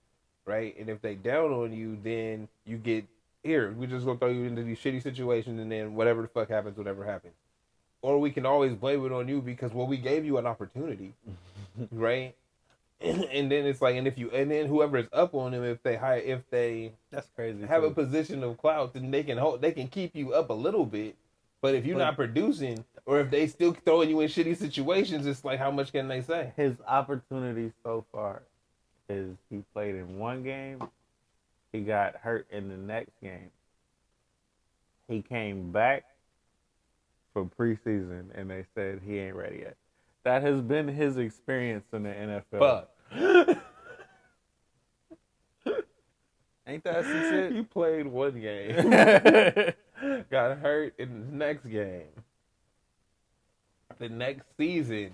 right 0.44 0.76
and 0.78 0.88
if 0.88 1.00
they 1.02 1.14
down 1.14 1.52
on 1.52 1.72
you 1.72 1.96
then 2.02 2.48
you 2.64 2.76
get 2.76 3.04
here 3.44 3.72
we 3.72 3.86
just 3.86 4.06
gonna 4.06 4.18
throw 4.18 4.30
you 4.30 4.44
into 4.44 4.62
these 4.62 4.78
shitty 4.78 5.02
situations, 5.02 5.60
and 5.60 5.70
then 5.70 5.94
whatever 5.94 6.22
the 6.22 6.28
fuck 6.28 6.48
happens, 6.48 6.76
whatever 6.76 7.04
happens. 7.04 7.34
Or 8.02 8.18
we 8.18 8.30
can 8.30 8.44
always 8.44 8.74
blame 8.74 9.04
it 9.06 9.12
on 9.12 9.28
you 9.28 9.40
because 9.40 9.72
well, 9.72 9.86
we 9.86 9.98
gave 9.98 10.24
you 10.24 10.38
an 10.38 10.46
opportunity, 10.46 11.14
right? 11.92 12.34
And, 13.00 13.50
then 13.50 13.66
it's 13.66 13.82
like, 13.82 13.96
and 13.96 14.06
if 14.06 14.16
you, 14.16 14.30
and 14.30 14.50
then 14.50 14.66
whoever 14.66 14.96
is 14.96 15.08
up 15.12 15.34
on 15.34 15.52
them, 15.52 15.62
if 15.62 15.82
they 15.82 15.96
hire, 15.96 16.18
if 16.18 16.48
they 16.48 16.92
That's 17.10 17.28
crazy. 17.34 17.66
have 17.66 17.82
a 17.82 17.90
position 17.90 18.42
of 18.42 18.56
clout, 18.56 18.94
then 18.94 19.10
they 19.10 19.22
can 19.22 19.36
hold, 19.36 19.60
they 19.60 19.72
can 19.72 19.88
keep 19.88 20.14
you 20.14 20.32
up 20.32 20.48
a 20.48 20.54
little 20.54 20.86
bit. 20.86 21.16
But 21.60 21.74
if 21.74 21.84
you're 21.84 21.98
not 21.98 22.16
producing, 22.16 22.84
or 23.04 23.20
if 23.20 23.30
they 23.30 23.46
still 23.46 23.72
throwing 23.72 24.10
you 24.10 24.20
in 24.20 24.28
shitty 24.28 24.56
situations, 24.56 25.26
it's 25.26 25.44
like, 25.44 25.58
how 25.58 25.70
much 25.70 25.92
can 25.92 26.08
they 26.08 26.22
say? 26.22 26.52
His 26.56 26.76
opportunity 26.86 27.72
so 27.82 28.06
far 28.12 28.42
is 29.08 29.36
he 29.50 29.64
played 29.74 29.96
in 29.96 30.18
one 30.18 30.42
game, 30.42 30.78
he 31.74 31.80
got 31.80 32.14
hurt 32.14 32.46
in 32.52 32.68
the 32.68 32.76
next 32.76 33.20
game. 33.20 33.50
He 35.08 35.22
came 35.22 35.72
back 35.72 36.04
for 37.32 37.44
preseason 37.44 38.26
and 38.32 38.48
they 38.48 38.64
said 38.76 39.00
he 39.04 39.18
ain't 39.18 39.34
ready 39.34 39.58
yet. 39.58 39.76
That 40.22 40.42
has 40.42 40.60
been 40.60 40.86
his 40.86 41.16
experience 41.16 41.84
in 41.92 42.04
the 42.04 42.10
NFL. 42.10 42.58
Fuck. 42.60 42.90
Ain't 46.66 46.84
that 46.84 47.04
some 47.04 47.20
shit? 47.20 47.52
he 47.52 47.62
played 47.62 48.06
one 48.06 48.40
game, 48.40 48.76
got 50.30 50.56
hurt 50.58 50.94
in 50.96 51.26
the 51.26 51.36
next 51.36 51.66
game. 51.66 52.06
The 53.98 54.08
next 54.08 54.46
season. 54.56 55.12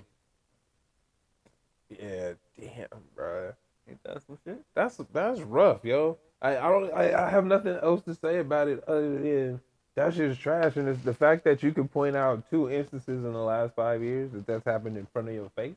Yeah, 1.89 2.35
damn, 2.61 2.87
bro. 3.17 3.53
Ain't 3.89 4.03
that 4.05 4.23
some 4.27 4.39
shit? 4.45 4.63
That's 4.75 5.01
that's 5.13 5.41
rough, 5.41 5.85
yo. 5.85 6.19
I, 6.43 6.57
I 6.57 6.69
don't 6.71 6.93
I, 6.93 7.27
I 7.27 7.31
have 7.31 7.45
nothing 7.45 7.77
else 7.83 8.03
to 8.05 8.15
say 8.15 8.39
about 8.39 8.69
it 8.69 8.83
other 8.89 9.19
than 9.19 9.61
that's 9.97 10.17
just 10.17 10.41
trash. 10.41 10.77
And 10.77 10.89
it's 10.89 11.03
the 11.03 11.15
fact 11.15 11.45
that 11.45 11.63
you 11.63 11.73
can 11.73 11.89
point 11.89 12.17
out 12.17 12.49
two 12.51 12.71
instances 12.71 13.25
in 13.25 13.33
the 13.33 13.39
last 13.39 13.75
five 13.75 14.03
years 14.03 14.33
that 14.33 14.47
that's 14.47 14.65
happened 14.65 14.97
in 14.97 15.07
front 15.13 15.29
of 15.29 15.35
your 15.35 15.51
face, 15.57 15.77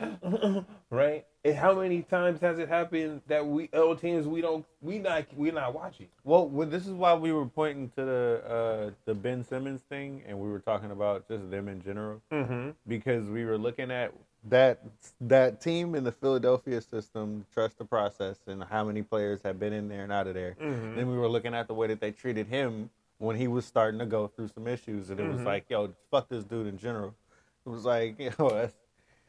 right? 0.90 1.26
And 1.44 1.54
how 1.56 1.74
many 1.80 2.02
times 2.02 2.40
has 2.40 2.58
it 2.58 2.68
happened 2.68 3.22
that 3.26 3.46
we 3.46 3.68
other 3.72 3.94
teams 3.96 4.26
we 4.26 4.40
don't 4.40 4.64
we 4.80 4.98
not 4.98 5.26
we're 5.36 5.52
not 5.52 5.74
watching? 5.74 6.08
Well, 6.24 6.48
well, 6.48 6.68
this 6.68 6.86
is 6.86 6.92
why 6.92 7.14
we 7.14 7.32
were 7.32 7.46
pointing 7.46 7.90
to 7.90 8.04
the 8.04 8.42
uh, 8.46 8.90
the 9.06 9.14
Ben 9.14 9.44
Simmons 9.44 9.82
thing, 9.82 10.22
and 10.26 10.38
we 10.38 10.48
were 10.48 10.60
talking 10.60 10.90
about 10.90 11.28
just 11.28 11.50
them 11.50 11.68
in 11.68 11.82
general, 11.82 12.20
Mm-hmm. 12.32 12.70
because 12.86 13.28
we 13.28 13.44
were 13.44 13.58
looking 13.58 13.90
at 13.90 14.12
that 14.50 14.80
that 15.20 15.60
team 15.60 15.94
in 15.94 16.04
the 16.04 16.12
Philadelphia 16.12 16.80
system, 16.80 17.44
trust 17.52 17.78
the 17.78 17.84
process, 17.84 18.38
and 18.46 18.62
how 18.64 18.84
many 18.84 19.02
players 19.02 19.40
have 19.44 19.58
been 19.58 19.72
in 19.72 19.88
there 19.88 20.02
and 20.04 20.12
out 20.12 20.26
of 20.26 20.34
there. 20.34 20.56
Mhm. 20.60 20.96
Then 20.96 21.10
we 21.10 21.16
were 21.16 21.28
looking 21.28 21.54
at 21.54 21.66
the 21.68 21.74
way 21.74 21.86
that 21.88 22.00
they 22.00 22.12
treated 22.12 22.46
him 22.46 22.90
when 23.18 23.36
he 23.36 23.48
was 23.48 23.64
starting 23.64 23.98
to 23.98 24.06
go 24.06 24.28
through 24.28 24.48
some 24.48 24.66
issues, 24.68 25.10
and 25.10 25.18
it 25.18 25.26
was 25.28 25.40
Mhm. 25.40 25.44
like, 25.44 25.64
yo, 25.68 25.92
fuck 26.10 26.28
this 26.28 26.44
dude 26.44 26.66
in 26.68 26.78
general. 26.78 27.14
It 27.66 27.68
was 27.68 27.84
like, 27.84 28.18
yo, 28.38 28.48
that's 28.50 28.74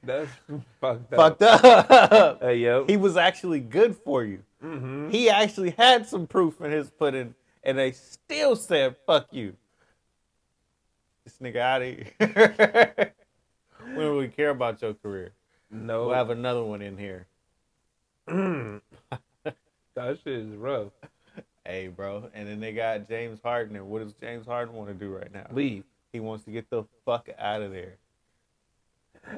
That's 0.03 0.31
fucked 0.79 1.13
up. 1.13 1.39
fucked 1.39 1.41
up. 1.41 2.39
Hey 2.41 2.57
yo. 2.57 2.85
he 2.85 2.95
was 2.97 3.17
actually 3.17 3.59
good 3.59 3.95
for 3.97 4.23
you. 4.23 4.43
mm-hmm. 4.63 5.09
He 5.09 5.29
actually 5.29 5.71
had 5.71 6.05
some 6.07 6.27
proof 6.27 6.61
in 6.61 6.71
his 6.71 6.89
pudding, 6.89 7.35
and 7.63 7.77
they 7.77 7.91
still 7.91 8.55
said, 8.55 8.95
fuck 9.05 9.27
you. 9.31 9.55
This 11.25 11.37
nigga 11.39 11.57
out 11.57 11.81
of 11.81 11.87
here. 11.87 13.13
we 13.89 14.03
don't 14.03 14.13
really 14.13 14.27
care 14.27 14.49
about 14.49 14.81
your 14.81 14.93
career. 14.93 15.31
No. 15.71 16.07
We'll 16.07 16.15
have 16.15 16.29
another 16.29 16.63
one 16.63 16.81
in 16.81 16.97
here. 16.97 17.27
that 18.27 18.81
shit 19.95 20.27
is 20.27 20.55
rough. 20.55 20.91
Hey, 21.65 21.87
bro. 21.87 22.29
And 22.33 22.47
then 22.47 22.59
they 22.59 22.73
got 22.73 23.07
James 23.07 23.39
Harden. 23.43 23.75
And 23.75 23.89
what 23.89 24.03
does 24.03 24.13
James 24.13 24.45
Harden 24.45 24.73
want 24.73 24.89
to 24.89 24.95
do 24.95 25.15
right 25.15 25.31
now? 25.33 25.47
Leave. 25.51 25.83
He 26.11 26.19
wants 26.19 26.43
to 26.45 26.51
get 26.51 26.69
the 26.69 26.83
fuck 27.05 27.29
out 27.37 27.61
of 27.61 27.71
there. 27.71 27.95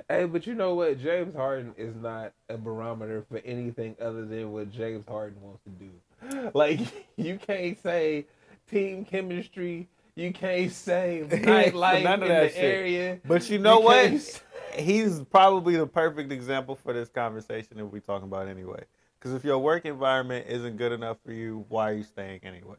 Hey, 0.08 0.26
but 0.26 0.48
you 0.48 0.54
know 0.54 0.76
what? 0.76 1.02
James 1.02 1.36
Harden 1.36 1.74
is 1.78 1.96
not 1.96 2.34
a 2.50 2.58
barometer 2.58 3.26
for 3.30 3.40
anything 3.40 3.96
other 4.02 4.26
than 4.26 4.52
what 4.52 4.72
James 4.72 5.06
Harden 5.08 5.42
wants 5.42 5.62
to 5.64 5.70
do. 5.72 6.52
Like 6.54 6.80
you 7.18 7.38
can't 7.38 7.82
say 7.82 8.26
team 8.70 9.06
chemistry. 9.06 9.88
You 10.16 10.34
can't 10.34 10.72
say 10.72 11.24
nightlife 11.30 12.04
None 12.04 12.22
of 12.24 12.24
in 12.24 12.28
that 12.30 12.42
the 12.44 12.50
shit. 12.50 12.64
area. 12.64 13.20
But 13.26 13.50
you 13.50 13.60
know 13.60 13.80
You 13.80 13.86
what? 13.86 14.10
can't 14.10 14.44
He's 14.78 15.20
probably 15.26 15.76
the 15.76 15.88
perfect 15.88 16.32
example 16.32 16.76
for 16.76 16.94
this 16.94 17.10
conversation 17.10 17.78
that 17.78 17.86
we're 17.86 18.00
talking 18.00 18.28
about 18.28 18.48
anyway. 18.48 18.84
Because 19.20 19.34
if 19.34 19.44
your 19.44 19.60
work 19.60 19.86
environment 19.86 20.46
isn't 20.48 20.78
good 20.78 20.92
enough 20.92 21.18
for 21.26 21.34
you, 21.34 21.66
why 21.70 21.92
are 21.92 21.94
you 21.94 22.04
staying 22.04 22.40
anyway? 22.44 22.78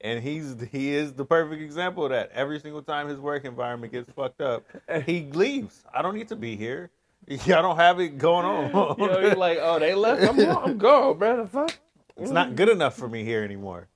And 0.00 0.22
he's 0.22 0.54
he 0.70 0.94
is 0.94 1.12
the 1.14 1.24
perfect 1.24 1.60
example 1.62 2.04
of 2.04 2.10
that. 2.10 2.30
Every 2.32 2.60
single 2.60 2.82
time 2.82 3.08
his 3.08 3.18
work 3.18 3.44
environment 3.44 3.92
gets 3.92 4.10
fucked 4.12 4.40
up, 4.40 4.64
he 5.06 5.28
leaves. 5.32 5.84
I 5.92 6.02
don't 6.02 6.14
need 6.14 6.28
to 6.28 6.36
be 6.36 6.56
here. 6.56 6.90
Y'all 7.28 7.62
don't 7.62 7.76
have 7.76 7.98
it 8.00 8.18
going 8.18 8.44
on. 8.74 8.96
You 8.98 9.06
know, 9.06 9.18
you're 9.20 9.34
like, 9.34 9.58
oh, 9.60 9.78
they 9.78 9.94
left. 9.94 10.22
I'm, 10.22 10.38
I'm 10.40 10.78
gone, 10.78 11.18
bro. 11.18 11.42
The 11.42 11.48
fuck. 11.48 11.78
it's 12.16 12.30
not 12.30 12.50
mm. 12.50 12.56
good 12.56 12.68
enough 12.68 12.96
for 12.96 13.08
me 13.08 13.24
here 13.24 13.42
anymore. 13.42 13.88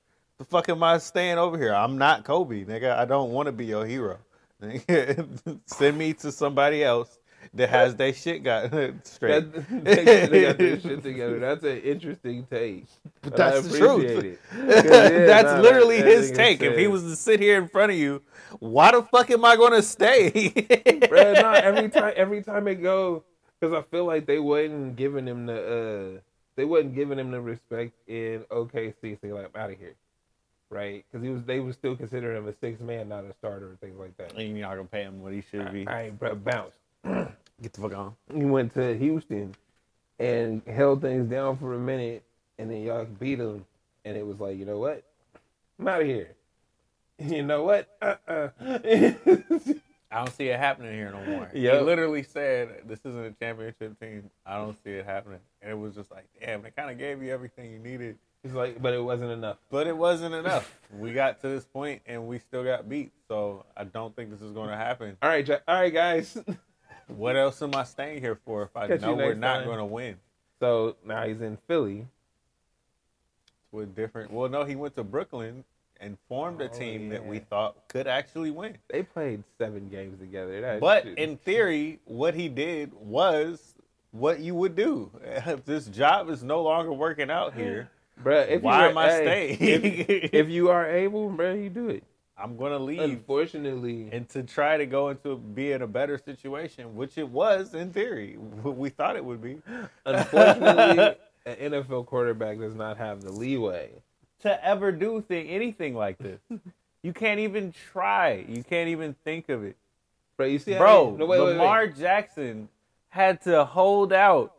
The 0.42 0.48
fuck 0.48 0.68
am 0.70 0.82
I 0.82 0.98
staying 0.98 1.38
over 1.38 1.56
here? 1.56 1.72
I'm 1.72 1.96
not 1.98 2.24
Kobe, 2.24 2.64
nigga. 2.64 2.98
I 2.98 3.04
don't 3.04 3.30
want 3.30 3.46
to 3.46 3.52
be 3.52 3.64
your 3.66 3.86
hero. 3.86 4.18
Send 5.66 5.96
me 5.96 6.14
to 6.14 6.32
somebody 6.32 6.82
else 6.82 7.20
that 7.54 7.68
has 7.68 7.94
their 7.94 8.12
shit 8.12 8.42
got 8.42 8.72
straight. 9.06 9.52
That, 9.52 9.84
they, 9.84 10.26
they 10.26 10.42
got 10.42 10.58
this 10.58 10.82
shit 10.82 11.00
together. 11.04 11.38
That's 11.38 11.62
an 11.62 11.78
interesting 11.82 12.44
take. 12.50 12.86
But 13.20 13.36
that's 13.36 13.68
the 13.68 13.78
truth. 13.78 14.38
yeah, 14.56 15.26
That's 15.26 15.62
literally 15.62 16.02
that- 16.02 16.08
his 16.10 16.30
that 16.32 16.34
nigga 16.34 16.36
take. 16.38 16.62
If 16.62 16.76
he 16.76 16.88
was 16.88 17.04
to 17.04 17.14
sit 17.14 17.38
here 17.38 17.56
in 17.62 17.68
front 17.68 17.92
of 17.92 17.98
you, 17.98 18.20
why 18.58 18.90
the 18.90 19.02
fuck 19.04 19.30
am 19.30 19.44
I 19.44 19.54
going 19.54 19.74
to 19.74 19.82
stay? 19.82 20.48
bro. 21.08 21.20
Every 21.20 21.88
time. 21.88 22.14
Every 22.16 22.42
time 22.42 22.66
it 22.66 22.82
go, 22.82 23.22
because 23.60 23.72
I 23.72 23.82
feel 23.92 24.06
like 24.06 24.26
they 24.26 24.40
wasn't 24.40 24.96
giving 24.96 25.24
him 25.28 25.46
the. 25.46 26.16
uh 26.16 26.20
They 26.56 26.64
wasn't 26.64 26.96
giving 26.96 27.20
him 27.20 27.30
the 27.30 27.40
respect 27.40 27.92
in 28.08 28.40
OKC. 28.50 29.20
So 29.20 29.28
like, 29.28 29.48
I'm 29.54 29.60
out 29.60 29.70
of 29.70 29.78
here, 29.78 29.94
right? 30.72 31.04
Because 31.10 31.24
he 31.24 31.30
was. 31.30 31.42
They 31.44 31.60
was 31.60 31.76
still 31.76 31.94
considering 31.94 32.38
him 32.38 32.48
a 32.48 32.54
six 32.60 32.80
man, 32.80 33.08
not 33.08 33.24
a 33.24 33.32
starter, 33.34 33.68
and 33.68 33.80
things 33.80 33.98
like 33.98 34.16
that. 34.16 34.32
And 34.32 34.56
you're 34.56 34.66
not 34.66 34.76
gonna 34.76 34.88
pay 34.88 35.02
him 35.02 35.22
what 35.22 35.32
he 35.32 35.42
should 35.42 35.72
be. 35.72 35.86
All 35.86 35.94
right, 35.94 36.06
ain't 36.06 36.18
bro, 36.18 36.34
bounce. 36.34 36.74
Get 37.04 37.72
the 37.72 37.80
fuck 37.80 37.94
on. 37.94 38.16
He 38.34 38.44
went 38.44 38.74
to 38.74 38.96
Houston 38.98 39.54
and 40.18 40.62
held 40.66 41.02
things 41.02 41.28
down 41.28 41.58
for 41.58 41.74
a 41.74 41.78
minute, 41.78 42.24
and 42.58 42.70
then 42.70 42.82
y'all 42.82 43.04
beat 43.04 43.38
him, 43.38 43.64
and 44.04 44.16
it 44.16 44.26
was 44.26 44.40
like, 44.40 44.56
you 44.56 44.64
know 44.64 44.78
what? 44.78 45.04
I'm 45.78 45.88
out 45.88 46.00
of 46.00 46.06
here. 46.06 46.30
You 47.18 47.44
know 47.44 47.62
what? 47.62 47.88
Uh-uh. 48.02 48.48
I 50.12 50.16
don't 50.16 50.34
see 50.34 50.48
it 50.48 50.58
happening 50.58 50.92
here 50.92 51.10
no 51.10 51.24
more. 51.24 51.50
Yep. 51.54 51.78
He 51.78 51.84
literally 51.84 52.22
said, 52.22 52.82
"This 52.86 52.98
isn't 53.00 53.24
a 53.24 53.30
championship 53.32 53.98
team. 54.00 54.28
I 54.44 54.56
don't 54.56 54.76
see 54.82 54.90
it 54.90 55.06
happening." 55.06 55.38
And 55.60 55.70
it 55.70 55.78
was 55.78 55.94
just 55.94 56.10
like, 56.10 56.26
damn, 56.40 56.62
they 56.62 56.70
kind 56.70 56.90
of 56.90 56.98
gave 56.98 57.22
you 57.22 57.32
everything 57.32 57.70
you 57.70 57.78
needed, 57.78 58.18
It's 58.44 58.54
like, 58.54 58.82
but 58.82 58.92
it 58.92 59.02
wasn't 59.02 59.30
enough. 59.30 59.58
but 59.70 59.86
it 59.86 59.96
wasn't 59.96 60.34
enough. 60.34 60.76
we 60.98 61.12
got 61.12 61.40
to 61.42 61.48
this 61.48 61.64
point 61.64 62.02
and 62.06 62.26
we 62.26 62.38
still 62.40 62.64
got 62.64 62.88
beat. 62.88 63.12
So 63.28 63.64
I 63.76 63.84
don't 63.84 64.14
think 64.16 64.30
this 64.30 64.42
is 64.42 64.52
going 64.52 64.68
to 64.70 64.76
happen. 64.76 65.16
All 65.22 65.28
right, 65.28 65.48
all 65.48 65.60
right, 65.68 65.92
guys. 65.92 66.36
What 67.08 67.36
else 67.36 67.60
am 67.60 67.74
I 67.74 67.84
staying 67.84 68.20
here 68.20 68.38
for 68.44 68.62
if 68.62 68.74
I 68.74 68.86
Catch 68.86 69.02
know 69.02 69.14
we're 69.14 69.34
not 69.34 69.64
going 69.64 69.78
to 69.78 69.84
win? 69.84 70.16
So 70.60 70.96
now 71.04 71.26
he's 71.26 71.42
in 71.42 71.58
Philly. 71.66 72.06
with 73.70 73.94
different. 73.94 74.30
Well, 74.32 74.48
no, 74.48 74.64
he 74.64 74.76
went 74.76 74.94
to 74.96 75.04
Brooklyn 75.04 75.64
and 76.00 76.16
formed 76.28 76.60
a 76.62 76.70
Oh, 76.70 76.78
team 76.78 77.10
that 77.10 77.24
we 77.26 77.40
thought 77.40 77.76
could 77.88 78.06
actually 78.06 78.50
win. 78.50 78.78
They 78.88 79.02
played 79.02 79.42
seven 79.58 79.88
games 79.88 80.20
together. 80.20 80.60
That 80.60 80.80
But 80.80 81.06
in 81.06 81.36
theory, 81.38 81.98
what 82.04 82.34
he 82.34 82.48
did 82.48 82.92
was 82.94 83.74
what 84.12 84.40
you 84.40 84.54
would 84.54 84.74
do. 84.76 85.10
If 85.22 85.64
this 85.66 85.86
job 85.86 86.30
is 86.30 86.42
no 86.42 86.62
longer 86.62 86.92
working 86.92 87.30
out 87.30 87.52
here, 87.54 87.90
bruh, 88.22 88.48
if 88.48 88.62
why 88.62 88.84
you 88.84 88.90
am 88.90 88.98
I 88.98 89.08
hey, 89.10 89.56
staying? 89.56 89.58
If, 89.60 90.30
if 90.32 90.48
you 90.48 90.70
are 90.70 90.88
able, 90.88 91.28
bro, 91.30 91.54
you 91.54 91.70
do 91.70 91.88
it. 91.88 92.04
I'm 92.36 92.56
gonna 92.56 92.78
leave 92.78 93.00
Unfortunately, 93.00 94.08
and 94.10 94.28
to 94.30 94.42
try 94.42 94.76
to 94.76 94.86
go 94.86 95.10
into 95.10 95.36
be 95.36 95.72
in 95.72 95.82
a 95.82 95.86
better 95.86 96.18
situation, 96.18 96.96
which 96.96 97.16
it 97.16 97.28
was 97.28 97.74
in 97.74 97.92
theory. 97.92 98.36
We 98.38 98.88
thought 98.88 99.16
it 99.16 99.24
would 99.24 99.40
be. 99.40 99.58
unfortunately, 100.04 101.16
an 101.46 101.72
NFL 101.72 102.06
quarterback 102.06 102.58
does 102.58 102.74
not 102.74 102.96
have 102.96 103.20
the 103.20 103.30
leeway. 103.30 103.90
to 104.40 104.64
ever 104.64 104.90
do 104.90 105.20
thing 105.20 105.48
anything 105.48 105.94
like 105.94 106.18
this. 106.18 106.40
You 107.02 107.12
can't 107.12 107.40
even 107.40 107.72
try. 107.92 108.44
You 108.48 108.64
can't 108.64 108.88
even 108.88 109.14
think 109.24 109.48
of 109.48 109.62
it. 109.64 109.76
Bro, 110.36 110.46
you 110.46 110.58
see, 110.58 110.76
Bro, 110.76 111.12
he- 111.12 111.18
no, 111.18 111.26
wait, 111.26 111.40
wait, 111.40 111.46
wait. 111.46 111.56
Lamar 111.58 111.86
Jackson 111.86 112.68
had 113.10 113.42
to 113.42 113.64
hold 113.64 114.12
out 114.12 114.54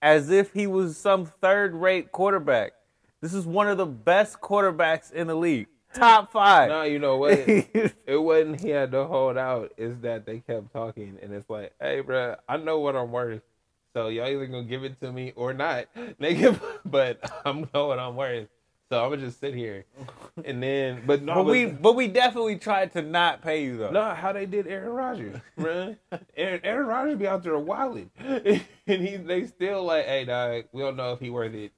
as 0.00 0.30
if 0.30 0.52
he 0.52 0.66
was 0.66 0.96
some 0.96 1.26
third-rate 1.26 2.12
quarterback. 2.12 2.72
This 3.20 3.34
is 3.34 3.46
one 3.46 3.68
of 3.68 3.76
the 3.76 3.86
best 3.86 4.40
quarterbacks 4.40 5.12
in 5.12 5.26
the 5.26 5.34
league. 5.34 5.66
Top 5.92 6.30
five. 6.32 6.68
No, 6.68 6.82
you 6.82 6.98
know 6.98 7.16
what? 7.16 7.32
it 7.38 7.94
wasn't 8.06 8.60
he 8.60 8.70
had 8.70 8.92
to 8.92 9.04
hold 9.04 9.36
out. 9.36 9.72
Is 9.76 9.98
that 10.00 10.24
they 10.24 10.38
kept 10.38 10.72
talking, 10.72 11.18
and 11.20 11.32
it's 11.32 11.50
like, 11.50 11.72
hey, 11.80 12.00
bro, 12.00 12.36
I 12.48 12.56
know 12.56 12.78
what 12.78 12.96
I'm 12.96 13.10
worth. 13.10 13.42
So 13.94 14.08
y'all 14.08 14.26
either 14.26 14.46
gonna 14.46 14.62
give 14.64 14.84
it 14.84 15.00
to 15.00 15.10
me 15.10 15.32
or 15.34 15.52
not, 15.52 15.86
nigga. 16.20 16.58
But 16.84 17.18
I'm 17.44 17.68
know 17.74 17.88
what 17.88 17.98
I'm 17.98 18.14
worth. 18.16 18.48
So 18.88 19.04
I'm 19.04 19.10
gonna 19.10 19.22
just 19.22 19.38
sit 19.38 19.54
here, 19.54 19.84
and 20.44 20.60
then, 20.60 21.02
but 21.06 21.22
no, 21.22 21.34
but 21.34 21.44
we 21.44 21.66
but 21.66 21.94
we 21.94 22.08
definitely 22.08 22.56
tried 22.56 22.92
to 22.94 23.02
not 23.02 23.40
pay 23.40 23.62
you 23.62 23.76
though. 23.76 23.90
no, 23.90 24.14
how 24.14 24.32
they 24.32 24.46
did 24.46 24.66
Aaron 24.66 24.90
Rodgers, 24.90 25.36
man. 25.56 25.96
Aaron, 26.36 26.60
Aaron 26.64 26.86
Rodgers 26.88 27.16
be 27.16 27.26
out 27.28 27.44
there 27.44 27.56
wilding, 27.56 28.10
and 28.18 28.62
he 28.86 29.16
they 29.16 29.46
still 29.46 29.84
like, 29.84 30.06
hey, 30.06 30.24
dog, 30.24 30.64
we 30.72 30.82
don't 30.82 30.96
know 30.96 31.12
if 31.12 31.20
he 31.20 31.30
worth 31.30 31.54
it. 31.54 31.72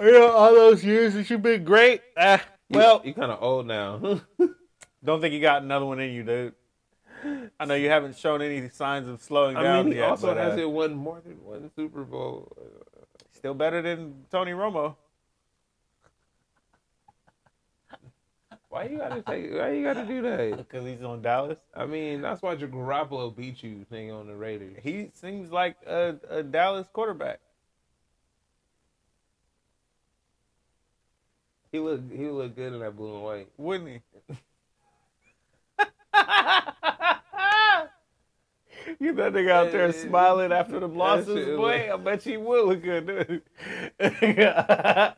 Yeah, 0.00 0.18
all 0.18 0.54
those 0.54 0.84
years 0.84 1.14
that 1.14 1.28
you've 1.30 1.42
been 1.42 1.64
great. 1.64 2.02
Ah, 2.16 2.42
well, 2.70 3.00
you're 3.04 3.14
kind 3.14 3.32
of 3.32 3.42
old 3.42 3.66
now. 3.66 4.20
don't 5.04 5.20
think 5.20 5.32
you 5.32 5.40
got 5.40 5.62
another 5.62 5.86
one 5.86 6.00
in 6.00 6.12
you, 6.12 6.22
dude. 6.22 6.54
I 7.58 7.64
know 7.64 7.74
you 7.74 7.88
haven't 7.88 8.16
shown 8.16 8.42
any 8.42 8.68
signs 8.68 9.08
of 9.08 9.22
slowing 9.22 9.56
I 9.56 9.62
down 9.62 9.84
mean, 9.86 9.94
he 9.94 9.98
yet, 9.98 10.10
also 10.10 10.28
but, 10.28 10.38
uh, 10.38 10.50
hasn't 10.50 10.70
won 10.70 10.94
more 10.94 11.20
than 11.24 11.42
one 11.42 11.70
Super 11.74 12.04
Bowl. 12.04 12.52
still 13.32 13.54
better 13.54 13.82
than 13.82 14.26
Tony 14.30 14.52
Romo. 14.52 14.96
Why 18.68 18.84
you 18.84 18.98
gotta 18.98 19.22
take? 19.22 19.50
Why 19.54 19.70
you 19.72 19.82
gotta 19.82 20.04
do 20.04 20.20
that? 20.22 20.56
Because 20.68 20.84
he's 20.84 21.02
on 21.02 21.22
Dallas. 21.22 21.56
I 21.74 21.86
mean, 21.86 22.20
that's 22.20 22.42
why 22.42 22.56
Garoppolo 22.56 23.34
beat 23.34 23.62
you, 23.62 23.86
thing 23.88 24.10
on 24.10 24.26
the 24.26 24.36
Raiders. 24.36 24.76
He 24.82 25.10
seems 25.14 25.50
like 25.50 25.76
a, 25.86 26.16
a 26.28 26.42
Dallas 26.42 26.86
quarterback. 26.92 27.40
He 31.76 31.80
look 31.80 32.00
he 32.10 32.26
look 32.28 32.56
good 32.56 32.72
in 32.72 32.80
that 32.80 32.96
blue 32.96 33.16
and 33.16 33.22
white. 33.22 33.48
wouldn't 33.58 33.90
he? 33.90 34.00
you 38.98 39.12
that 39.12 39.34
nigga 39.34 39.50
out 39.50 39.72
there 39.72 39.92
smiling 39.92 40.52
after 40.52 40.80
the 40.80 40.88
losses, 40.88 41.54
boy. 41.54 41.92
I 41.92 41.98
bet 41.98 42.24
you 42.24 42.40
would 42.40 42.64
look 42.64 42.82
good. 42.82 43.42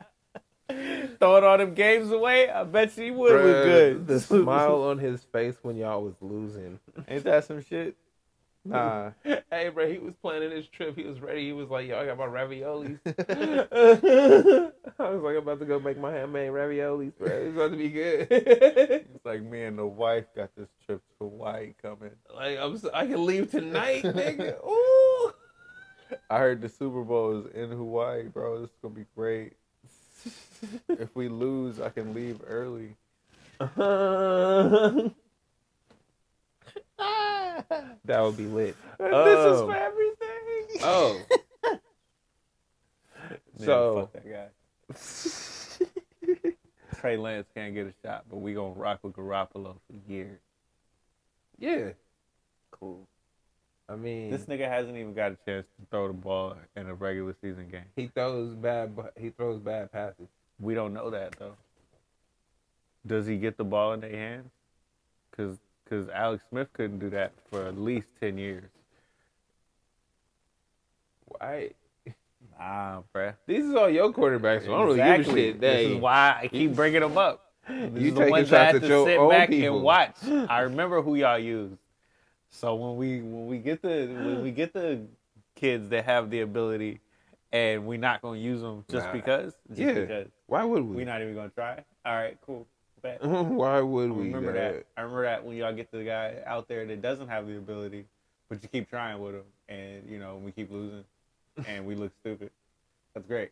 Throwing 1.19 1.43
all 1.45 1.57
them 1.57 1.73
games 1.75 2.11
away, 2.11 2.49
I 2.49 2.65
bet 2.65 2.97
you 2.97 3.13
would 3.13 3.31
look 3.31 3.63
good. 3.63 4.05
The 4.07 4.19
smile 4.19 4.83
on 4.83 4.97
his 4.97 5.23
face 5.23 5.55
when 5.61 5.77
y'all 5.77 6.03
was 6.03 6.15
losing. 6.19 6.77
Ain't 7.07 7.23
that 7.23 7.45
some 7.45 7.63
shit? 7.63 7.95
Nah. 8.65 9.11
Hey, 9.51 9.69
bro, 9.69 9.91
he 9.91 9.97
was 9.97 10.13
planning 10.21 10.51
his 10.51 10.67
trip. 10.67 10.95
He 10.95 11.03
was 11.03 11.19
ready. 11.19 11.47
He 11.47 11.53
was 11.53 11.69
like, 11.69 11.87
"Yo, 11.87 11.99
I 11.99 12.05
got 12.05 12.17
my 12.17 12.27
raviolis." 12.27 12.99
I 14.99 15.09
was 15.09 15.21
like, 15.23 15.35
"I'm 15.35 15.43
about 15.43 15.59
to 15.59 15.65
go 15.65 15.79
make 15.79 15.97
my 15.97 16.11
handmade 16.11 16.51
raviolis, 16.51 17.17
bro. 17.17 17.27
It's 17.27 17.55
about 17.55 17.71
to 17.71 17.77
be 17.77 17.89
good." 17.89 18.27
It's 18.29 19.25
like 19.25 19.41
me 19.41 19.63
and 19.63 19.77
the 19.77 19.87
wife 19.87 20.25
got 20.35 20.55
this 20.55 20.69
trip 20.85 21.01
to 21.01 21.25
Hawaii 21.25 21.73
coming. 21.81 22.11
like, 22.33 22.59
I'm, 22.59 22.77
so, 22.77 22.91
I 22.93 23.07
can 23.07 23.25
leave 23.25 23.49
tonight, 23.51 24.03
nigga. 24.03 24.63
Ooh. 24.63 25.33
I 26.29 26.37
heard 26.37 26.61
the 26.61 26.69
Super 26.69 27.03
Bowl 27.03 27.39
is 27.39 27.47
in 27.53 27.69
Hawaii, 27.69 28.27
bro. 28.27 28.61
This 28.61 28.69
is 28.69 28.75
gonna 28.81 28.93
be 28.93 29.05
great. 29.15 29.53
if 30.89 31.15
we 31.15 31.27
lose, 31.27 31.79
I 31.79 31.89
can 31.89 32.13
leave 32.13 32.39
early. 32.45 32.95
that 38.05 38.21
would 38.21 38.37
be 38.37 38.45
lit. 38.45 38.75
this 38.97 39.07
is 39.07 39.61
Oh. 39.61 39.67
for 39.67 39.75
everything. 39.75 40.79
Oh, 40.81 41.21
Man, 41.69 41.79
so- 43.57 44.09
fuck 44.13 44.23
that 44.23 44.29
guy. 44.29 44.47
Trey 46.99 47.17
Lance 47.17 47.47
can't 47.55 47.73
get 47.73 47.87
a 47.87 47.93
shot, 48.05 48.25
but 48.29 48.37
we 48.37 48.53
gonna 48.53 48.73
rock 48.73 48.99
with 49.03 49.13
Garoppolo 49.13 49.75
for 49.87 50.11
years. 50.11 50.39
yeah. 51.57 51.89
Cool. 52.71 53.07
I 53.89 53.95
mean, 53.95 54.29
This 54.31 54.45
nigga 54.45 54.69
hasn't 54.69 54.95
even 54.97 55.13
got 55.13 55.31
a 55.33 55.37
chance 55.45 55.65
to 55.79 55.85
throw 55.89 56.07
the 56.07 56.13
ball 56.13 56.55
in 56.77 56.87
a 56.87 56.93
regular 56.93 57.35
season 57.41 57.67
game. 57.69 57.85
he 57.95 58.07
throws 58.07 58.53
bad. 58.55 58.95
He 59.17 59.29
throws 59.31 59.59
bad 59.59 59.91
passes. 59.91 60.27
We 60.59 60.75
don't 60.75 60.93
know 60.93 61.09
that 61.09 61.35
though. 61.39 61.55
Does 63.05 63.25
he 63.27 63.37
get 63.37 63.57
the 63.57 63.63
ball 63.63 63.93
in 63.93 64.01
their 64.01 64.11
hands? 64.15 64.49
Cause, 65.35 65.57
cause 65.89 66.07
Alex 66.13 66.43
Smith 66.49 66.67
couldn't 66.73 66.99
do 66.99 67.09
that 67.09 67.31
for 67.49 67.65
at 67.65 67.77
least 67.77 68.07
ten 68.19 68.37
years. 68.37 68.69
Why? 71.25 71.71
Nah, 72.57 73.03
bruh. 73.15 73.35
These 73.47 73.65
is 73.65 73.73
all 73.75 73.89
your 73.89 74.11
quarterbacks, 74.11 74.65
so 74.65 74.73
I 74.73 74.77
don't 74.79 74.85
really 74.97 74.97
give 75.23 75.27
a 75.29 75.33
shit. 75.33 75.61
This 75.61 75.87
is 75.91 75.95
why 75.95 76.39
I 76.43 76.47
keep 76.49 76.75
bringing 76.75 76.99
them 76.99 77.17
up. 77.17 77.53
These 77.69 77.77
You 78.03 78.11
are 78.21 78.25
the 78.25 78.31
ones 78.31 78.51
I 78.51 78.63
had 78.65 78.81
to 78.81 79.05
sit 79.05 79.29
back 79.29 79.47
people. 79.49 79.75
and 79.77 79.83
watch. 79.83 80.15
I 80.49 80.61
remember 80.61 81.01
who 81.01 81.15
y'all 81.15 81.39
used. 81.39 81.77
So 82.49 82.75
when 82.75 82.97
we 82.97 83.21
when 83.21 83.47
we 83.47 83.59
get 83.59 83.81
the 83.81 84.07
when 84.13 84.41
we 84.43 84.51
get 84.51 84.73
the 84.73 85.01
kids 85.55 85.87
that 85.89 86.03
have 86.03 86.29
the 86.29 86.41
ability, 86.41 86.99
and 87.53 87.85
we're 87.85 87.97
not 87.97 88.21
gonna 88.21 88.39
use 88.39 88.59
them 88.61 88.83
just 88.89 89.05
Nah. 89.05 89.13
because, 89.13 89.53
just 89.69 89.79
Yeah. 89.79 89.93
because 89.93 90.27
why 90.47 90.65
would 90.65 90.83
we? 90.83 90.97
we're 90.97 91.05
not 91.05 91.21
even 91.21 91.35
gonna 91.35 91.49
try. 91.49 91.81
All 92.05 92.13
right, 92.15 92.37
cool. 92.45 92.67
Why 93.21 93.81
would 93.81 94.09
I 94.09 94.13
we? 94.13 94.23
remember 94.25 94.53
dog? 94.53 94.55
that. 94.75 94.85
I 94.97 95.01
remember 95.01 95.23
that 95.23 95.45
when 95.45 95.57
y'all 95.57 95.73
get 95.73 95.91
the 95.91 96.03
guy 96.03 96.35
out 96.45 96.67
there 96.67 96.85
that 96.85 97.01
doesn't 97.01 97.27
have 97.27 97.47
the 97.47 97.57
ability, 97.57 98.05
but 98.49 98.61
you 98.63 98.69
keep 98.69 98.89
trying 98.89 99.19
with 99.21 99.35
him, 99.35 99.43
and 99.67 100.09
you 100.09 100.19
know 100.19 100.37
we 100.37 100.51
keep 100.51 100.71
losing, 100.71 101.03
and 101.67 101.85
we 101.85 101.95
look 101.95 102.11
stupid. 102.21 102.51
That's 103.13 103.27
great. 103.27 103.51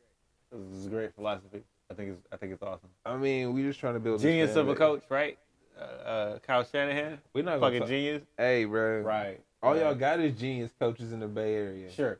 This 0.51 0.79
is 0.81 0.87
great 0.87 1.13
philosophy. 1.15 1.63
I 1.89 1.93
think 1.93 2.09
it's 2.11 2.21
I 2.31 2.37
think 2.37 2.53
it's 2.53 2.63
awesome. 2.63 2.89
I 3.05 3.15
mean, 3.17 3.53
we 3.53 3.63
just 3.63 3.79
trying 3.79 3.93
to 3.95 3.99
build. 3.99 4.21
Genius 4.21 4.55
of 4.55 4.69
a 4.69 4.75
coach, 4.75 5.03
right? 5.09 5.37
Uh, 5.79 5.81
uh, 5.83 6.39
Kyle 6.39 6.63
Shanahan, 6.63 7.19
We're 7.33 7.43
not 7.43 7.59
fucking 7.59 7.81
talk- 7.81 7.87
genius, 7.89 8.23
Hey, 8.35 8.65
bro. 8.65 9.01
right? 9.01 9.39
All 9.61 9.73
right. 9.73 9.81
y'all 9.83 9.93
got 9.93 10.19
is 10.19 10.33
genius 10.39 10.71
coaches 10.79 11.11
in 11.11 11.19
the 11.19 11.27
Bay 11.27 11.53
Area. 11.53 11.91
Sure, 11.91 12.17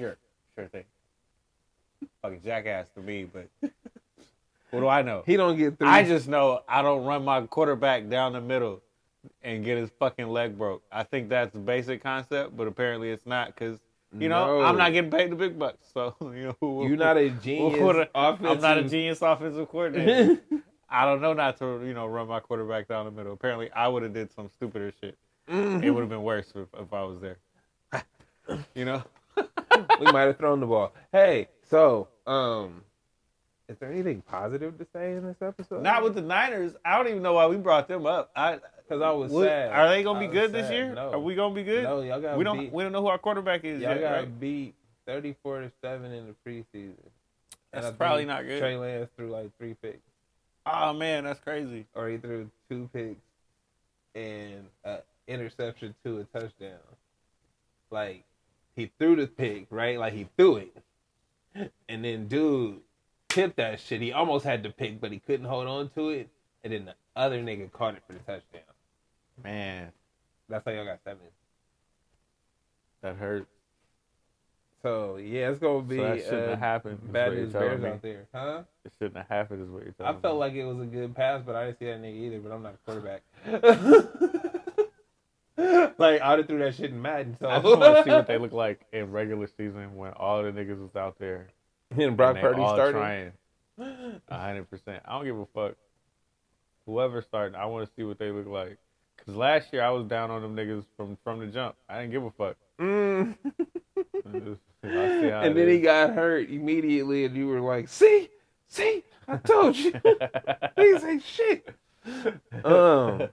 sure, 0.00 0.16
sure 0.56 0.66
thing. 0.66 0.82
fucking 2.22 2.40
jackass 2.44 2.86
to 2.96 3.00
me, 3.00 3.24
but 3.32 3.48
what 4.70 4.80
do 4.80 4.88
I 4.88 5.02
know? 5.02 5.22
He 5.26 5.36
don't 5.36 5.56
get 5.56 5.78
through. 5.78 5.88
I 5.88 6.02
just 6.04 6.28
know 6.28 6.60
I 6.68 6.82
don't 6.82 7.04
run 7.04 7.24
my 7.24 7.42
quarterback 7.42 8.08
down 8.08 8.32
the 8.32 8.40
middle 8.40 8.82
and 9.42 9.64
get 9.64 9.78
his 9.78 9.90
fucking 9.98 10.28
leg 10.28 10.56
broke. 10.56 10.82
I 10.92 11.02
think 11.02 11.28
that's 11.28 11.52
the 11.52 11.58
basic 11.58 12.02
concept, 12.02 12.56
but 12.56 12.66
apparently 12.66 13.10
it's 13.10 13.26
not 13.26 13.48
because 13.54 13.78
you 14.18 14.28
know 14.28 14.60
No. 14.60 14.64
I'm 14.64 14.76
not 14.78 14.92
getting 14.92 15.10
paid 15.10 15.30
the 15.30 15.36
big 15.36 15.58
bucks. 15.58 15.86
So 15.92 16.14
you 16.20 16.44
know 16.46 16.56
who- 16.60 16.86
You're 16.88 16.96
not 16.96 17.16
a 17.16 17.28
genius. 17.42 17.78
who- 17.78 18.04
I'm 18.14 18.60
not 18.60 18.78
a 18.78 18.84
genius 18.84 19.20
offensive 19.22 19.68
coordinator. 19.68 20.40
I 20.90 21.04
don't 21.04 21.20
know 21.20 21.34
not 21.34 21.58
to 21.58 21.82
you 21.84 21.92
know 21.94 22.06
run 22.06 22.28
my 22.28 22.40
quarterback 22.40 22.88
down 22.88 23.04
the 23.04 23.10
middle. 23.10 23.32
Apparently 23.32 23.70
I 23.72 23.88
would 23.88 24.02
have 24.02 24.14
did 24.14 24.32
some 24.32 24.48
stupider 24.48 24.92
shit. 25.00 25.16
Mm-hmm. 25.50 25.82
It 25.84 25.90
would 25.90 26.00
have 26.00 26.08
been 26.10 26.22
worse 26.22 26.52
if, 26.54 26.68
if 26.78 26.92
I 26.92 27.02
was 27.04 27.20
there. 27.20 27.38
you 28.74 28.84
know. 28.84 29.02
we 30.00 30.10
might 30.12 30.22
have 30.22 30.36
thrown 30.38 30.60
the 30.60 30.66
ball. 30.66 30.92
Hey, 31.12 31.48
so 31.70 32.08
um, 32.26 32.82
is 33.68 33.76
there 33.78 33.90
anything 33.92 34.22
positive 34.22 34.78
to 34.78 34.86
say 34.94 35.12
in 35.12 35.24
this 35.26 35.36
episode? 35.42 35.82
Not 35.82 36.02
with 36.02 36.14
the 36.14 36.22
Niners. 36.22 36.72
I 36.84 36.96
don't 36.96 37.08
even 37.08 37.22
know 37.22 37.34
why 37.34 37.46
we 37.46 37.56
brought 37.56 37.86
them 37.88 38.06
up. 38.06 38.30
I 38.34 38.58
because 38.88 39.02
I 39.02 39.10
was 39.10 39.30
what- 39.30 39.46
sad. 39.46 39.72
Are 39.72 39.88
they 39.88 40.02
gonna 40.02 40.20
be 40.20 40.26
good 40.26 40.52
this 40.52 40.70
year? 40.70 40.94
No. 40.94 41.12
Are 41.12 41.18
we 41.18 41.34
gonna 41.34 41.54
be 41.54 41.64
good? 41.64 41.84
No, 41.84 42.00
y'all 42.00 42.20
got 42.20 42.38
we 42.38 42.44
don't. 42.44 42.58
beat. 42.58 42.72
We 42.72 42.82
don't 42.82 42.92
know 42.92 43.02
who 43.02 43.08
our 43.08 43.18
quarterback 43.18 43.64
is 43.64 43.82
y'all 43.82 43.90
yet. 43.92 44.00
got 44.00 44.10
right? 44.12 44.40
beat 44.40 44.74
thirty-four 45.06 45.60
to 45.60 45.70
seven 45.82 46.12
in 46.12 46.26
the 46.28 46.34
preseason. 46.50 46.94
And 47.72 47.84
That's 47.84 47.86
I 47.88 47.90
probably 47.92 48.24
not 48.24 48.46
good. 48.46 48.60
Trey 48.60 48.76
Lance 48.78 49.10
threw 49.16 49.28
like 49.30 49.50
three 49.58 49.74
picks, 49.74 49.98
Oh 50.64 50.94
man, 50.94 51.24
that's 51.24 51.40
crazy. 51.40 51.84
or 51.94 52.08
he 52.08 52.16
threw 52.16 52.50
two 52.70 52.88
picks 52.94 53.20
and 54.14 54.64
an 54.84 54.98
interception 55.26 55.94
to 56.04 56.20
a 56.20 56.24
touchdown. 56.24 56.78
Like 57.90 58.24
he 58.74 58.90
threw 58.98 59.16
the 59.16 59.26
pick, 59.26 59.66
right? 59.70 59.98
Like 59.98 60.14
he 60.14 60.26
threw 60.38 60.56
it, 60.56 61.70
and 61.90 62.02
then 62.02 62.26
dude 62.28 62.80
tipped 63.28 63.56
that 63.56 63.80
shit. 63.80 64.00
He 64.00 64.12
almost 64.12 64.44
had 64.44 64.62
the 64.62 64.70
pick, 64.70 65.00
but 65.00 65.10
he 65.12 65.18
couldn't 65.20 65.46
hold 65.46 65.66
on 65.66 65.88
to 65.90 66.08
it, 66.10 66.28
and 66.64 66.72
then 66.72 66.84
the 66.86 66.94
other 67.14 67.40
nigga 67.42 67.70
caught 67.72 67.94
it 67.94 68.02
for 68.06 68.14
the 68.14 68.18
touchdown. 68.20 68.62
Man, 69.42 69.92
That's 70.48 70.64
how 70.64 70.70
y'all 70.72 70.84
got 70.84 70.98
seven. 71.04 71.18
that 73.02 73.16
hurt. 73.16 73.46
So 74.82 75.16
yeah, 75.16 75.50
it's 75.50 75.58
gonna 75.58 75.82
be 75.82 75.96
so 75.96 76.02
that 76.04 76.22
shouldn't 76.22 76.44
uh, 76.44 76.50
have 76.50 76.58
happened. 76.58 77.12
bad 77.12 77.32
news 77.32 77.52
Bears 77.52 77.82
me. 77.82 77.88
out 77.88 78.02
there, 78.02 78.26
huh? 78.32 78.62
It 78.84 78.92
shouldn't 78.98 79.16
have 79.16 79.28
happened. 79.28 79.64
Is 79.64 79.70
what 79.70 79.82
you're 79.82 79.92
talking. 79.92 80.16
I 80.16 80.20
felt 80.20 80.34
me. 80.34 80.40
like 80.40 80.52
it 80.54 80.64
was 80.64 80.80
a 80.80 80.86
good 80.86 81.16
pass, 81.16 81.42
but 81.44 81.56
I 81.56 81.66
didn't 81.66 81.80
see 81.80 81.86
that 81.86 82.00
nigga 82.00 82.16
either. 82.16 82.38
But 82.38 82.52
I'm 82.52 82.62
not 82.62 82.74
a 82.74 82.78
quarterback. 82.86 83.22
like 85.98 86.20
I 86.20 86.30
would 86.30 86.38
have 86.38 86.46
threw 86.46 86.60
that 86.60 86.76
shit 86.76 86.90
in 86.90 87.02
Madden. 87.02 87.36
So 87.40 87.48
I 87.48 87.58
just 87.60 87.76
want 87.76 87.96
to 87.96 88.04
see 88.04 88.10
what 88.10 88.26
they 88.28 88.38
look 88.38 88.52
like 88.52 88.82
in 88.92 89.10
regular 89.10 89.48
season 89.48 89.96
when 89.96 90.12
all 90.12 90.44
the 90.44 90.52
niggas 90.52 90.80
was 90.80 90.94
out 90.94 91.18
there 91.18 91.48
and 91.96 92.16
Brock 92.16 92.36
and 92.36 92.42
Purdy 92.42 92.62
started. 92.66 93.32
hundred 94.30 94.70
percent. 94.70 95.02
I 95.06 95.12
don't 95.12 95.24
give 95.24 95.38
a 95.38 95.46
fuck. 95.46 95.76
Whoever 96.86 97.20
starting, 97.22 97.54
I 97.54 97.66
want 97.66 97.86
to 97.86 97.94
see 97.94 98.02
what 98.02 98.18
they 98.18 98.30
look 98.30 98.46
like. 98.46 98.78
Cause 99.24 99.34
last 99.34 99.72
year 99.72 99.82
I 99.82 99.90
was 99.90 100.06
down 100.06 100.30
on 100.30 100.40
them 100.42 100.56
niggas 100.56 100.84
from 100.96 101.18
from 101.22 101.40
the 101.40 101.46
jump. 101.46 101.76
I 101.88 102.00
didn't 102.00 102.12
give 102.12 102.24
a 102.24 102.30
fuck. 102.30 102.56
Mm. 102.80 103.36
Just- 103.44 104.60
I 104.84 105.20
see 105.20 105.28
how 105.28 105.40
and 105.42 105.56
then 105.56 105.68
he 105.68 105.80
got 105.80 106.14
hurt 106.14 106.48
immediately, 106.48 107.24
and 107.24 107.36
you 107.36 107.48
were 107.48 107.60
like, 107.60 107.88
"See, 107.88 108.28
see, 108.68 109.02
I 109.26 109.36
told 109.38 109.76
you." 109.76 109.90
Niggas 110.78 111.04
ain't 111.04 111.22
shit. 111.24 111.68
Um, 112.64 113.28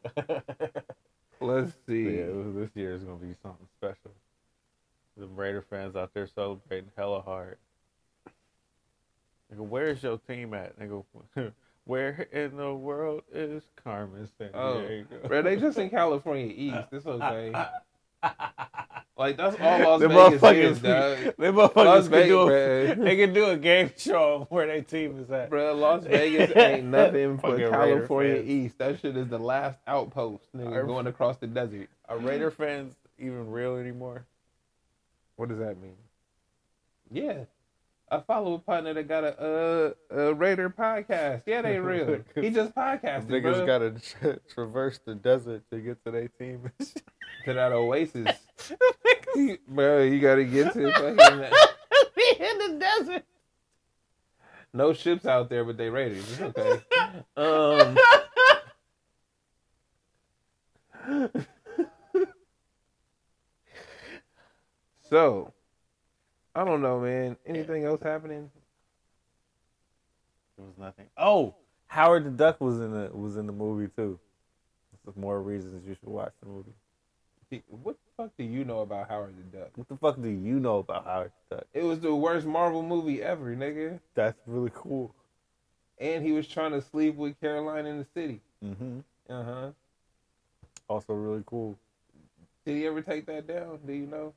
let's 1.39 1.71
see. 1.87 2.17
Yeah, 2.17 2.27
was- 2.29 2.55
this 2.55 2.69
year 2.73 2.93
is 2.93 3.03
gonna 3.03 3.17
be 3.17 3.35
something 3.43 3.67
special. 3.77 4.11
The 5.17 5.27
Raider 5.27 5.61
fans 5.69 5.95
out 5.95 6.13
there 6.13 6.27
celebrating 6.27 6.89
hella 6.97 7.21
hard. 7.21 7.57
Nigga, 9.53 9.59
where's 9.59 10.03
your 10.03 10.17
team 10.17 10.53
at? 10.53 10.79
Nigga, 10.79 11.03
where 11.85 12.27
in 12.31 12.57
the 12.57 12.73
world 12.73 13.23
is 13.31 13.63
Carmen 13.83 14.27
San 14.37 14.49
Oh, 14.53 15.03
bro, 15.27 15.41
they 15.41 15.55
just 15.55 15.77
in 15.77 15.89
California 15.89 16.53
East. 16.55 16.87
It's 16.91 17.05
okay. 17.05 17.53
Like 19.17 19.37
that's 19.37 19.55
all 19.61 19.79
Las 19.79 20.01
Vegas 20.01 20.41
motherfuckers, 20.41 20.71
is, 20.71 20.79
dog. 20.79 21.35
them 21.37 21.55
motherfuckers 21.55 21.85
Las 21.85 22.07
can 22.09 22.27
do 22.27 22.49
a, 22.49 22.95
they 22.95 23.15
can 23.15 23.33
do 23.33 23.45
a 23.45 23.55
game 23.55 23.89
show 23.95 24.35
on 24.35 24.41
where 24.49 24.67
their 24.67 24.81
team 24.81 25.17
is 25.21 25.31
at. 25.31 25.49
Bro, 25.49 25.75
Las 25.75 26.03
Vegas 26.03 26.53
ain't 26.55 26.87
nothing 26.87 27.37
for 27.37 27.57
California. 27.57 28.43
East. 28.45 28.77
That 28.77 28.99
shit 28.99 29.15
is 29.15 29.29
the 29.29 29.39
last 29.39 29.79
outpost, 29.87 30.53
nigga, 30.53 30.85
going 30.85 31.07
across 31.07 31.37
the 31.37 31.47
desert. 31.47 31.89
Are 32.09 32.17
Raider 32.17 32.51
fans 32.51 32.93
even 33.17 33.49
real 33.49 33.77
anymore? 33.77 34.25
What 35.37 35.47
does 35.47 35.59
that 35.59 35.81
mean? 35.81 35.95
Yeah. 37.09 37.45
I 38.09 38.19
follow 38.21 38.53
a 38.53 38.59
partner 38.59 38.93
that 38.93 39.07
got 39.07 39.23
a 39.23 39.41
uh, 39.41 40.15
a 40.15 40.33
Raider 40.33 40.69
podcast. 40.69 41.41
Yeah, 41.47 41.63
they 41.63 41.79
real. 41.79 42.19
he 42.35 42.51
just 42.51 42.75
podcasted, 42.75 43.27
Niggas 43.27 43.65
gotta 43.65 43.91
tra- 43.99 44.39
traverse 44.47 44.99
the 45.05 45.15
desert 45.15 45.63
to 45.71 45.79
get 45.79 46.03
to 46.05 46.11
their 46.11 46.27
team. 46.27 46.71
to 46.79 47.53
that 47.53 47.71
oasis. 47.71 48.37
bro, 49.67 50.03
you 50.03 50.19
gotta 50.19 50.43
get 50.43 50.73
to 50.73 50.91
fucking 50.91 51.45
in 52.39 52.57
the 52.59 52.77
desert. 52.79 53.23
no 54.71 54.93
ships 54.93 55.25
out 55.25 55.49
there, 55.49 55.63
but 55.63 55.77
they 55.77 55.89
Raiders. 55.89 56.31
It's 56.31 56.41
okay. 56.41 56.81
Um, 57.35 57.97
so, 65.09 65.54
I 66.55 66.63
don't 66.63 66.81
know, 66.81 66.99
man. 67.01 67.35
Anything 67.45 67.83
else 67.83 68.01
happening? 68.01 68.49
There 70.57 70.65
was 70.65 70.77
nothing. 70.77 71.07
Oh, 71.17 71.53
Howard 71.87 72.25
the 72.25 72.29
Duck 72.29 72.61
was 72.61 72.79
in 72.79 72.91
the 72.91 73.09
was 73.13 73.35
in 73.35 73.45
the 73.45 73.53
movie 73.53 73.91
too. 73.95 74.17
That's 75.05 75.17
more 75.17 75.41
reasons 75.41 75.85
you 75.85 75.95
should 75.95 76.09
watch 76.09 76.31
the 76.41 76.49
movie. 76.49 76.71
What 77.67 77.95
the 77.95 78.23
fuck 78.23 78.31
do 78.37 78.43
you 78.43 78.65
know 78.65 78.79
about 78.81 79.07
Howard 79.09 79.35
the 79.37 79.57
Duck? 79.57 79.69
What 79.75 79.87
the 79.87 79.97
fuck 79.97 80.21
do 80.21 80.29
you 80.29 80.59
know 80.59 80.79
about 80.79 81.05
Howard 81.05 81.31
the 81.49 81.57
Duck? 81.57 81.65
It 81.73 81.83
was 81.83 81.99
the 81.99 82.13
worst 82.13 82.45
Marvel 82.45 82.81
movie 82.81 83.21
ever, 83.21 83.55
nigga. 83.55 83.99
That's 84.13 84.37
really 84.47 84.71
cool. 84.73 85.13
And 85.99 86.25
he 86.25 86.31
was 86.31 86.47
trying 86.47 86.71
to 86.71 86.81
sleep 86.81 87.15
with 87.15 87.39
Caroline 87.39 87.85
in 87.85 87.99
the 87.99 88.05
city. 88.13 88.41
Mm-hmm. 88.63 88.99
Uh 89.29 89.43
huh. 89.43 89.69
Also 90.87 91.13
really 91.13 91.43
cool. 91.45 91.77
Did 92.65 92.77
he 92.77 92.87
ever 92.87 93.01
take 93.01 93.25
that 93.27 93.47
down? 93.47 93.79
Do 93.85 93.93
you 93.93 94.07
know? 94.07 94.33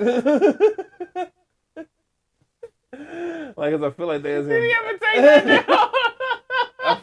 Like, 0.00 1.32
cause 3.72 3.82
I 3.82 3.90
feel 3.90 4.06
like 4.06 4.22
they 4.22 4.38
was 4.38 4.46
in. 4.48 4.52
ever 4.52 4.98
take 4.98 5.22
that 5.22 5.66
down? 5.66 5.88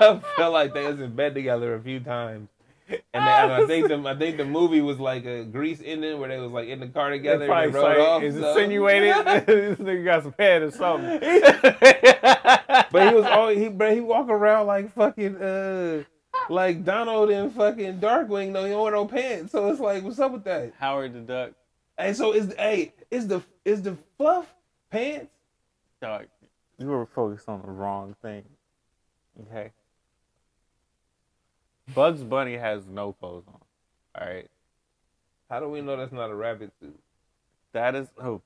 I 0.00 0.20
felt 0.36 0.52
like 0.52 0.74
they 0.74 0.86
was 0.86 1.00
in 1.00 1.14
bed 1.14 1.34
together 1.34 1.74
a 1.74 1.80
few 1.80 2.00
times. 2.00 2.48
And, 2.88 2.98
they, 3.14 3.18
and 3.18 3.52
I 3.52 3.66
think 3.66 3.88
the 3.88 3.96
I 4.06 4.14
think 4.16 4.36
the 4.36 4.44
movie 4.44 4.80
was 4.82 4.98
like 4.98 5.24
a 5.24 5.44
Grease 5.44 5.80
ending 5.84 6.18
where 6.18 6.28
they 6.28 6.38
was 6.38 6.50
like 6.50 6.68
in 6.68 6.80
the 6.80 6.88
car 6.88 7.10
together 7.10 7.46
They 7.46 7.50
and 7.50 7.72
they 7.72 7.78
probably 7.78 7.80
rode 7.80 7.96
say- 7.96 8.06
off. 8.06 8.22
Is 8.22 8.34
so- 8.34 8.48
insinuated 8.50 9.14
this 9.46 9.78
nigga 9.78 10.04
got 10.04 10.22
some 10.24 10.34
head 10.38 10.62
or 10.62 10.70
something. 10.72 11.20
but 12.90 13.08
he 13.08 13.14
was 13.14 13.24
always 13.24 13.58
he 13.58 13.68
but 13.68 13.92
he 13.94 14.00
walk 14.00 14.28
around 14.28 14.66
like 14.66 14.92
fucking 14.92 15.36
uh 15.36 16.02
like 16.50 16.84
Donald 16.84 17.30
and 17.30 17.52
fucking 17.52 18.00
Darkwing 18.00 18.52
though 18.52 18.64
he 18.64 18.70
don't 18.72 18.82
wear 18.82 18.92
no 18.92 19.06
pants. 19.06 19.52
So 19.52 19.70
it's 19.70 19.80
like 19.80 20.02
what's 20.02 20.18
up 20.18 20.32
with 20.32 20.44
that? 20.44 20.72
Howard 20.78 21.14
the 21.14 21.20
Duck. 21.20 21.52
Hey, 22.02 22.14
so 22.14 22.32
is 22.32 22.52
hey 22.58 22.92
is 23.12 23.28
the 23.28 23.40
is 23.64 23.82
the 23.82 23.96
fluff 24.18 24.52
pants? 24.90 25.30
Dog, 26.00 26.26
you 26.78 26.88
were 26.88 27.06
focused 27.06 27.48
on 27.48 27.62
the 27.62 27.70
wrong 27.70 28.16
thing. 28.20 28.42
Okay. 29.42 29.70
Bugs 31.94 32.24
Bunny 32.24 32.56
has 32.56 32.88
no 32.88 33.12
clothes 33.12 33.44
on. 33.46 33.60
All 34.20 34.26
right. 34.26 34.48
How 35.48 35.60
do 35.60 35.68
we 35.68 35.80
know 35.80 35.96
that's 35.96 36.10
not 36.10 36.30
a 36.30 36.34
rabbit 36.34 36.72
suit? 36.80 36.98
That 37.72 37.94
is 37.94 38.08
oh. 38.20 38.42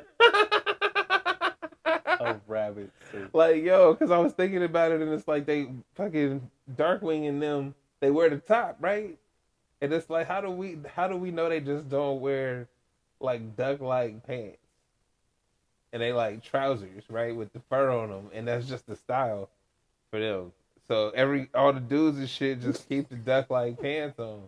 a 2.19 2.35
rabbit 2.45 2.91
suit. 3.11 3.33
Like 3.33 3.63
yo, 3.63 3.93
because 3.93 4.11
I 4.11 4.19
was 4.19 4.33
thinking 4.33 4.61
about 4.61 4.91
it, 4.91 5.01
and 5.01 5.11
it's 5.11 5.27
like 5.27 5.47
they 5.47 5.69
fucking 5.95 6.51
Darkwing 6.75 7.27
and 7.27 7.41
them 7.41 7.73
they 7.99 8.11
wear 8.11 8.29
the 8.29 8.37
top, 8.37 8.77
right? 8.79 9.17
And 9.83 9.91
it's 9.91 10.09
like, 10.09 10.29
how 10.29 10.39
do 10.39 10.49
we 10.49 10.77
how 10.95 11.09
do 11.09 11.17
we 11.17 11.29
know 11.29 11.49
they 11.49 11.59
just 11.59 11.89
don't 11.89 12.21
wear 12.21 12.69
like 13.19 13.57
duck 13.57 13.81
like 13.81 14.25
pants? 14.25 14.57
And 15.91 16.01
they 16.01 16.13
like 16.13 16.41
trousers, 16.41 17.03
right, 17.09 17.35
with 17.35 17.51
the 17.51 17.59
fur 17.69 17.89
on 17.91 18.09
them, 18.09 18.29
and 18.33 18.47
that's 18.47 18.65
just 18.65 18.87
the 18.87 18.95
style 18.95 19.49
for 20.09 20.21
them. 20.21 20.53
So 20.87 21.09
every 21.09 21.49
all 21.53 21.73
the 21.73 21.81
dudes 21.81 22.17
and 22.17 22.29
shit 22.29 22.61
just 22.61 22.87
keep 22.87 23.09
the 23.09 23.17
duck 23.17 23.49
like 23.49 23.77
pants 23.81 24.17
on, 24.19 24.43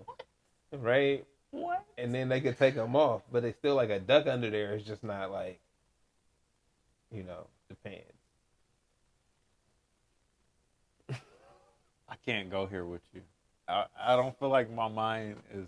right? 0.71 1.26
What? 1.52 1.84
And 1.98 2.15
then 2.15 2.30
they 2.30 2.39
could 2.39 2.58
take 2.58 2.76
them 2.76 2.95
off, 2.95 3.21
but 3.30 3.43
it's 3.43 3.58
still 3.58 3.76
like 3.76 3.89
a 3.89 4.00
duck 4.00 4.28
under 4.28 4.50
there. 4.50 4.76
It's 4.76 4.88
just 4.88 5.04
not 5.04 5.32
like, 5.32 5.60
you 7.12 7.24
know, 7.24 7.48
the 7.67 7.76
pants. 7.76 8.06
I 12.08 12.15
can't 12.26 12.50
go 12.50 12.67
here 12.67 12.86
with 12.86 13.02
you. 13.13 13.21
I, 13.67 13.86
I 13.99 14.15
don't 14.15 14.38
feel 14.39 14.49
like 14.49 14.71
my 14.71 14.88
mind 14.88 15.36
is. 15.54 15.65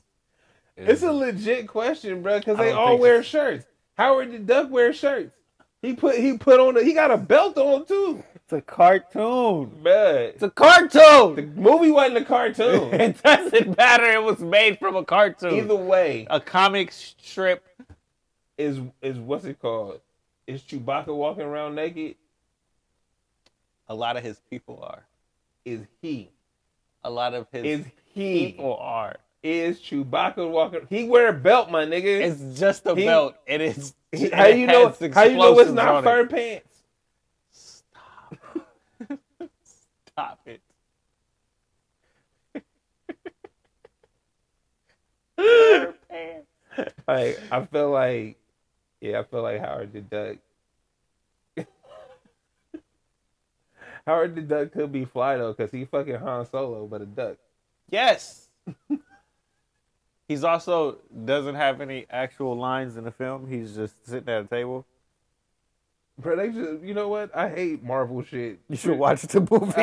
is 0.75 0.89
It's 0.89 1.03
a 1.03 1.11
legit 1.11 1.67
question, 1.67 2.21
bro, 2.21 2.39
because 2.39 2.57
they 2.57 2.71
all 2.71 2.97
wear 2.97 3.23
so. 3.23 3.27
shirts. 3.29 3.65
Howard 3.97 4.31
the 4.31 4.39
Duck 4.39 4.69
wear 4.69 4.93
shirts. 4.93 5.31
He 5.81 5.93
put 5.93 6.15
he 6.15 6.37
put 6.37 6.59
on 6.59 6.75
a, 6.77 6.83
he 6.83 6.93
got 6.93 7.11
a 7.11 7.17
belt 7.17 7.57
on 7.57 7.85
too, 7.85 8.23
It's 8.35 8.53
a 8.53 8.61
cartoon. 8.61 9.71
but 9.83 10.33
It's 10.35 10.43
a 10.43 10.49
cartoon. 10.49 11.35
the 11.35 11.43
movie 11.61 11.91
wasn't 11.91 12.17
a 12.17 12.25
cartoon. 12.25 12.93
it 12.99 13.21
doesn't 13.23 13.77
matter. 13.77 14.05
It 14.05 14.23
was 14.23 14.39
made 14.39 14.79
from 14.79 14.95
a 14.95 15.03
cartoon. 15.05 15.53
Either 15.53 15.75
way, 15.75 16.25
a 16.29 16.39
comic 16.39 16.91
strip. 16.91 17.63
is 18.57 18.79
is 19.01 19.17
what's 19.19 19.45
it 19.45 19.59
called? 19.61 19.99
Is 20.47 20.61
Chewbacca 20.61 21.13
walking 21.15 21.43
around 21.43 21.75
naked? 21.75 22.15
A 23.87 23.95
lot 23.95 24.17
of 24.17 24.23
his 24.23 24.39
people 24.49 24.79
are. 24.83 25.05
Is 25.63 25.81
he? 26.01 26.29
A 27.07 27.09
lot 27.09 27.33
of 27.33 27.47
his 27.53 27.63
Is 27.79 27.85
he? 28.13 28.47
people 28.47 28.75
are. 28.81 29.15
Is 29.41 29.79
Chewbacca 29.79 30.49
walking? 30.51 30.81
He 30.89 31.05
wear 31.05 31.29
a 31.29 31.33
belt, 31.33 31.71
my 31.71 31.85
nigga. 31.85 32.03
It's 32.19 32.59
just 32.59 32.85
a 32.85 32.93
He- 32.95 33.05
belt. 33.05 33.35
It 33.45 33.61
is. 33.61 33.93
He- 34.11 34.25
it 34.25 34.33
how 34.33 34.47
you 34.47 34.67
know? 34.67 34.93
How 35.13 35.23
you 35.23 35.37
know 35.37 35.57
it's 35.57 35.71
not 35.71 35.87
on 35.95 36.03
fur 36.03 36.19
it. 36.21 36.29
pants? 36.29 36.83
Stop 37.49 38.35
Stop 40.07 40.39
it. 40.47 40.61
fur 45.37 45.93
pants. 46.09 46.47
Like 47.07 47.39
I 47.49 47.65
feel 47.65 47.89
like, 47.91 48.37
yeah, 49.01 49.19
I 49.19 49.23
feel 49.23 49.43
like 49.43 49.59
Howard 49.61 49.93
the 49.93 50.01
Duck. 50.01 50.37
Howard 54.07 54.35
the 54.35 54.41
Duck 54.41 54.71
could 54.71 54.91
be 54.93 55.03
fly 55.03 55.37
though, 55.37 55.53
cause 55.53 55.69
he 55.69 55.83
fucking 55.83 56.15
Han 56.15 56.45
Solo, 56.45 56.87
but 56.87 57.01
a 57.01 57.05
duck. 57.05 57.35
Yes. 57.89 58.47
He's 60.29 60.45
also 60.45 60.99
doesn't 61.25 61.55
have 61.55 61.81
any 61.81 62.05
actual 62.09 62.57
lines 62.57 62.95
in 62.95 63.03
the 63.03 63.11
film. 63.11 63.49
He's 63.49 63.75
just 63.75 64.07
sitting 64.07 64.29
at 64.29 64.43
a 64.43 64.47
table. 64.47 64.85
Bro, 66.17 66.37
they 66.37 66.47
just, 66.49 66.83
you 66.83 66.93
know 66.93 67.09
what? 67.09 67.35
I 67.35 67.49
hate 67.49 67.83
Marvel 67.83 68.23
shit. 68.23 68.59
You 68.69 68.77
should 68.77 68.97
watch 68.97 69.23
the 69.23 69.41
movie. 69.41 69.73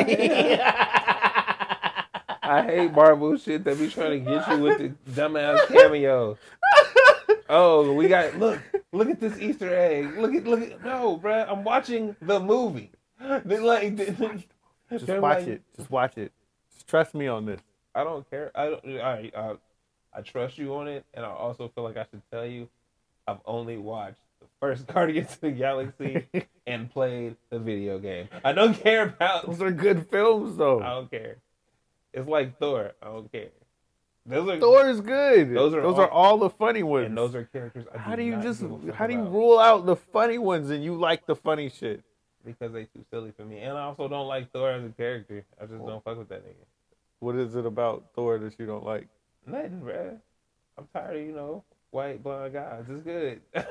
I 2.41 2.63
hate 2.63 2.91
Marvel 2.95 3.37
shit 3.37 3.63
that 3.63 3.77
be 3.77 3.89
trying 3.89 4.25
to 4.25 4.31
get 4.31 4.47
you 4.49 4.57
with 4.57 4.79
the 4.79 4.91
dumbass 5.11 5.67
cameo. 5.67 6.35
Oh, 7.47 7.93
we 7.93 8.07
got 8.07 8.39
look, 8.39 8.59
look 8.91 9.07
at 9.07 9.19
this 9.19 9.39
Easter 9.39 9.71
egg. 9.73 10.17
Look 10.17 10.33
at 10.33 10.45
look 10.45 10.61
at 10.61 10.83
no, 10.83 11.17
bro. 11.17 11.45
I'm 11.47 11.63
watching 11.63 12.15
the 12.21 12.39
movie. 12.39 12.89
They 13.45 13.59
like 13.59 13.95
Just 14.89 15.05
they're 15.07 15.21
watch 15.21 15.39
like- 15.39 15.47
it. 15.47 15.61
Just 15.77 15.89
watch 15.91 16.17
it. 16.17 16.31
Just 16.73 16.87
trust 16.87 17.13
me 17.15 17.27
on 17.27 17.45
this. 17.45 17.61
I 17.93 18.03
don't 18.03 18.29
care. 18.29 18.51
I 18.55 18.65
don't. 18.69 18.85
I, 19.01 19.31
I 19.35 19.53
I 20.13 20.21
trust 20.21 20.57
you 20.57 20.75
on 20.75 20.87
it, 20.87 21.05
and 21.13 21.25
I 21.25 21.29
also 21.29 21.69
feel 21.73 21.83
like 21.83 21.97
I 21.97 22.05
should 22.11 22.21
tell 22.31 22.45
you, 22.45 22.67
I've 23.27 23.39
only 23.45 23.77
watched 23.77 24.19
the 24.41 24.47
first 24.59 24.85
Guardians 24.93 25.33
of 25.33 25.41
the 25.41 25.51
Galaxy 25.51 26.25
and 26.67 26.91
played 26.91 27.35
the 27.49 27.59
video 27.59 27.97
game. 27.99 28.27
I 28.43 28.51
don't 28.51 28.73
care 28.73 29.03
about. 29.03 29.45
Those 29.45 29.61
are 29.61 29.71
good 29.71 30.07
films, 30.09 30.57
though. 30.57 30.81
I 30.81 30.89
don't 30.89 31.09
care. 31.09 31.37
It's 32.13 32.27
like 32.27 32.57
Thor. 32.59 32.91
I 33.01 33.05
don't 33.07 33.31
care. 33.31 33.49
Those 34.25 34.49
are 34.49 34.59
Thor 34.59 34.89
is 34.89 34.99
good. 35.01 35.53
Those 35.53 35.73
are 35.73 35.81
those 35.81 35.95
all- 35.95 36.01
are 36.01 36.09
all 36.11 36.37
the 36.37 36.49
funny 36.49 36.83
ones. 36.83 37.05
and 37.07 37.17
those 37.17 37.33
are 37.35 37.45
characters. 37.45 37.85
I 37.93 37.97
how 37.97 38.15
do 38.15 38.23
you 38.23 38.35
just 38.41 38.59
give 38.61 38.71
a 38.71 38.77
fuck 38.79 38.95
how 38.95 39.07
do 39.07 39.13
you 39.13 39.19
about 39.21 39.31
rule 39.31 39.59
out 39.59 39.85
the 39.85 39.95
funny 39.95 40.37
ones 40.37 40.69
and 40.69 40.83
you 40.83 40.95
like 40.95 41.25
the 41.27 41.35
funny 41.35 41.69
shit? 41.69 42.03
Because 42.45 42.73
they 42.73 42.83
too 42.83 43.03
silly 43.09 43.31
for 43.35 43.43
me, 43.43 43.59
and 43.59 43.77
I 43.77 43.83
also 43.83 44.07
don't 44.07 44.27
like 44.27 44.51
Thor 44.51 44.71
as 44.71 44.85
a 44.85 44.89
character. 44.89 45.43
I 45.59 45.65
just 45.65 45.81
oh. 45.81 45.87
don't 45.87 46.03
fuck 46.03 46.17
with 46.17 46.29
that 46.29 46.45
nigga. 46.45 46.65
What 47.19 47.35
is 47.35 47.55
it 47.55 47.65
about 47.65 48.05
Thor 48.15 48.37
that 48.37 48.53
you 48.59 48.65
don't 48.67 48.85
like? 48.85 49.07
Nothing, 49.47 49.81
bruh. 49.81 50.19
I'm 50.77 50.87
tired 50.93 51.17
of 51.17 51.25
you 51.25 51.31
know 51.31 51.63
white 51.95 52.21
blonde 52.21 52.53
guys. 52.53 52.83
It's 52.89 53.03
good. 53.03 53.41
I 53.55 53.65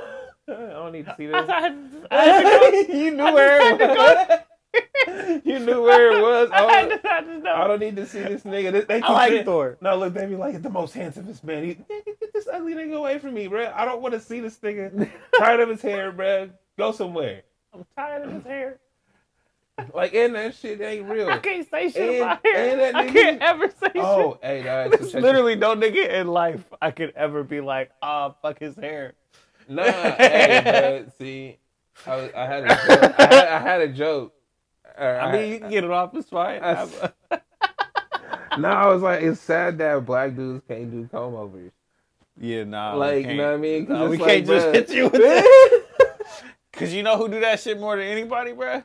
don't 0.48 0.92
need 0.92 1.04
to 1.06 1.14
see 1.16 1.26
this. 1.26 1.36
I, 1.48 1.66
I 2.10 2.24
had 2.24 2.42
to 2.42 2.86
go. 2.88 2.92
you 2.94 3.10
knew 3.10 3.32
where 3.32 3.60
it 3.60 3.78
was. 3.80 5.40
you 5.44 5.58
knew 5.58 5.82
where 5.82 6.12
it 6.12 6.20
was. 6.20 6.50
I 6.50 6.64
oh, 6.64 6.68
had 6.68 6.92
Oh, 6.92 6.96
to, 6.96 7.12
I 7.12 7.20
just 7.20 7.44
know. 7.44 7.54
I 7.54 7.66
don't 7.68 7.80
need 7.80 7.96
to 7.96 8.06
see 8.06 8.20
this 8.20 8.42
nigga. 8.42 8.72
They, 8.72 8.80
they 8.80 9.00
keep 9.00 9.10
I 9.10 9.12
like 9.12 9.30
saying- 9.30 9.44
Thor. 9.44 9.78
No, 9.80 9.96
look, 9.96 10.14
they 10.14 10.26
be 10.26 10.36
like 10.36 10.60
the 10.62 10.70
most 10.70 10.94
handsomest 10.94 11.44
man. 11.44 11.64
He, 11.64 11.74
nigga, 11.74 12.04
get 12.20 12.32
this 12.32 12.48
ugly 12.50 12.74
nigga 12.74 12.96
away 12.96 13.18
from 13.18 13.34
me, 13.34 13.46
bro. 13.46 13.72
I 13.74 13.84
don't 13.84 14.02
want 14.02 14.14
to 14.14 14.20
see 14.20 14.40
this 14.40 14.58
nigga. 14.58 15.10
Tired 15.38 15.60
of 15.60 15.68
his 15.68 15.82
hair, 15.82 16.10
bro. 16.10 16.50
Go 16.76 16.92
somewhere. 16.92 17.42
I'm 17.74 17.84
tired 17.96 18.22
of 18.26 18.32
his 18.32 18.44
hair. 18.44 18.78
Like, 19.92 20.14
and 20.14 20.36
that 20.36 20.54
shit 20.54 20.80
ain't 20.80 21.08
real. 21.08 21.28
I 21.28 21.38
can't 21.38 21.68
say 21.68 21.90
shit 21.90 22.02
And- 22.02 22.16
about 22.22 22.46
hair. 22.46 22.70
and 22.70 22.80
that 22.80 22.94
I 22.94 23.08
can't 23.10 23.42
ever 23.42 23.68
say 23.70 23.90
Oh, 23.96 24.38
hey, 24.40 24.62
guys. 24.62 24.90
shit. 24.92 25.00
There's 25.00 25.14
literally 25.14 25.56
no 25.56 25.74
nigga 25.74 26.08
in 26.08 26.28
life 26.28 26.62
I 26.80 26.92
could 26.92 27.12
ever 27.16 27.42
be 27.42 27.60
like, 27.60 27.90
ah, 28.00 28.34
fuck 28.40 28.60
his 28.60 28.76
hair. 28.76 29.14
Nah, 29.68 29.82
hey, 29.82 31.02
bro. 31.04 31.12
See, 31.18 31.56
I, 32.06 32.16
was- 32.16 32.30
I 32.36 32.46
had 32.46 32.64
a 32.64 32.68
joke. 32.68 33.14
I 33.18 33.22
had, 33.34 33.48
I 33.48 33.58
had 33.60 33.80
a 33.80 33.88
joke. 33.88 34.34
Or 34.96 35.18
I 35.18 35.32
mean, 35.32 35.52
you 35.52 35.58
can 35.58 35.70
get 35.70 35.82
it 35.82 35.90
off. 35.90 36.14
It's 36.14 36.28
fine. 36.28 36.60
I- 36.62 36.86
no, 38.58 38.68
I 38.68 38.86
was 38.86 39.02
like, 39.02 39.22
it's 39.22 39.40
sad 39.40 39.78
that 39.78 40.06
black 40.06 40.36
dudes 40.36 40.62
can't 40.68 40.88
do 40.90 41.08
comb 41.10 41.34
overs. 41.34 41.72
yeah, 42.40 42.62
nah. 42.62 42.94
like, 42.94 43.26
you 43.26 43.34
know 43.36 43.46
what 43.48 43.54
I 43.54 43.56
mean? 43.56 44.08
We 44.08 44.18
can't 44.18 44.46
just 44.46 44.68
hit 44.72 44.90
you 44.90 45.04
with 45.08 45.14
that. 45.14 45.80
Cause 46.76 46.92
you 46.92 47.02
know 47.02 47.16
who 47.16 47.28
do 47.28 47.40
that 47.40 47.60
shit 47.60 47.78
more 47.78 47.96
than 47.96 48.06
anybody, 48.06 48.52
bruh? 48.52 48.84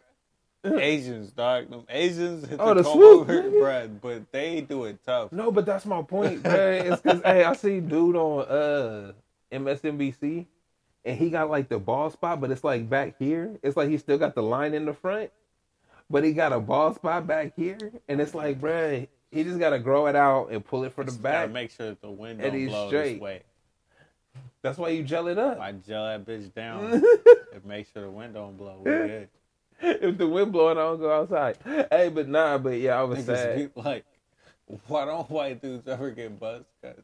Asians, 0.65 1.31
dog. 1.31 1.69
Them 1.69 1.83
Asians 1.89 2.47
hit 2.47 2.59
Oh, 2.61 2.73
the, 2.73 2.83
the 2.83 2.91
swoop, 2.91 3.27
bruh. 3.27 3.89
But 4.01 4.31
they 4.31 4.61
do 4.61 4.85
it 4.85 4.99
tough. 5.05 5.31
No, 5.31 5.51
but 5.51 5.65
that's 5.65 5.85
my 5.85 6.01
point, 6.01 6.43
bro. 6.43 6.53
It's 6.71 7.01
because 7.01 7.21
hey, 7.23 7.43
I 7.43 7.53
see 7.53 7.79
dude 7.79 8.15
on 8.15 8.45
uh 8.45 9.11
MSNBC, 9.51 10.45
and 11.05 11.17
he 11.17 11.29
got 11.29 11.49
like 11.49 11.69
the 11.69 11.79
ball 11.79 12.09
spot, 12.09 12.41
but 12.41 12.51
it's 12.51 12.63
like 12.63 12.89
back 12.89 13.15
here. 13.17 13.57
It's 13.63 13.77
like 13.77 13.89
he 13.89 13.97
still 13.97 14.17
got 14.17 14.35
the 14.35 14.43
line 14.43 14.73
in 14.73 14.85
the 14.85 14.93
front, 14.93 15.31
but 16.09 16.23
he 16.23 16.33
got 16.33 16.51
a 16.53 16.59
ball 16.59 16.93
spot 16.93 17.25
back 17.25 17.53
here, 17.55 17.79
and 18.09 18.19
it's 18.19 18.35
like, 18.35 18.59
bro, 18.59 19.07
he 19.31 19.43
just 19.43 19.59
gotta 19.59 19.79
grow 19.79 20.07
it 20.07 20.15
out 20.15 20.49
and 20.51 20.63
pull 20.63 20.83
it 20.83 20.93
for 20.93 21.03
the 21.05 21.11
Just 21.11 21.23
gotta 21.23 21.47
back. 21.47 21.51
make 21.53 21.71
sure 21.71 21.87
that 21.87 22.01
the 22.01 22.11
wind 22.11 22.41
don't 22.41 22.53
he's 22.53 22.69
blow 22.69 22.87
straight. 22.89 23.13
this 23.13 23.21
way. 23.21 23.41
That's 24.61 24.77
why 24.77 24.89
you 24.89 25.03
gel 25.03 25.27
it 25.27 25.37
up. 25.37 25.59
I 25.59 25.71
gel 25.71 26.05
that 26.05 26.25
bitch 26.25 26.53
down, 26.53 27.01
and 27.53 27.65
make 27.65 27.87
sure 27.93 28.03
the 28.03 28.11
wind 28.11 28.33
don't 28.33 28.57
blow. 28.57 28.81
We 28.83 28.91
good. 28.91 29.29
if 29.81 30.17
the 30.17 30.27
wind 30.27 30.51
blowing, 30.51 30.77
I 30.77 30.81
don't 30.81 30.99
go 30.99 31.11
outside. 31.11 31.57
Hey, 31.91 32.09
but 32.13 32.27
nah, 32.27 32.57
but 32.57 32.79
yeah, 32.79 32.99
I 32.99 33.03
was 33.03 33.25
sad 33.25 33.71
like, 33.75 34.05
why 34.87 35.05
don't 35.05 35.29
white 35.29 35.61
dudes 35.61 35.87
ever 35.87 36.11
get 36.11 36.39
buzz 36.39 36.63
cuts? 36.81 37.03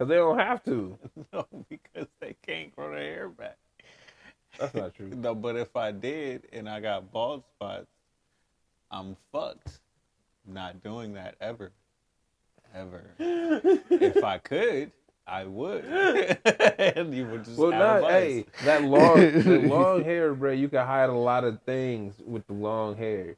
because 0.00 0.08
they 0.08 0.16
don't 0.16 0.38
have 0.38 0.64
to. 0.64 0.98
no, 1.32 1.46
because 1.68 2.06
they 2.20 2.34
can't 2.46 2.74
grow 2.74 2.90
their 2.90 3.02
hair 3.02 3.28
back. 3.28 3.58
That's 4.58 4.74
not 4.74 4.94
true. 4.94 5.10
No, 5.14 5.34
but 5.34 5.56
if 5.56 5.76
I 5.76 5.92
did 5.92 6.48
and 6.54 6.68
I 6.68 6.80
got 6.80 7.12
bald 7.12 7.44
spots, 7.54 7.90
I'm 8.90 9.14
fucked. 9.30 9.80
Not 10.46 10.82
doing 10.82 11.12
that 11.14 11.34
ever. 11.40 11.72
Ever. 12.74 13.10
if 13.18 14.24
I 14.24 14.38
could, 14.38 14.90
I 15.30 15.44
would. 15.44 15.84
and 16.78 17.14
you 17.14 17.26
would 17.26 17.44
just 17.44 17.56
Well, 17.56 17.70
have 17.70 18.02
not 18.02 18.10
hey, 18.10 18.46
that 18.64 18.82
long, 18.84 19.16
the 19.44 19.58
long 19.60 20.04
hair, 20.04 20.34
bro. 20.34 20.52
You 20.52 20.68
can 20.68 20.86
hide 20.86 21.08
a 21.10 21.14
lot 21.14 21.44
of 21.44 21.62
things 21.62 22.14
with 22.26 22.46
the 22.46 22.54
long 22.54 22.96
hair. 22.96 23.36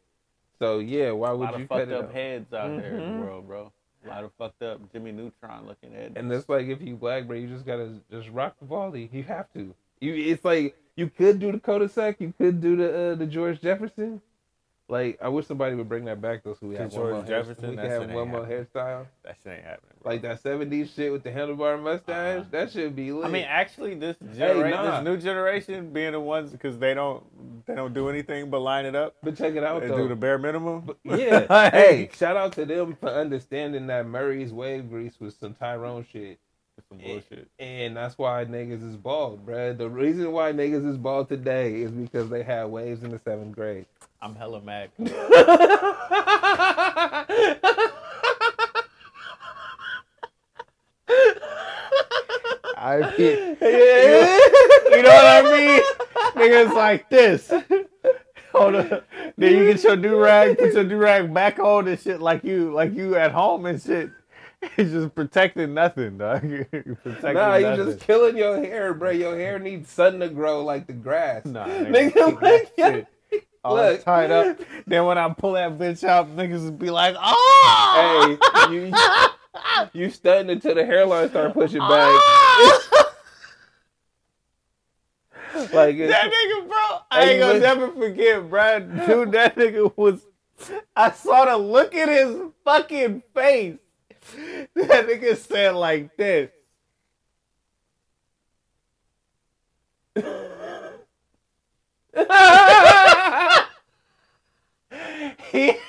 So 0.59 0.79
yeah, 0.79 1.11
why 1.13 1.31
a 1.31 1.37
would 1.37 1.51
lot 1.51 1.59
you 1.59 1.65
of 1.65 1.69
cut 1.69 1.89
fucked 1.89 1.91
it? 1.91 1.95
up 1.95 2.05
off? 2.07 2.13
heads 2.13 2.53
out 2.53 2.77
there 2.77 2.97
in 2.97 3.05
the 3.05 3.13
world, 3.25 3.47
bro. 3.47 3.73
A 4.05 4.09
lot 4.09 4.25
of 4.25 4.33
fucked 4.39 4.63
up 4.63 4.81
Jimmy 4.93 5.13
Neutron 5.13 5.67
looking 5.67 5.93
heads. 5.93 6.13
And 6.17 6.33
it's 6.33 6.49
like 6.49 6.67
if 6.67 6.81
you 6.83 6.97
black, 6.97 7.27
bro, 7.27 7.37
you 7.37 7.49
just 7.49 7.67
gotta 7.67 8.01
just 8.11 8.29
rock 8.31 8.57
the 8.59 8.67
volley. 8.67 9.11
You 9.13 9.23
have 9.25 9.53
to. 9.55 9.75
You, 10.01 10.15
it's 10.15 10.45
like 10.45 10.77
you 10.97 11.09
could 11.09 11.39
do 11.39 11.53
the 11.53 11.61
cul-de-sac. 11.61 12.21
You 12.21 12.33
could 12.37 12.61
do 12.61 12.77
the 12.77 13.13
uh, 13.13 13.15
the 13.17 13.27
George 13.27 13.61
Jefferson. 13.61 14.21
Like 14.89 15.19
I 15.23 15.29
wish 15.29 15.47
somebody 15.47 15.75
would 15.75 15.89
bring 15.89 16.05
that 16.07 16.21
back 16.21 16.43
though, 16.45 16.55
so 16.55 16.67
we 16.67 16.75
The 16.75 16.83
have 16.83 16.93
George 16.93 17.03
one 17.03 17.13
more 17.13 17.25
hair- 17.25 17.39
Jefferson? 17.43 17.71
We 17.71 17.77
can 17.77 17.87
have 17.89 18.11
one 18.11 18.29
more 18.29 18.41
happening. 18.45 18.67
hairstyle, 18.75 19.07
that 19.25 19.37
shit 19.43 19.53
ain't 19.55 19.65
happening. 19.65 19.93
Bro. 20.03 20.13
like 20.13 20.23
that 20.23 20.43
'70s 20.43 20.95
shit 20.95 21.11
with 21.13 21.23
the 21.23 21.31
handlebar 21.31 21.81
mustache. 21.83 22.41
Uh-huh. 22.41 22.49
That 22.51 22.71
should 22.73 22.95
be 22.95 23.11
lit. 23.13 23.25
I 23.25 23.31
mean, 23.31 23.45
actually, 23.49 23.95
this 23.95 24.17
genera- 24.37 24.71
nah. 24.71 24.97
this 25.01 25.05
new 25.05 25.17
generation 25.17 25.93
being 25.93 26.13
the 26.13 26.21
ones 26.21 26.51
because 26.51 26.79
they 26.79 26.93
don't 26.93 27.25
they 27.67 27.75
don't 27.75 27.95
do 27.95 28.09
anything 28.11 28.51
but 28.51 28.59
line 28.61 28.85
it 28.85 28.95
up 28.97 29.15
but 29.23 29.37
check 29.37 29.55
it 29.55 29.63
out 29.65 29.81
They 29.83 29.89
though. 29.89 29.97
do 29.99 30.09
the 30.09 30.17
bare 30.17 30.39
minimum. 30.39 30.91
Yeah. 31.05 31.71
Hey, 31.71 32.11
shout 32.15 32.37
out 32.37 32.53
to 32.55 32.67
them 32.67 32.97
for 33.01 33.09
understanding 33.09 33.87
that 33.87 34.05
Murray's 34.07 34.53
wave 34.53 34.91
grease 34.91 35.19
was 35.21 35.35
some 35.37 35.55
Tyrone 35.55 36.05
shit. 36.13 36.39
some 36.89 36.99
bullshit. 36.99 37.49
And 37.59 37.97
that's 37.97 38.19
why 38.19 38.45
niggas 38.45 38.87
is 38.87 38.97
bald, 38.97 39.47
bruh. 39.47 39.79
The 39.79 39.89
reason 39.89 40.33
why 40.33 40.53
niggas 40.53 40.87
is 40.87 40.97
bald 40.99 41.29
today 41.29 41.77
is 41.83 41.93
because 41.93 42.29
they 42.29 42.43
had 42.43 42.65
waves 42.65 43.03
in 43.05 43.11
the 43.11 43.19
seventh 43.21 43.55
grade. 43.55 43.87
I'm 44.23 44.37
hella 44.37 44.61
mad. 44.63 44.91
I 52.77 53.15
you 53.19 55.03
know 55.03 55.09
what 55.09 55.27
I 55.27 55.43
mean? 55.43 55.83
Niggas 56.35 56.75
like 56.75 57.09
this. 57.11 57.53
Hold 58.53 58.77
up. 58.77 59.07
Then 59.37 59.53
you 59.57 59.73
get 59.73 59.83
your 59.83 59.97
do 59.97 60.17
rag, 60.17 60.59
put 60.59 60.73
your 60.75 60.85
do 60.85 60.97
rag 60.97 61.33
back 61.33 61.59
on 61.59 61.89
and 61.89 61.99
shit 61.99 62.21
like 62.21 62.45
you 62.45 62.73
like 62.73 62.95
you 62.95 63.17
at 63.17 63.33
home 63.33 63.67
and 63.67 63.81
shit. 63.81 64.11
It's 64.77 64.93
just 64.93 65.13
protecting 65.17 65.75
nothing, 65.75 66.19
dog. 66.19 66.49
You're 66.49 66.65
protecting 67.03 67.35
Nah, 67.35 67.57
you 67.57 67.67
nothing. 67.67 67.85
just 67.85 68.01
killing 68.07 68.37
your 68.37 68.65
hair, 68.65 68.95
bro. 68.95 69.11
Your 69.11 69.35
hair 69.35 69.59
needs 69.59 69.91
sun 69.91 70.21
to 70.21 70.29
grow 70.29 70.63
like 70.65 70.87
the 70.87 70.93
grass. 70.93 71.45
Nah, 71.45 71.67
Nigga, 71.67 72.15
keep 72.15 72.41
like, 72.41 72.73
shit 72.79 73.09
all 73.65 73.75
look. 73.77 74.03
tied 74.05 74.31
up. 74.31 74.59
Then 74.87 75.05
when 75.07 75.17
I 75.19 75.29
pull 75.33 75.53
that 75.53 75.79
bitch 75.79 76.05
out, 76.05 76.35
niggas 76.37 76.65
would 76.65 76.79
be 76.79 76.91
like, 76.91 77.15
"Oh, 77.19 78.39
Hey, 78.69 78.75
you 78.75 78.93
you 79.93 80.11
stunting 80.15 80.51
until 80.51 80.75
the 80.75 80.85
hairline 80.85 81.29
start 81.31 81.55
pushing 81.55 81.79
back. 81.79 81.89
Ah! 81.91 83.15
like 85.73 85.95
it's- 85.97 86.11
that 86.11 86.31
nigga, 86.33 86.69
bro. 86.69 86.99
I 87.11 87.25
ain't 87.25 87.41
gonna 87.41 87.59
never 87.61 87.93
forget, 87.93 88.49
bro. 88.51 88.81
Dude, 88.81 89.33
that 89.33 89.57
nigga 89.57 89.97
was. 89.97 90.27
I 90.95 91.11
saw 91.11 91.45
the 91.45 91.57
look 91.57 91.95
in 91.95 92.09
his 92.09 92.37
fucking 92.65 93.23
face. 93.35 93.79
That 94.75 95.07
nigga 95.09 95.37
said 95.37 95.75
like 95.75 96.17
this. 96.17 96.51
He 102.15 102.25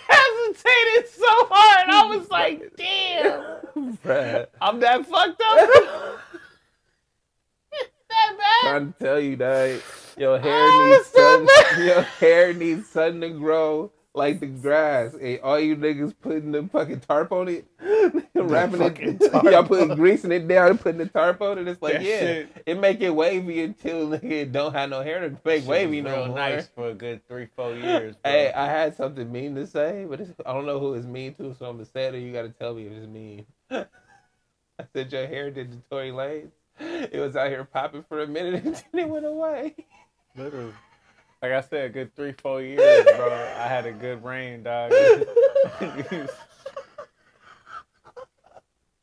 hesitated 0.07 1.09
so 1.09 1.27
hard. 1.49 1.89
I 1.89 2.05
was 2.15 2.29
like, 2.29 2.71
damn. 2.77 3.97
bruh. 3.97 4.47
I'm 4.61 4.79
that 4.79 5.05
fucked 5.05 5.41
up. 5.41 5.69
that 8.09 8.37
bad. 8.37 8.61
trying 8.61 8.93
to 8.93 8.99
tell 8.99 9.19
you 9.19 9.35
that 9.37 9.81
your 10.17 10.39
hair 10.39 10.51
Oh, 10.53 10.87
needs 10.89 11.07
sun. 11.07 11.47
Your 11.85 12.01
hair 12.03 12.53
needs 12.53 12.87
sun 12.89 13.19
to 13.21 13.29
grow 13.29 13.91
like 14.15 14.39
the 14.39 14.45
grass. 14.47 15.13
And 15.15 15.39
all 15.41 15.59
you 15.59 15.75
niggas 15.75 16.13
putting 16.21 16.51
the 16.51 16.63
fucking 16.71 16.99
tarp 17.01 17.31
on 17.31 17.47
it, 17.47 17.65
wrapping 18.35 18.81
it. 18.81 19.21
Y'all 19.43 19.63
putting 19.63 19.95
greasing 19.95 20.31
it 20.31 20.47
down 20.47 20.71
and 20.71 20.79
putting 20.79 20.99
the 20.99 21.07
tarp 21.07 21.41
on 21.41 21.57
it. 21.57 21.67
It's 21.67 21.81
like 21.81 21.93
That 21.93 22.01
yeah, 22.03 22.19
shit- 22.19 22.63
it 22.65 22.79
make 22.79 23.01
it 23.01 23.09
wavy 23.09 23.61
until 23.63 24.07
nigga 24.09 24.23
it 24.31 24.51
don't 24.51 24.73
have 24.73 24.89
no 24.89 25.01
hair 25.01 25.19
to 25.27 25.35
make 25.45 25.65
wavy 25.67 26.01
no 26.01 26.15
real 26.15 26.25
more. 26.27 26.35
nice 26.35 26.67
for 26.67 26.89
a 26.89 26.93
good 26.93 27.27
three, 27.27 27.47
four 27.55 27.73
years. 27.73 28.15
Bro. 28.23 28.31
Hey, 28.31 28.51
I 28.53 28.65
had 28.67 28.95
something 28.95 29.31
mean 29.31 29.55
to 29.55 29.65
say, 29.67 30.05
but 30.09 30.21
it's, 30.21 30.31
I 30.45 30.53
don't 30.53 30.65
know 30.65 30.79
who 30.79 30.93
it's 30.93 31.05
mean 31.05 31.33
to, 31.35 31.55
so 31.57 31.65
I'm 31.67 31.77
gonna 31.77 31.85
say 31.85 32.05
it. 32.05 32.15
Or 32.15 32.19
you 32.19 32.31
gotta 32.33 32.49
tell 32.49 32.73
me 32.75 32.85
if 32.87 32.91
it's 32.93 33.07
mean. 33.07 33.45
I 33.71 34.85
said 34.93 35.11
your 35.11 35.27
hair 35.27 35.51
did 35.51 35.71
the 35.71 35.77
Tory 35.89 36.11
Lanez. 36.11 36.49
It 36.79 37.19
was 37.19 37.35
out 37.35 37.49
here 37.49 37.63
popping 37.63 38.03
for 38.09 38.21
a 38.23 38.27
minute 38.27 38.63
and 38.65 38.75
then 38.75 38.83
it 39.05 39.09
went 39.09 39.25
away. 39.25 39.75
Literally. 40.35 40.73
Like 41.43 41.51
I 41.51 41.59
said, 41.59 41.85
a 41.87 41.89
good 41.89 42.15
three, 42.15 42.31
four 42.31 42.61
years, 42.61 43.05
bro. 43.17 43.33
I 43.33 43.67
had 43.67 43.85
a 43.85 43.91
good 43.91 44.23
reign, 44.23 44.63
dog. 44.63 44.93
all 44.93 44.97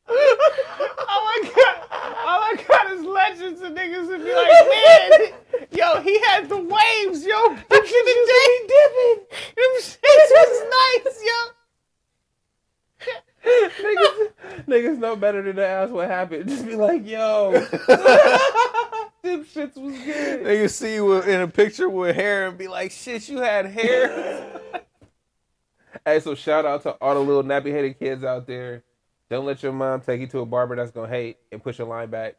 I 0.09 1.51
got, 1.55 1.75
all 2.25 2.41
I 2.41 2.55
got 2.67 2.91
is 2.93 3.05
legends 3.05 3.61
and 3.61 3.77
niggas 3.77 4.07
would 4.07 4.23
be 4.23 4.33
like, 4.33 4.49
man, 4.71 5.11
yo, 5.69 6.01
he 6.01 6.19
had 6.21 6.49
the 6.49 6.57
waves, 6.57 7.23
yo. 7.23 7.49
Back 7.49 7.69
in 7.69 8.05
the 8.07 8.17
day, 8.27 8.65
dipping. 8.67 9.23
Them 9.55 9.73
shits 9.79 10.31
was 10.31 10.63
nice, 11.05 11.21
yo. 11.29 11.37
niggas, 13.83 14.65
niggas 14.65 14.97
know 14.97 15.15
better 15.15 15.43
than 15.43 15.57
to 15.57 15.67
ask 15.67 15.93
what 15.93 16.09
happened. 16.09 16.49
Just 16.49 16.65
be 16.65 16.75
like, 16.75 17.05
yo, 17.07 17.51
shits 19.23 19.77
was 19.77 19.97
good. 19.99 20.41
Niggas 20.43 20.71
see 20.71 20.95
you 20.95 21.21
in 21.21 21.41
a 21.41 21.47
picture 21.47 21.89
with 21.89 22.15
hair 22.15 22.47
and 22.47 22.57
be 22.57 22.67
like, 22.67 22.91
shit, 22.91 23.27
you 23.29 23.39
had 23.39 23.65
hair. 23.67 24.59
Hey, 26.05 26.19
so 26.19 26.33
shout 26.35 26.65
out 26.65 26.83
to 26.83 26.91
all 27.01 27.13
the 27.13 27.19
little 27.19 27.43
nappy 27.43 27.71
headed 27.71 27.99
kids 27.99 28.23
out 28.23 28.47
there. 28.47 28.83
Don't 29.29 29.45
let 29.45 29.63
your 29.63 29.71
mom 29.71 30.01
take 30.01 30.19
you 30.19 30.27
to 30.27 30.39
a 30.39 30.45
barber 30.45 30.75
that's 30.75 30.91
gonna 30.91 31.07
hate 31.07 31.37
and 31.51 31.63
push 31.63 31.77
your 31.77 31.87
line 31.87 32.09
back. 32.09 32.35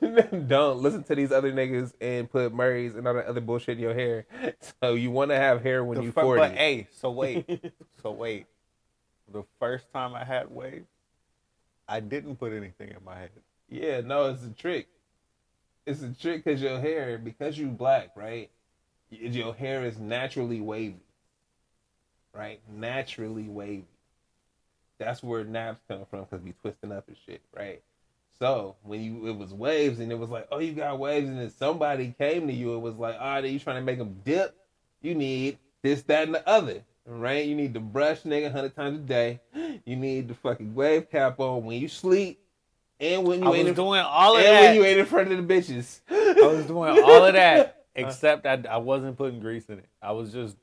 Don't 0.48 0.78
listen 0.80 1.04
to 1.04 1.14
these 1.14 1.30
other 1.30 1.52
niggas 1.52 1.92
and 2.00 2.28
put 2.28 2.52
Murray's 2.52 2.96
and 2.96 3.06
all 3.06 3.14
that 3.14 3.26
other 3.26 3.40
bullshit 3.40 3.76
in 3.76 3.82
your 3.82 3.94
hair. 3.94 4.26
So 4.82 4.94
you 4.94 5.12
want 5.12 5.30
to 5.30 5.36
have 5.36 5.62
hair 5.62 5.84
when 5.84 5.98
The 5.98 6.04
you 6.04 6.12
fir- 6.12 6.22
forty. 6.22 6.40
But 6.40 6.52
hey, 6.56 6.88
so 6.90 7.12
wait, 7.12 7.46
so 8.02 8.10
wait. 8.10 8.46
The 9.32 9.44
first 9.60 9.92
time 9.92 10.14
I 10.14 10.24
had 10.24 10.50
waves, 10.50 10.88
I 11.86 12.00
didn't 12.00 12.36
put 12.36 12.52
anything 12.52 12.88
in 12.88 13.04
my 13.04 13.16
head. 13.16 13.30
Yeah, 13.68 14.00
no, 14.00 14.30
it's 14.30 14.44
a 14.44 14.50
trick. 14.50 14.88
It's 15.86 16.02
a 16.02 16.12
trick 16.12 16.44
because 16.44 16.60
your 16.60 16.80
hair, 16.80 17.16
because 17.16 17.56
you 17.56 17.68
black, 17.68 18.10
right? 18.16 18.50
Your 19.08 19.54
hair 19.54 19.84
is 19.84 19.98
naturally 19.98 20.60
wavy, 20.60 21.00
right? 22.34 22.60
Naturally 22.68 23.44
wavy. 23.44 23.86
That's 24.98 25.22
where 25.22 25.44
naps 25.44 25.80
come 25.88 26.04
from 26.10 26.24
because 26.24 26.42
we 26.42 26.52
twisting 26.60 26.90
up 26.90 27.06
and 27.06 27.16
shit, 27.24 27.42
right? 27.56 27.82
So 28.38 28.76
when 28.82 29.00
you 29.00 29.28
it 29.28 29.36
was 29.36 29.54
waves 29.54 30.00
and 30.00 30.10
it 30.10 30.18
was 30.18 30.28
like, 30.28 30.48
oh, 30.50 30.58
you 30.58 30.72
got 30.72 30.98
waves, 30.98 31.28
and 31.28 31.38
then 31.38 31.50
somebody 31.50 32.14
came 32.18 32.48
to 32.48 32.52
you, 32.52 32.74
it 32.74 32.80
was 32.80 32.96
like, 32.96 33.16
ah, 33.20 33.34
right, 33.34 33.44
you 33.44 33.60
trying 33.60 33.76
to 33.76 33.82
make 33.82 33.98
them 33.98 34.20
dip? 34.24 34.56
You 35.02 35.14
need 35.14 35.58
this, 35.82 36.02
that, 36.02 36.24
and 36.24 36.34
the 36.34 36.48
other, 36.48 36.82
right? 37.06 37.46
You 37.46 37.54
need 37.54 37.74
to 37.74 37.80
brush, 37.80 38.22
nigga, 38.22 38.50
hundred 38.50 38.74
times 38.74 38.98
a 38.98 39.02
day. 39.02 39.40
You 39.84 39.94
need 39.94 40.26
the 40.26 40.34
fucking 40.34 40.74
wave 40.74 41.08
cap 41.10 41.38
on 41.38 41.64
when 41.64 41.80
you 41.80 41.86
sleep, 41.86 42.40
and 43.00 43.24
when 43.26 43.42
you 43.42 43.52
I 43.52 43.56
in 43.58 43.74
doing 43.74 44.00
all 44.00 44.36
of 44.36 44.42
and 44.44 44.46
that. 44.46 44.60
when 44.62 44.74
you 44.76 44.84
ain't 44.84 44.98
in 45.00 45.06
front 45.06 45.30
of 45.32 45.46
the 45.46 45.54
bitches. 45.54 46.00
I 46.10 46.46
was 46.46 46.66
doing 46.66 47.02
all 47.02 47.24
of 47.24 47.32
that, 47.34 47.84
except 47.94 48.46
I, 48.46 48.62
I 48.68 48.76
wasn't 48.78 49.16
putting 49.16 49.40
grease 49.40 49.66
in 49.68 49.78
it. 49.78 49.88
I 50.02 50.12
was 50.12 50.32
just 50.32 50.56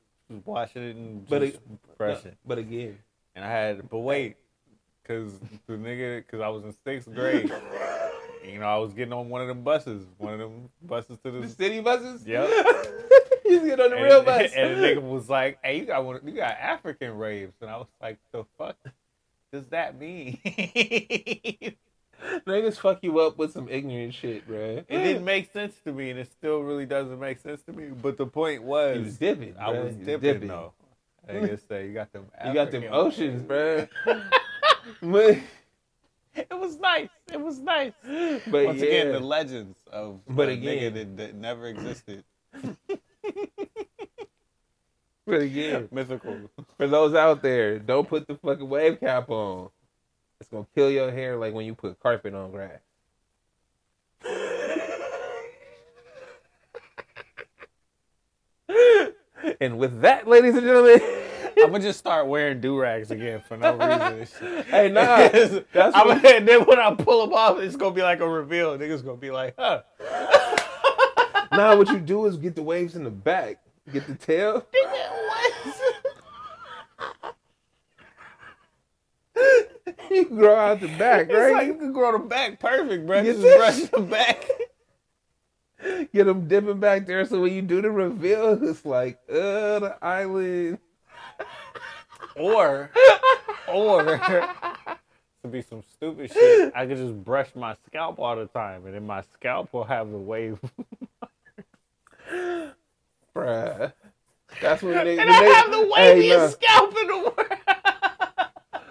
washing 0.44 0.82
it 0.82 0.96
and 0.96 1.28
just 1.28 1.58
But 1.68 1.96
brushing. 1.98 2.36
But 2.46 2.58
again, 2.58 2.98
And 3.34 3.44
I 3.44 3.48
had, 3.50 3.88
but 3.88 3.98
wait, 3.98 4.36
because 5.02 5.38
the 5.66 5.74
nigga, 5.74 6.18
because 6.18 6.40
I 6.40 6.48
was 6.48 6.64
in 6.64 6.74
sixth 6.84 7.12
grade. 7.14 7.52
You 8.46 8.58
know, 8.58 8.66
I 8.66 8.76
was 8.76 8.92
getting 8.92 9.14
on 9.14 9.30
one 9.30 9.40
of 9.40 9.48
them 9.48 9.62
buses, 9.62 10.04
one 10.18 10.34
of 10.34 10.38
them 10.38 10.68
buses 10.82 11.16
to 11.24 11.30
the 11.30 11.40
the. 11.40 11.48
city 11.48 11.80
buses. 11.80 12.26
Yep. 12.26 12.46
you 13.46 13.64
get 13.64 13.80
on 13.80 13.88
the 13.88 13.96
And, 13.96 14.04
real 14.04 14.22
bus. 14.22 14.52
and 14.54 14.76
the 14.76 14.86
nigga 14.86 15.00
was 15.00 15.30
like, 15.30 15.58
"Hey, 15.64 15.78
you 15.78 15.86
got 15.86 16.04
one, 16.04 16.20
you 16.26 16.32
got 16.32 16.58
African 16.60 17.16
raves," 17.16 17.54
and 17.62 17.70
I 17.70 17.78
was 17.78 17.86
like, 18.02 18.18
"The 18.32 18.44
fuck 18.58 18.76
does 19.50 19.66
that 19.68 19.98
mean?" 19.98 20.36
it 22.32 22.44
Niggas 22.46 22.78
fuck 22.78 22.98
you 23.02 23.18
up 23.20 23.36
with 23.38 23.52
some 23.52 23.68
ignorant 23.68 24.14
shit, 24.14 24.46
bro. 24.46 24.58
It 24.58 24.88
didn't 24.88 25.24
make 25.24 25.52
sense 25.52 25.74
to 25.84 25.92
me, 25.92 26.10
and 26.10 26.18
it 26.18 26.30
still 26.32 26.60
really 26.60 26.86
doesn't 26.86 27.18
make 27.20 27.38
sense 27.40 27.62
to 27.62 27.72
me. 27.72 27.88
But 27.88 28.16
the 28.16 28.26
point 28.26 28.62
You 28.62 28.66
was, 28.68 28.98
was 29.04 29.16
dipping. 29.18 29.54
I 29.58 29.72
bruh. 29.72 29.84
was 29.84 29.96
You 29.96 30.04
dipping, 30.04 30.48
though. 30.48 30.72
I 31.28 31.40
just 31.46 31.68
say 31.68 31.86
you 31.86 31.94
got 31.94 32.12
them. 32.12 32.26
You 32.46 32.52
got 32.54 32.70
them 32.70 32.84
oceans, 32.90 33.48
raves. 33.48 33.90
bro. 34.04 34.20
but 35.02 35.38
It 36.36 36.48
was 36.58 36.78
nice. 36.78 37.08
It 37.32 37.40
was 37.40 37.60
nice. 37.60 37.92
but 38.02 38.66
Once 38.66 38.80
yeah, 38.80 38.86
again, 38.86 39.12
the 39.12 39.20
legends 39.20 39.78
of 39.92 40.20
But 40.28 40.48
a 40.48 40.52
again- 40.52 40.92
nigga 40.92 40.94
that, 40.94 41.16
that 41.18 41.34
never 41.34 41.66
existed. 41.68 42.24
but 45.26 45.40
again, 45.40 45.88
Mythical. 45.90 46.50
for 46.76 46.86
those 46.86 47.14
out 47.14 47.40
there, 47.42 47.78
don't 47.78 48.06
put 48.08 48.26
the 48.26 48.34
fucking 48.36 48.68
wave 48.68 49.00
cap 49.00 49.30
on. 49.30 49.70
It's 50.44 50.50
gonna 50.50 50.66
kill 50.74 50.90
your 50.90 51.10
hair 51.10 51.36
like 51.38 51.54
when 51.54 51.64
you 51.64 51.74
put 51.74 51.98
carpet 52.00 52.34
on 52.34 52.50
grass. 52.50 52.80
and 59.60 59.78
with 59.78 60.00
that, 60.02 60.26
ladies 60.26 60.54
and 60.54 60.62
gentlemen. 60.64 61.00
I'm 61.56 61.70
gonna 61.70 61.82
just 61.84 61.98
start 62.00 62.26
wearing 62.26 62.60
do 62.60 62.78
rags 62.78 63.10
again 63.10 63.40
for 63.46 63.56
no 63.56 63.74
reason. 63.76 64.64
Hey, 64.64 64.90
nah, 64.90 65.28
that's 65.72 65.96
I'm, 65.96 66.08
what- 66.08 66.24
and 66.24 66.46
then 66.48 66.64
when 66.64 66.78
I 66.80 66.94
pull 66.94 67.24
them 67.24 67.32
off, 67.34 67.58
it's 67.60 67.76
gonna 67.76 67.94
be 67.94 68.02
like 68.02 68.20
a 68.20 68.28
reveal. 68.28 68.76
Niggas 68.76 69.04
gonna 69.04 69.16
be 69.16 69.30
like, 69.30 69.54
huh? 69.58 69.82
Nah, 71.52 71.76
what 71.76 71.88
you 71.88 72.00
do 72.00 72.26
is 72.26 72.36
get 72.36 72.56
the 72.56 72.62
waves 72.62 72.96
in 72.96 73.04
the 73.04 73.10
back. 73.10 73.58
Get 73.92 74.06
the 74.06 74.14
tail. 74.14 74.66
You 80.14 80.26
can 80.26 80.36
grow 80.36 80.54
out 80.56 80.80
the 80.80 80.88
back, 80.88 81.26
It's 81.28 81.32
like 81.32 81.52
right? 81.52 81.66
you 81.66 81.74
can 81.74 81.92
grow 81.92 82.12
the 82.12 82.18
back 82.18 82.58
perfect, 82.60 83.06
bro. 83.06 83.20
Yes, 83.20 83.36
Just 83.36 83.46
it- 83.46 83.56
brush 83.58 83.80
the 83.90 84.00
back. 84.00 84.48
Get 86.14 86.24
them 86.24 86.48
dipping 86.48 86.80
back 86.80 87.06
there 87.06 87.24
so 87.26 87.40
when 87.42 87.52
you 87.52 87.60
do 87.60 87.82
the 87.82 87.90
reveal, 87.90 88.58
it's 88.68 88.84
like, 88.86 89.18
uh, 89.28 89.78
the 89.80 89.96
island. 90.00 90.78
Or, 92.36 92.90
or 93.68 94.02
to 95.42 95.48
be 95.50 95.60
some 95.62 95.82
stupid 95.94 96.32
shit, 96.32 96.72
I 96.74 96.86
could 96.86 96.96
just 96.96 97.22
brush 97.22 97.48
my 97.54 97.76
scalp 97.86 98.18
all 98.18 98.34
the 98.34 98.46
time, 98.46 98.86
and 98.86 98.94
then 98.94 99.06
my 99.06 99.22
scalp 99.34 99.72
will 99.72 99.84
have 99.84 100.10
the 100.10 100.16
wave. 100.18 100.58
Bruh. 103.36 103.92
That's 104.60 104.82
when 104.82 104.94
niggas, 104.94 105.18
and 105.18 105.18
when 105.18 105.28
I 105.28 105.40
they- 105.42 105.52
have 105.52 105.70
the 105.70 105.92
hey, 105.96 106.28
waviest 106.30 106.52
scalp 106.52 106.96
in 107.00 107.06
the 107.08 107.18
world. 107.18 107.53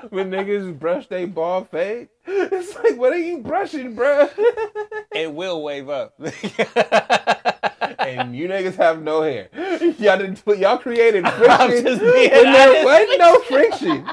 When 0.09 0.29
niggas 0.31 0.77
brush 0.77 1.07
they 1.07 1.25
bald 1.25 1.69
fade, 1.69 2.09
it's 2.25 2.75
like, 2.75 2.97
what 2.97 3.13
are 3.13 3.17
you 3.17 3.39
brushing, 3.39 3.95
bruh? 3.95 4.29
It 5.13 5.33
will 5.33 5.61
wave 5.63 5.89
up. 5.89 6.13
and 7.99 8.35
you 8.35 8.47
niggas 8.47 8.75
have 8.75 9.01
no 9.01 9.21
hair. 9.21 9.49
Y'all 9.97 10.17
didn't 10.17 10.43
put 10.43 10.57
y'all 10.57 10.77
created 10.77 11.25
I'm 11.27 11.69
friction 11.69 11.83
just 11.85 12.01
when 12.01 12.13
being 12.13 12.29
there 12.31 12.69
honest 12.69 12.85
wasn't 12.85 13.19
no 13.19 13.39
friction. 13.41 14.05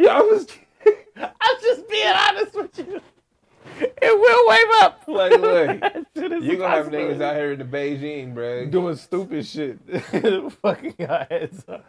Y'all 0.00 0.22
was 0.26 0.46
I'm 1.16 1.56
just 1.62 1.88
being 1.88 2.12
honest 2.14 2.54
with 2.54 2.78
you. 2.78 3.00
It 3.80 4.18
will 4.18 4.48
wave 4.48 4.82
up. 4.82 5.02
like, 5.06 5.32
look, 5.40 5.80
That 5.80 6.06
shit 6.16 6.32
is 6.32 6.44
you 6.44 6.56
gonna 6.56 6.74
have 6.74 6.86
niggas 6.88 7.20
out 7.20 7.36
here 7.36 7.52
in 7.52 7.58
the 7.60 7.64
Beijing, 7.64 8.34
bro. 8.34 8.66
doing 8.66 8.96
stupid 8.96 9.46
shit. 9.46 9.78
Fucking 10.62 10.94
your 10.98 11.26
heads 11.30 11.64
up. 11.68 11.84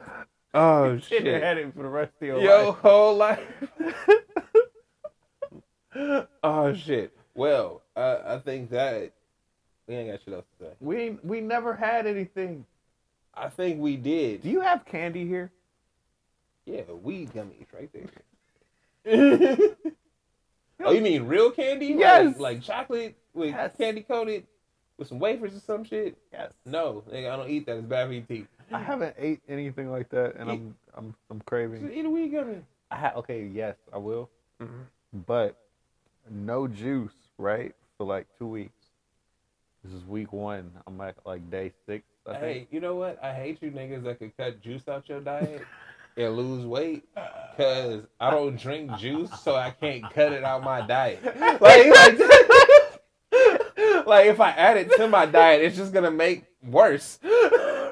Oh 0.53 0.97
Shit 0.97 1.23
your 1.23 1.33
shit, 1.35 1.43
head 1.43 1.57
in 1.59 1.71
for 1.71 1.83
the 1.83 1.89
rest 1.89 2.11
of 2.21 2.27
your 2.27 2.39
your 2.41 2.65
life. 2.67 2.75
whole 2.77 3.15
life. 3.15 3.39
oh 6.43 6.73
shit. 6.73 7.15
Well, 7.35 7.83
uh, 7.95 8.17
I 8.25 8.37
think 8.39 8.69
that 8.71 9.13
we 9.87 9.95
ain't 9.95 10.11
got 10.11 10.21
shit 10.23 10.33
else 10.33 10.45
to 10.59 10.65
say. 10.65 10.71
We 10.79 11.17
we 11.23 11.41
never 11.41 11.75
had 11.75 12.07
anything. 12.07 12.65
I 13.33 13.49
think 13.49 13.79
we 13.79 13.95
did. 13.95 14.41
Do 14.43 14.49
you 14.49 14.61
have 14.61 14.85
candy 14.85 15.25
here? 15.27 15.51
Yeah, 16.65 16.81
weed 17.01 17.31
gummies 17.33 17.67
right 17.73 17.89
there. 17.93 18.05
oh, 20.83 20.91
you 20.91 21.01
mean 21.01 21.23
real 21.23 21.51
candy? 21.51 21.87
Yes. 21.97 22.25
Like, 22.37 22.39
like 22.39 22.61
chocolate 22.61 23.15
with 23.33 23.49
Yes. 23.49 23.71
candy 23.77 24.01
coated 24.01 24.45
with 24.97 25.07
some 25.07 25.19
wafers 25.19 25.55
or 25.55 25.59
some 25.59 25.83
shit? 25.83 26.17
Yes. 26.33 26.51
No, 26.65 27.03
nigga, 27.11 27.31
I 27.31 27.35
don't 27.37 27.49
eat 27.49 27.65
that. 27.67 27.77
It's 27.77 27.85
bad 27.87 28.07
for 28.07 28.13
your 28.13 28.23
teeth. 28.23 28.47
I 28.71 28.79
haven't 28.79 29.15
ate 29.17 29.41
anything 29.49 29.89
like 29.91 30.09
that, 30.09 30.35
and 30.35 30.49
I'm 30.51 30.75
I'm 30.95 31.15
I'm 31.29 31.37
Just 31.39 31.45
craving. 31.47 31.91
eat 31.93 32.05
a 32.05 32.09
weed 32.09 32.29
gummy. 32.29 32.57
I 32.91 32.95
ha- 32.95 33.13
okay, 33.17 33.43
yes, 33.45 33.75
I 33.93 33.97
will, 33.97 34.29
Mhm. 34.61 34.85
but 35.27 35.55
no 36.29 36.67
juice, 36.67 37.13
right? 37.37 37.73
For 37.97 38.05
like 38.05 38.27
two 38.37 38.47
weeks. 38.47 38.73
This 39.83 39.93
is 39.93 40.03
week 40.05 40.33
one. 40.33 40.71
I'm 40.87 40.99
at 41.01 41.15
like 41.25 41.49
day 41.49 41.71
six. 41.85 42.03
I 42.27 42.31
think. 42.33 42.43
Hey, 42.43 42.67
you 42.71 42.79
know 42.81 42.95
what? 42.95 43.17
I 43.23 43.33
hate 43.33 43.61
you 43.61 43.71
niggas 43.71 44.03
that 44.03 44.19
could 44.19 44.35
cut 44.37 44.61
juice 44.61 44.87
out 44.87 45.07
your 45.09 45.21
diet 45.21 45.65
and 46.17 46.35
lose 46.35 46.65
weight 46.65 47.05
because 47.55 48.03
I 48.19 48.29
don't 48.29 48.55
drink 48.59 48.95
juice, 48.97 49.31
so 49.41 49.55
I 49.55 49.71
can't 49.71 50.03
cut 50.13 50.33
it 50.33 50.43
out 50.43 50.63
my 50.63 50.81
diet. 50.81 51.19
Like, 51.61 51.89
like, 51.89 52.19
like 54.07 54.25
if 54.27 54.39
I 54.39 54.51
add 54.51 54.77
it 54.77 54.91
to 54.97 55.07
my 55.07 55.25
diet, 55.25 55.61
it's 55.63 55.77
just 55.77 55.93
gonna 55.93 56.11
make 56.11 56.43
worse, 56.63 57.19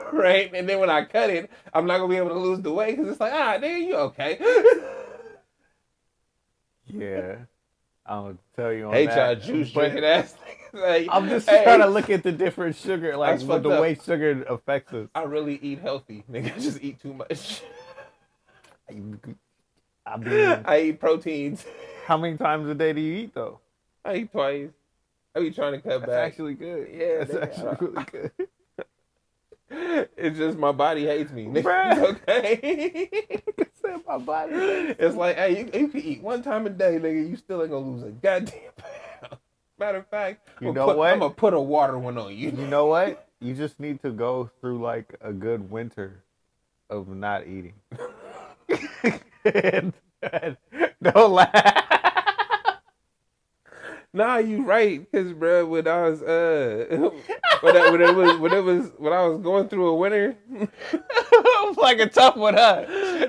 right? 0.13 0.51
And 0.53 0.67
then 0.67 0.79
when 0.79 0.89
I 0.89 1.05
cut 1.05 1.29
it, 1.29 1.49
I'm 1.73 1.85
not 1.85 1.97
gonna 1.97 2.09
be 2.09 2.17
able 2.17 2.29
to 2.29 2.35
lose 2.35 2.61
the 2.61 2.71
weight 2.71 2.95
because 2.97 3.11
it's 3.11 3.19
like, 3.19 3.33
ah, 3.33 3.57
nigga, 3.59 3.79
you 3.87 3.95
okay? 3.95 4.39
Yeah, 6.89 7.35
I'll 8.05 8.37
tell 8.55 8.71
you 8.71 8.85
on 8.85 8.93
that. 8.93 9.15
y'all 9.15 9.35
juice 9.35 9.71
drinking 9.71 10.03
ass. 10.05 10.33
Like, 10.73 11.07
I'm 11.11 11.27
just 11.27 11.49
hey, 11.49 11.63
trying 11.63 11.79
to 11.79 11.87
look 11.87 12.09
at 12.09 12.23
the 12.23 12.31
different 12.31 12.75
sugar, 12.77 13.17
like 13.17 13.41
fucked 13.41 13.63
the 13.63 13.69
up. 13.71 13.81
way 13.81 13.95
sugar 13.95 14.43
affects 14.43 14.93
us. 14.93 15.09
I 15.13 15.23
really 15.23 15.59
eat 15.61 15.79
healthy, 15.79 16.23
nigga. 16.31 16.55
I 16.55 16.59
just 16.59 16.81
eat 16.81 17.01
too 17.01 17.13
much. 17.13 17.61
I 18.89 18.93
mean, 20.17 20.61
I 20.65 20.79
eat 20.81 20.99
proteins. 20.99 21.65
how 22.05 22.17
many 22.17 22.37
times 22.37 22.69
a 22.69 22.75
day 22.75 22.93
do 22.93 23.01
you 23.01 23.15
eat 23.23 23.33
though? 23.33 23.59
I 24.05 24.15
eat 24.17 24.31
twice. 24.31 24.69
I 25.35 25.39
be 25.41 25.51
trying 25.51 25.73
to 25.73 25.79
cut 25.81 25.99
That's 26.01 26.09
back. 26.09 26.27
actually 26.31 26.53
good. 26.53 26.87
Yeah, 26.91 27.23
that's 27.25 27.31
nigga, 27.31 27.43
actually 27.43 27.87
really 27.87 28.05
good. 28.11 28.31
It's 29.69 30.37
just 30.37 30.57
my 30.57 30.71
body 30.71 31.05
hates 31.05 31.31
me. 31.31 31.45
nigga. 31.45 31.63
Bruh. 31.63 32.03
okay. 32.27 33.41
My 34.07 34.17
body. 34.17 34.53
it's 34.53 35.15
like, 35.15 35.35
hey, 35.37 35.59
you, 35.59 35.79
you 35.81 35.87
can 35.89 36.01
eat 36.01 36.21
one 36.21 36.41
time 36.41 36.65
a 36.65 36.69
day, 36.69 36.97
nigga. 36.97 37.29
You 37.29 37.35
still 37.35 37.61
ain't 37.61 37.71
gonna 37.71 37.85
lose 37.89 38.03
a 38.03 38.11
goddamn 38.11 38.71
pound. 38.77 39.37
Matter 39.79 39.97
of 39.99 40.07
fact, 40.07 40.47
You 40.61 40.69
I'm 40.69 40.73
know 40.73 40.81
gonna 40.81 40.91
put, 40.93 40.97
what? 40.97 41.13
I'm 41.13 41.19
gonna 41.19 41.33
put 41.33 41.53
a 41.53 41.59
water 41.59 41.97
one 41.97 42.17
on 42.17 42.29
you. 42.35 42.51
You 42.51 42.67
know 42.67 42.85
what? 42.87 43.27
You 43.41 43.53
just 43.53 43.79
need 43.79 44.01
to 44.03 44.11
go 44.11 44.49
through 44.61 44.81
like 44.81 45.15
a 45.21 45.33
good 45.33 45.69
winter 45.69 46.23
of 46.89 47.07
not 47.09 47.47
eating. 47.47 47.73
Don't 51.03 51.31
laugh. 51.33 51.86
Nah, 54.13 54.37
you 54.37 54.63
right, 54.63 55.05
cause 55.11 55.33
bro, 55.33 55.65
when 55.65 55.87
I 55.87 56.09
was 56.09 56.21
uh, 56.23 56.85
when, 57.61 57.77
I, 57.77 57.89
when 57.91 58.01
it 58.01 58.15
was 58.15 58.37
when 58.39 58.53
it 58.53 58.63
was 58.63 58.91
when 58.97 59.13
I 59.13 59.25
was 59.27 59.39
going 59.41 59.67
through 59.69 59.87
a 59.89 59.95
winter, 59.95 60.35
like 61.77 61.99
a 61.99 62.07
tough 62.07 62.35
one, 62.35 62.53
huh? 62.55 62.85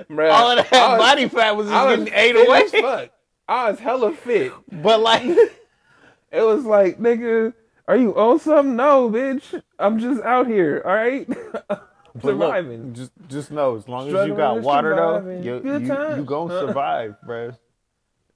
Bruh, 0.08 0.30
All 0.32 0.50
of 0.58 0.70
that 0.70 0.90
was- 0.90 0.98
body 0.98 1.28
fat 1.28 1.56
was 1.56 1.66
just 1.66 1.76
I 1.76 1.84
was 1.96 2.04
getting 2.08 2.14
ate 2.14 2.36
away. 2.46 2.68
fuck. 2.68 3.10
I 3.48 3.70
was 3.70 3.80
hella 3.80 4.12
fit. 4.12 4.52
But 4.70 5.00
like, 5.00 5.24
It 6.30 6.42
was 6.42 6.64
like, 6.66 6.98
nigga, 6.98 7.54
are 7.86 7.96
you 7.96 8.14
on 8.14 8.38
something? 8.38 8.76
No, 8.76 9.08
bitch. 9.10 9.62
I'm 9.78 9.98
just 9.98 10.22
out 10.22 10.46
here. 10.46 10.82
All 10.84 10.94
right, 10.94 11.26
But 11.68 11.84
look, 12.22 12.24
surviving. 12.24 12.92
just 12.94 13.12
just 13.28 13.50
know, 13.50 13.76
as 13.76 13.88
long 13.88 14.06
as 14.14 14.26
you 14.28 14.34
got 14.34 14.56
and 14.56 14.64
water 14.64 14.94
though, 14.94 15.40
you 15.40 15.60
Good 15.60 15.82
you, 15.82 16.16
you 16.16 16.24
gonna 16.24 16.58
survive, 16.66 17.16
bruh. 17.26 17.56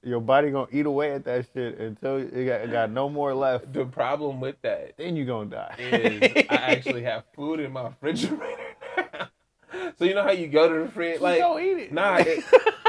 Your 0.05 0.21
body 0.21 0.51
gonna 0.51 0.67
eat 0.73 0.87
away 0.87 1.13
at 1.13 1.25
that 1.27 1.47
shit 1.55 1.79
until 1.79 2.17
it 2.17 2.45
got, 2.45 2.61
it 2.63 2.73
got 2.73 2.91
no 2.91 3.09
more 3.09 3.33
left. 3.35 3.73
the 3.73 3.85
problem 3.85 4.41
with 4.41 4.57
that 4.63 4.97
Then 4.97 5.15
you 5.15 5.25
gonna 5.25 5.49
die. 5.51 5.75
is 5.79 6.45
I 6.51 6.55
actually 6.57 7.03
have 7.05 7.23
food 7.37 7.61
in 7.61 7.73
my 7.73 7.85
refrigerator 8.01 8.47
now. 8.97 9.29
So 9.99 10.05
you 10.05 10.15
know 10.15 10.25
how 10.25 10.33
you 10.33 10.49
go 10.49 10.69
to 10.69 10.85
the 10.87 10.91
fridge, 10.91 11.21
like 11.21 11.39
don't 11.39 11.63
eat 11.63 11.79
it. 11.79 11.93
Nah, 11.93 12.17
it, 12.19 12.43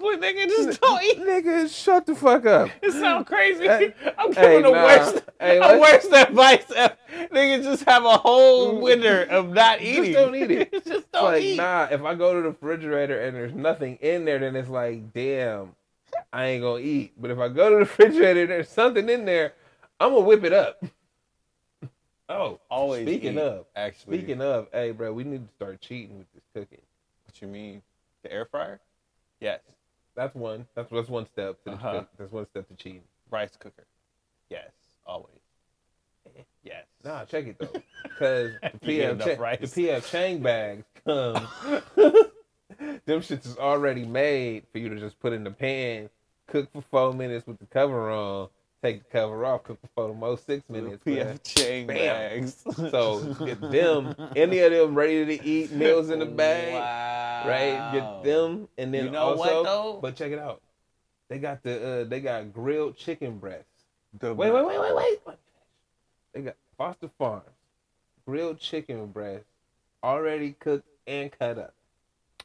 nigga, 0.00 0.20
nigga, 0.20 0.46
just 0.48 0.80
don't 0.80 1.02
eat. 1.02 1.18
nigga, 1.18 1.68
shut 1.84 2.06
the 2.06 2.14
fuck 2.14 2.46
up. 2.46 2.70
It 2.82 2.92
sound 2.92 3.26
crazy. 3.26 3.64
Hey, 3.66 3.94
I'm 4.18 4.32
hey, 4.32 4.42
giving 4.42 4.62
the 4.62 4.70
nah. 4.70 4.84
worst, 4.84 5.22
Hey, 5.40 5.54
the 5.54 5.60
let's- 5.60 6.04
worst 6.06 6.12
advice. 6.28 6.70
ever. 6.74 6.96
Nigga, 7.32 7.62
just 7.62 7.84
have 7.84 8.04
a 8.04 8.16
whole 8.16 8.74
mm. 8.74 8.80
winter 8.82 9.22
of 9.24 9.50
not 9.50 9.80
eating. 9.82 10.12
Just 10.12 10.14
don't 10.14 10.34
eat 10.36 10.50
it. 10.50 10.72
just 10.72 10.86
It's 10.86 11.06
don't 11.12 11.24
like 11.24 11.42
eat. 11.42 11.56
nah. 11.56 11.88
If 11.90 12.02
I 12.02 12.14
go 12.14 12.34
to 12.34 12.42
the 12.42 12.48
refrigerator 12.48 13.20
and 13.20 13.34
there's 13.36 13.54
nothing 13.54 13.96
in 14.00 14.24
there, 14.24 14.38
then 14.38 14.54
it's 14.56 14.68
like, 14.68 15.12
damn, 15.12 15.74
I 16.32 16.46
ain't 16.46 16.62
gonna 16.62 16.80
eat. 16.82 17.12
But 17.20 17.30
if 17.30 17.38
I 17.38 17.48
go 17.48 17.70
to 17.70 17.74
the 17.76 17.78
refrigerator, 17.80 18.42
and 18.42 18.50
there's 18.50 18.68
something 18.68 19.08
in 19.08 19.24
there, 19.24 19.54
I'm 19.98 20.12
gonna 20.12 20.24
whip 20.24 20.44
it 20.44 20.52
up. 20.52 20.82
Oh, 22.28 22.60
Always 22.70 23.06
Speaking 23.06 23.34
eat, 23.34 23.38
of, 23.40 23.64
actually. 23.74 24.18
speaking 24.18 24.42
of, 24.42 24.68
hey, 24.72 24.90
bro, 24.90 25.12
we 25.12 25.24
need 25.24 25.46
to 25.48 25.54
start 25.54 25.80
cheating 25.80 26.18
with 26.18 26.26
this 26.34 26.42
cooking. 26.54 26.82
what 27.24 27.40
you 27.40 27.48
mean? 27.48 27.80
The 28.22 28.30
air 28.32 28.44
fryer? 28.44 28.80
Yes. 29.40 29.60
That's 30.18 30.34
one. 30.34 30.66
That's 30.74 30.90
that's 30.90 31.08
one 31.08 31.26
step 31.26 31.62
to 31.64 31.70
Uh-huh. 31.70 31.92
cook- 31.92 32.08
that's 32.18 32.32
one 32.32 32.46
step 32.50 32.66
to 32.68 32.74
cheating. 32.74 33.02
Rice 33.30 33.56
cooker? 33.56 33.84
Yes. 34.50 34.70
Always. 35.06 35.34
Yes. 36.64 36.84
Nah, 37.04 37.24
check 37.24 37.46
it 37.46 37.56
though, 37.58 37.72
because 38.02 38.50
the 38.60 38.70
PF 38.86 39.38
rice. 39.38 39.72
the 39.72 39.88
PF 39.88 40.10
Chang 40.10 40.40
bags 40.42 40.84
come. 41.06 41.34
them 41.96 43.20
shits 43.20 43.46
is 43.46 43.56
already 43.58 44.04
made 44.04 44.64
for 44.72 44.78
you 44.78 44.88
to 44.88 44.96
just 44.98 45.18
put 45.20 45.32
in 45.32 45.44
the 45.44 45.50
pan, 45.52 46.10
cook 46.48 46.68
for 46.72 46.82
four 46.90 47.12
minutes 47.14 47.46
with 47.46 47.58
the 47.60 47.66
cover 47.66 48.10
on, 48.10 48.48
take 48.82 49.04
the 49.04 49.10
cover 49.10 49.44
off, 49.44 49.64
cook 49.64 49.78
for 49.94 50.08
the 50.08 50.14
most 50.14 50.46
six 50.46 50.68
minutes. 50.68 51.02
PF 51.04 51.26
man. 51.26 51.40
Chang 51.44 51.86
Bam. 51.86 51.96
bags. 51.96 52.64
So 52.90 53.34
get 53.34 53.60
them, 53.60 54.14
any 54.36 54.60
of 54.60 54.72
them 54.72 54.94
ready 54.94 55.24
to 55.38 55.44
eat 55.44 55.72
meals 55.72 56.10
in 56.10 56.18
the 56.20 56.26
bag, 56.26 56.74
Wow. 56.74 57.48
right? 57.48 57.92
Get 57.92 58.24
them, 58.24 58.68
and 58.78 58.92
then 58.94 59.06
You 59.06 59.10
know 59.10 59.34
what, 59.34 59.50
also, 59.52 59.64
though? 59.64 59.98
but 60.00 60.16
check 60.16 60.32
it 60.32 60.38
out, 60.38 60.62
they 61.28 61.38
got 61.38 61.62
the 61.62 62.02
uh, 62.02 62.04
they 62.04 62.20
got 62.20 62.52
grilled 62.52 62.96
chicken 62.96 63.38
breasts. 63.38 63.64
The- 64.20 64.34
Wait, 64.34 64.50
wait, 64.52 64.64
wait, 64.66 64.80
wait, 64.80 65.18
wait. 65.26 65.36
They 66.32 66.42
got 66.42 66.54
Foster 66.76 67.10
Farms 67.18 67.44
grilled 68.26 68.58
chicken 68.60 69.06
breast, 69.06 69.44
already 70.04 70.52
cooked 70.52 70.86
and 71.06 71.30
cut 71.32 71.58
up. 71.58 71.74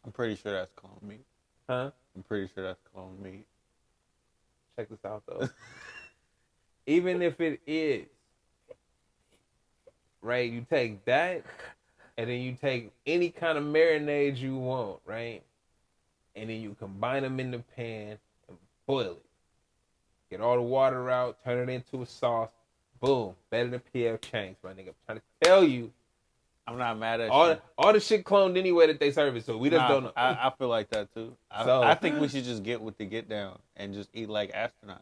I'm 0.05 0.11
pretty 0.11 0.35
sure 0.35 0.51
that's 0.53 0.71
clone 0.75 0.97
meat. 1.01 1.25
Huh? 1.69 1.91
I'm 2.15 2.23
pretty 2.23 2.49
sure 2.53 2.63
that's 2.63 2.79
clone 2.93 3.17
meat. 3.21 3.45
Check 4.77 4.89
this 4.89 4.99
out 5.05 5.23
though. 5.27 5.47
Even 6.85 7.21
if 7.21 7.39
it 7.39 7.61
is, 7.65 8.05
right? 10.21 10.49
You 10.51 10.65
take 10.69 11.03
that, 11.05 11.43
and 12.17 12.29
then 12.29 12.41
you 12.41 12.57
take 12.59 12.91
any 13.05 13.29
kind 13.29 13.57
of 13.57 13.63
marinade 13.63 14.37
you 14.37 14.55
want, 14.57 14.99
right? 15.05 15.41
And 16.35 16.49
then 16.49 16.61
you 16.61 16.75
combine 16.79 17.23
them 17.23 17.39
in 17.39 17.51
the 17.51 17.59
pan 17.75 18.17
and 18.49 18.57
boil 18.87 19.11
it. 19.11 19.25
Get 20.29 20.41
all 20.41 20.55
the 20.55 20.61
water 20.61 21.09
out, 21.09 21.37
turn 21.45 21.69
it 21.69 21.71
into 21.71 22.01
a 22.01 22.05
sauce. 22.05 22.49
Boom, 22.99 23.35
better 23.49 23.69
than 23.69 23.81
PF 23.93 24.21
Chang's, 24.21 24.57
my 24.63 24.71
nigga. 24.71 24.87
I'm 24.87 24.93
trying 25.05 25.17
to 25.19 25.23
tell 25.43 25.63
you, 25.63 25.91
I'm 26.65 26.77
not 26.77 26.97
mad 26.97 27.19
at 27.19 27.29
all 27.29 27.49
you. 27.51 27.57
all 27.77 27.91
the 27.93 27.99
shit 27.99 28.23
cloned 28.23 28.57
anyway 28.57 28.87
that 28.87 28.99
they 28.99 29.11
serve 29.11 29.35
it, 29.35 29.45
so 29.45 29.57
we 29.57 29.69
just 29.69 29.81
Nah, 29.81 29.87
don't 29.89 30.03
know. 30.05 30.11
I, 30.15 30.29
I 30.47 30.53
feel 30.57 30.69
like 30.69 30.89
that 30.91 31.13
too. 31.13 31.35
I, 31.51 31.65
So- 31.65 31.83
I 31.83 31.95
think 31.95 32.19
we 32.19 32.27
should 32.29 32.45
just 32.45 32.63
get 32.63 32.81
with 32.81 32.97
the 32.97 33.05
get 33.05 33.27
down 33.29 33.59
and 33.75 33.93
just 33.93 34.09
eat 34.13 34.29
like 34.29 34.53
astronauts. 34.53 35.01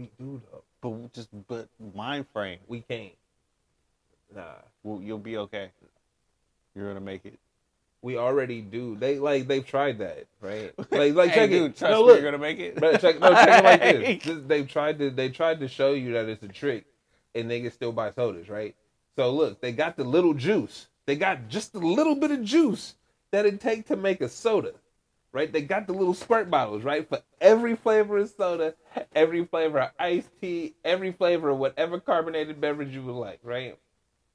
We 0.00 0.10
do 0.18 0.40
though. 0.50 0.62
But 0.80 1.12
just 1.12 1.28
but 1.48 1.68
mind 1.94 2.26
frame, 2.32 2.58
We 2.66 2.80
can't. 2.80 3.12
Nah. 4.34 4.42
well, 4.82 5.00
you'll 5.02 5.18
be 5.18 5.36
okay. 5.38 5.70
You're 6.74 6.88
gonna 6.88 7.00
make 7.04 7.24
it. 7.26 7.38
We 8.02 8.16
already 8.16 8.62
do. 8.62 8.96
They 8.96 9.18
like 9.18 9.46
they've 9.46 9.66
tried 9.66 9.98
that, 9.98 10.26
right? 10.40 10.72
Like 10.90 11.14
like 11.14 11.30
Hey, 11.30 11.34
check 11.40 11.50
dude, 11.50 11.70
it. 11.72 11.76
trust 11.76 11.92
no, 11.92 12.02
look. 12.04 12.20
you're 12.20 12.30
gonna 12.30 12.38
make 12.42 12.58
it. 12.58 12.76
Bro, 12.76 12.96
check, 12.96 13.20
no, 13.20 13.32
check 13.34 13.58
it 13.58 13.64
like 13.64 13.80
this. 13.80 14.22
This- 14.24 14.44
They've 14.46 14.68
tried 14.68 14.98
to 15.00 15.10
they 15.10 15.28
tried 15.28 15.60
to 15.60 15.68
show 15.68 15.92
you 15.92 16.12
that 16.14 16.28
it's 16.28 16.42
a 16.42 16.48
trick, 16.48 16.86
and 17.34 17.50
they 17.50 17.60
can 17.60 17.70
still 17.72 17.92
buy 17.92 18.10
sodas, 18.12 18.48
right? 18.48 18.74
So 19.16 19.32
look, 19.34 19.60
they 19.60 19.72
got 19.72 19.96
the 19.96 20.04
little 20.04 20.32
juice. 20.34 20.86
They 21.06 21.16
got 21.16 21.48
just 21.48 21.74
a 21.74 21.78
little 21.78 22.14
bit 22.14 22.30
of 22.30 22.42
juice 22.44 22.94
that 23.32 23.44
it 23.46 23.60
take 23.60 23.86
to 23.88 23.96
make 23.96 24.20
a 24.20 24.28
soda, 24.28 24.72
right? 25.32 25.52
They 25.52 25.62
got 25.62 25.86
the 25.86 25.92
little 25.92 26.14
squirt 26.14 26.50
bottles, 26.50 26.82
right? 26.82 27.08
For 27.08 27.20
every 27.40 27.76
flavor 27.76 28.18
of 28.18 28.30
soda, 28.30 28.74
every 29.14 29.44
flavor 29.44 29.80
of 29.80 29.90
iced 29.98 30.30
tea, 30.40 30.74
every 30.84 31.12
flavor 31.12 31.50
of 31.50 31.58
whatever 31.58 32.00
carbonated 32.00 32.60
beverage 32.60 32.94
you 32.94 33.02
would 33.02 33.12
like, 33.12 33.40
right? 33.42 33.78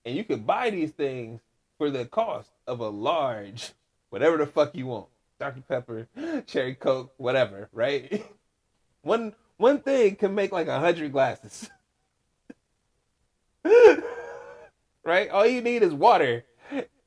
And 0.05 0.15
you 0.15 0.23
could 0.23 0.45
buy 0.45 0.69
these 0.69 0.91
things 0.91 1.41
for 1.77 1.89
the 1.89 2.05
cost 2.05 2.51
of 2.67 2.79
a 2.79 2.89
large, 2.89 3.71
whatever 4.09 4.37
the 4.37 4.45
fuck 4.45 4.75
you 4.75 4.87
want. 4.87 5.07
Dr. 5.39 5.61
Pepper, 5.61 6.07
cherry 6.47 6.75
coke, 6.75 7.13
whatever, 7.17 7.69
right? 7.73 8.25
One 9.01 9.35
one 9.57 9.79
thing 9.79 10.15
can 10.15 10.33
make 10.33 10.51
like 10.51 10.67
a 10.67 10.79
hundred 10.79 11.11
glasses. 11.11 11.69
right? 15.03 15.29
All 15.29 15.45
you 15.45 15.61
need 15.61 15.83
is 15.83 15.93
water 15.93 16.43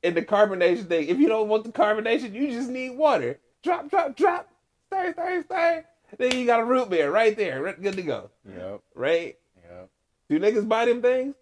and 0.03 0.15
the 0.15 0.21
carbonation 0.21 0.87
thing. 0.87 1.07
If 1.07 1.19
you 1.19 1.27
don't 1.27 1.49
want 1.49 1.65
the 1.65 1.71
carbonation, 1.71 2.33
you 2.33 2.51
just 2.51 2.69
need 2.69 2.91
water. 2.91 3.39
Drop, 3.63 3.89
drop, 3.89 4.15
drop. 4.15 4.49
Stir, 4.87 5.13
stir, 5.13 5.43
stir. 5.43 5.85
Then 6.17 6.37
you 6.37 6.45
got 6.45 6.59
a 6.61 6.65
root 6.65 6.89
beer 6.89 7.11
right 7.11 7.35
there, 7.37 7.61
right- 7.61 7.81
good 7.81 7.95
to 7.95 8.01
go. 8.01 8.29
Yep. 8.47 8.81
Right? 8.95 9.37
Yep. 9.69 9.89
Do 10.29 10.39
niggas 10.39 10.67
buy 10.67 10.85
them 10.85 11.01
things? 11.01 11.35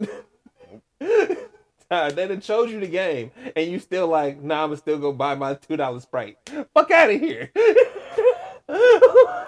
They 1.90 2.28
done 2.28 2.40
showed 2.40 2.70
you 2.70 2.78
the 2.78 2.86
game, 2.86 3.32
and 3.56 3.68
you 3.68 3.80
still 3.80 4.06
like, 4.06 4.40
nah, 4.40 4.62
I'ma 4.62 4.76
still 4.76 4.98
go 4.98 5.12
buy 5.12 5.34
my 5.34 5.54
two 5.54 5.76
dollar 5.76 5.98
sprite. 5.98 6.38
Fuck 6.72 6.90
out 6.92 7.10
of 7.10 7.20
here. 7.20 7.50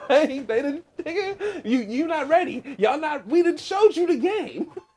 hey, 0.08 0.40
they 0.40 0.62
done, 0.62 0.82
nigga, 0.98 1.64
you 1.64 1.78
you 1.82 2.06
not 2.08 2.28
ready. 2.28 2.74
Y'all 2.78 2.98
not. 2.98 3.28
We 3.28 3.44
didn't 3.44 3.60
showed 3.60 3.94
you 3.96 4.08
the 4.08 4.16
game. 4.16 4.72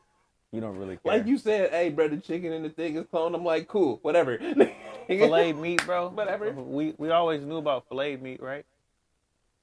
You 0.55 0.61
don't 0.61 0.77
really 0.77 0.95
care. 0.97 1.13
Like 1.17 1.27
you 1.27 1.37
said, 1.37 1.71
hey, 1.71 1.89
bro, 1.89 2.07
the 2.07 2.17
chicken 2.17 2.53
and 2.53 2.63
the 2.63 2.69
thing 2.69 2.95
is 2.95 3.05
clone. 3.11 3.35
I'm 3.35 3.43
like, 3.43 3.67
cool, 3.67 3.99
whatever. 4.03 4.37
filet 5.07 5.53
meat, 5.53 5.85
bro. 5.85 6.09
Whatever. 6.09 6.51
We 6.53 6.93
we 6.97 7.11
always 7.11 7.43
knew 7.43 7.57
about 7.57 7.87
filet 7.89 8.15
meat, 8.15 8.41
right? 8.41 8.65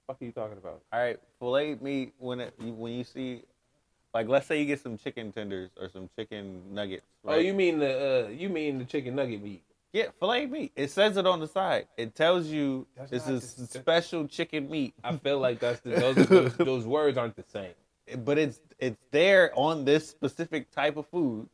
What 0.07 0.19
are 0.21 0.25
you 0.25 0.33
talking 0.33 0.59
about? 0.59 0.83
All 0.93 1.01
right, 1.01 1.19
filet 1.39 1.77
meat 1.81 2.13
when 2.19 2.41
it 2.41 2.55
you- 2.63 2.75
when 2.75 2.93
you 2.93 3.05
see, 3.05 3.43
like, 4.13 4.29
let's 4.29 4.47
say 4.47 4.61
you 4.61 4.67
get 4.67 4.81
some 4.81 4.99
chicken 4.99 5.33
tenders 5.33 5.71
or 5.81 5.89
some 5.89 6.11
chicken 6.19 6.61
nuggets. 6.75 7.07
Right? 7.25 7.37
Oh, 7.37 7.39
you 7.39 7.55
mean 7.55 7.79
the 7.79 8.27
uh, 8.27 8.29
you 8.29 8.49
mean 8.51 8.79
the 8.79 8.85
chicken 8.85 9.15
nugget 9.17 9.43
meat? 9.43 9.63
yeah, 9.95 10.07
filet 10.21 10.47
meat. 10.47 10.73
It 10.77 10.91
says 10.91 11.17
it 11.17 11.27
on 11.27 11.41
the 11.41 11.47
side. 11.49 11.87
It 11.97 12.15
tells 12.15 12.47
you 12.49 12.87
That's 12.97 13.11
this 13.11 13.29
is 13.29 13.55
the- 13.55 13.67
special 13.81 14.27
chicken 14.29 14.69
meat, 14.71 14.93
I 15.05 15.17
feel 15.17 15.39
like 15.39 15.59
that's 15.61 15.81
the, 15.81 15.91
those, 16.15 16.27
those 16.27 16.57
those 16.57 16.85
words 16.87 17.17
aren't 17.17 17.37
the 17.37 17.45
same. 17.51 17.73
But 18.25 18.39
it's 18.39 18.61
it's 18.79 18.99
there 19.11 19.51
on 19.55 19.85
this 19.85 20.09
specific 20.09 20.71
type 20.71 20.97
of 20.97 21.07
food 21.09 21.49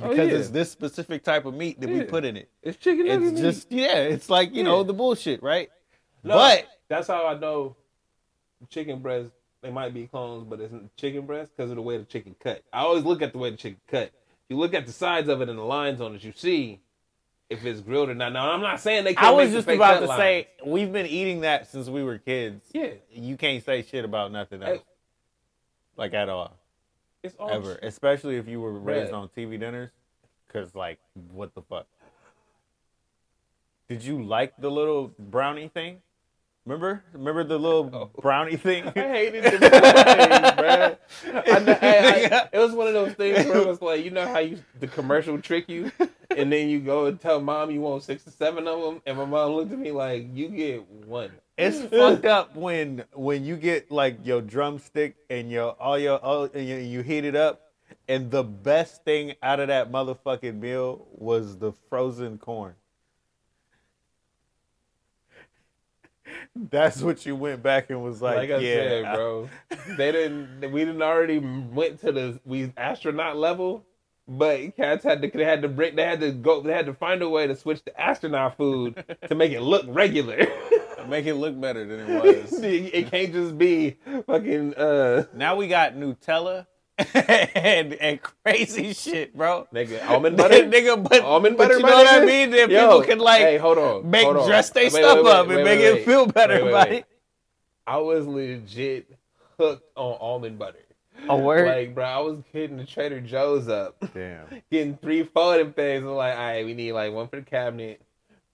Oh, 0.00 0.08
because 0.08 0.28
yeah. 0.30 0.36
it's 0.38 0.48
this 0.50 0.70
specific 0.70 1.24
type 1.24 1.46
of 1.46 1.54
meat 1.54 1.80
that 1.80 1.90
we 1.90 2.04
put 2.04 2.24
in 2.24 2.36
it. 2.36 2.48
It's 2.62 2.76
chicken 2.78 3.06
nugget 3.08 3.22
It's 3.24 3.32
meat. 3.32 3.42
just 3.42 3.72
yeah, 3.72 3.96
it's 3.96 4.30
like 4.30 4.54
you 4.54 4.62
know 4.62 4.84
the 4.84 4.92
bullshit, 4.92 5.42
right? 5.42 5.68
No, 6.22 6.34
But 6.36 6.68
that's 6.88 7.08
how 7.08 7.26
I 7.26 7.36
know 7.38 7.74
chicken 8.68 9.00
breasts. 9.00 9.32
They 9.62 9.70
might 9.70 9.92
be 9.92 10.06
clones, 10.06 10.46
but 10.48 10.60
it's 10.60 10.72
chicken 10.96 11.26
breast 11.26 11.50
because 11.56 11.70
of 11.70 11.76
the 11.76 11.82
way 11.82 11.98
the 11.98 12.04
chicken 12.04 12.34
cut. 12.40 12.62
I 12.72 12.80
always 12.82 13.04
look 13.04 13.20
at 13.20 13.32
the 13.32 13.38
way 13.38 13.50
the 13.50 13.56
chicken 13.56 13.80
cut. 13.88 14.12
You 14.48 14.56
look 14.56 14.74
at 14.74 14.86
the 14.86 14.92
sides 14.92 15.28
of 15.28 15.40
it 15.42 15.48
and 15.48 15.58
the 15.58 15.62
lines 15.64 16.00
on 16.00 16.14
it, 16.14 16.22
you 16.24 16.32
see 16.36 16.80
if 17.50 17.64
it's 17.64 17.80
grilled 17.80 18.10
or 18.10 18.14
not. 18.14 18.32
Now 18.32 18.52
I'm 18.52 18.60
not 18.62 18.78
saying 18.80 19.02
they. 19.04 19.14
Can't 19.14 19.26
I 19.26 19.30
was 19.32 19.50
just 19.50 19.66
about 19.68 20.00
to 20.00 20.06
lines. 20.06 20.20
say 20.20 20.48
we've 20.64 20.92
been 20.92 21.06
eating 21.06 21.40
that 21.40 21.66
since 21.68 21.88
we 21.88 22.04
were 22.04 22.18
kids. 22.18 22.64
yeah, 22.72 22.90
You 23.10 23.36
can't 23.36 23.64
say 23.64 23.82
shit 23.82 24.04
about 24.04 24.30
nothing 24.30 24.62
else. 24.62 24.82
Like 25.96 26.14
at 26.14 26.28
all, 26.28 26.56
it's 27.22 27.34
all 27.36 27.50
ever. 27.50 27.78
Especially 27.82 28.36
if 28.36 28.48
you 28.48 28.60
were 28.60 28.72
raised 28.72 29.12
Bruh. 29.12 29.22
on 29.22 29.28
TV 29.28 29.58
dinners, 29.58 29.90
because 30.46 30.74
like, 30.74 30.98
what 31.32 31.54
the 31.54 31.62
fuck? 31.62 31.86
Did 33.88 34.04
you 34.04 34.22
like 34.22 34.56
the 34.58 34.70
little 34.70 35.12
brownie 35.18 35.68
thing? 35.68 36.00
Remember? 36.66 37.02
Remember 37.12 37.42
the 37.42 37.58
little 37.58 37.90
Oh. 38.16 38.20
brownie 38.20 38.56
thing? 38.56 38.86
I 38.86 38.90
hated 38.90 39.44
the 39.44 39.50
thing, 39.50 39.70
bruh. 39.70 40.98
I 41.34 41.58
know, 41.60 41.78
I- 41.80 42.28
I- 42.42 42.48
it 42.52 42.58
was 42.58 42.72
one 42.72 42.86
of 42.86 42.92
those 42.92 43.14
things 43.14 43.46
where 43.46 43.58
it 43.58 43.66
was 43.66 43.80
like, 43.80 44.04
you 44.04 44.10
know 44.10 44.26
how 44.26 44.38
you 44.40 44.58
the 44.78 44.86
commercial 44.86 45.40
trick 45.40 45.68
you, 45.68 45.90
and 46.36 46.52
then 46.52 46.68
you 46.68 46.80
go 46.80 47.06
and 47.06 47.18
tell 47.20 47.40
mom 47.40 47.70
you 47.70 47.80
want 47.80 48.02
six 48.02 48.26
or 48.26 48.30
seven 48.30 48.68
of 48.68 48.80
them, 48.80 49.02
and 49.06 49.16
my 49.16 49.24
mom 49.24 49.52
looked 49.52 49.72
at 49.72 49.78
me 49.78 49.90
like, 49.90 50.28
you 50.34 50.48
get 50.48 50.86
one. 51.06 51.30
It's 51.56 51.80
fucked 51.94 52.26
up 52.26 52.54
when 52.54 53.04
when 53.14 53.44
you 53.44 53.56
get 53.56 53.90
like 53.90 54.18
your 54.24 54.40
drumstick 54.42 55.16
and 55.28 55.50
your 55.50 55.70
all 55.80 55.98
your 55.98 56.18
all 56.18 56.44
and 56.44 56.66
you, 56.68 56.76
you 56.76 57.00
heat 57.02 57.24
it 57.24 57.34
up, 57.36 57.62
and 58.08 58.30
the 58.30 58.44
best 58.44 59.02
thing 59.04 59.34
out 59.42 59.60
of 59.60 59.68
that 59.68 59.90
motherfucking 59.90 60.58
meal 60.60 61.06
was 61.12 61.56
the 61.58 61.72
frozen 61.88 62.38
corn. 62.38 62.74
That's 66.54 67.02
what 67.02 67.24
you 67.26 67.36
went 67.36 67.62
back 67.62 67.90
and 67.90 68.02
was 68.02 68.20
like, 68.22 68.36
Like, 68.36 68.50
I 68.50 68.58
yeah, 68.58 68.74
said, 68.74 69.14
bro, 69.14 69.48
they 69.96 70.12
didn't. 70.12 70.70
We 70.72 70.84
didn't 70.84 71.02
already 71.02 71.38
went 71.38 72.00
to 72.00 72.12
the 72.12 72.40
we 72.44 72.72
astronaut 72.76 73.36
level, 73.36 73.84
but 74.28 74.76
cats 74.76 75.04
had 75.04 75.22
to 75.22 75.28
they 75.32 75.44
had 75.44 75.62
to 75.62 75.68
break. 75.68 75.96
They 75.96 76.04
had 76.04 76.20
to 76.20 76.32
go. 76.32 76.60
They 76.62 76.72
had 76.72 76.86
to 76.86 76.94
find 76.94 77.22
a 77.22 77.28
way 77.28 77.46
to 77.46 77.56
switch 77.56 77.82
to 77.84 78.00
astronaut 78.00 78.56
food 78.56 79.04
to 79.28 79.34
make 79.34 79.52
it 79.52 79.60
look 79.60 79.84
regular. 79.88 80.46
make 81.08 81.26
it 81.26 81.34
look 81.34 81.58
better 81.60 81.84
than 81.86 82.00
it 82.00 82.24
was. 82.24 82.62
it 82.62 82.64
it 82.94 83.10
can't 83.10 83.32
just 83.32 83.56
be 83.58 83.96
fucking. 84.26 84.74
uh 84.74 85.24
now 85.34 85.56
we 85.56 85.66
got 85.68 85.94
Nutella 85.94 86.66
and 87.54 87.94
and 87.94 88.20
crazy 88.22 88.92
shit, 88.92 89.36
bro. 89.36 89.66
Nigga, 89.74 90.06
almond 90.08 90.36
butter. 90.38 90.54
nigga, 90.64 91.02
but, 91.08 91.22
almond 91.22 91.56
but 91.56 91.64
butter. 91.68 91.76
you 91.78 91.82
know 91.84 91.88
my 91.88 92.02
what 92.04 92.22
I 92.22 92.24
mean? 92.24 92.50
Then 92.50 92.70
Yo, 92.70 92.80
people 92.80 93.02
can 93.02 93.18
like 93.18 93.40
hey, 93.42 93.56
hold 93.58 93.78
on, 93.78 94.10
make 94.10 94.24
hold 94.24 94.38
on. 94.38 94.46
dress 94.48 94.70
their 94.70 94.84
Wait, 94.84 94.92
wait, 94.94 95.02
stuff 95.02 95.24
wait, 95.24 95.32
up 95.32 95.46
wait, 95.48 95.56
and 95.58 95.64
wait, 95.64 95.78
make 95.78 95.80
wait, 95.94 96.00
it 96.00 96.04
feel 96.04 96.26
better 96.26 96.54
wait, 96.54 96.62
wait, 96.64 96.70
about 96.70 96.88
wait. 96.90 96.98
it. 96.98 97.06
I 97.86 97.96
was 97.98 98.26
legit 98.26 99.10
hooked 99.58 99.84
on 99.96 100.16
almond 100.20 100.58
butter. 100.58 100.78
A 101.28 101.36
word? 101.36 101.66
Like, 101.68 101.94
bro, 101.94 102.04
I 102.04 102.18
was 102.20 102.38
hitting 102.52 102.78
the 102.78 102.84
Trader 102.86 103.20
Joe's 103.20 103.68
up, 103.68 103.96
Damn. 104.14 104.46
getting 104.70 104.96
three 104.96 105.22
folding 105.24 105.72
things. 105.74 106.02
I'm 106.02 106.10
like, 106.14 106.34
all 106.34 106.40
right, 106.44 106.64
we 106.64 106.72
need 106.72 106.92
like 106.92 107.12
one 107.12 107.28
for 107.28 107.36
the 107.36 107.42
cabinet, 107.42 108.00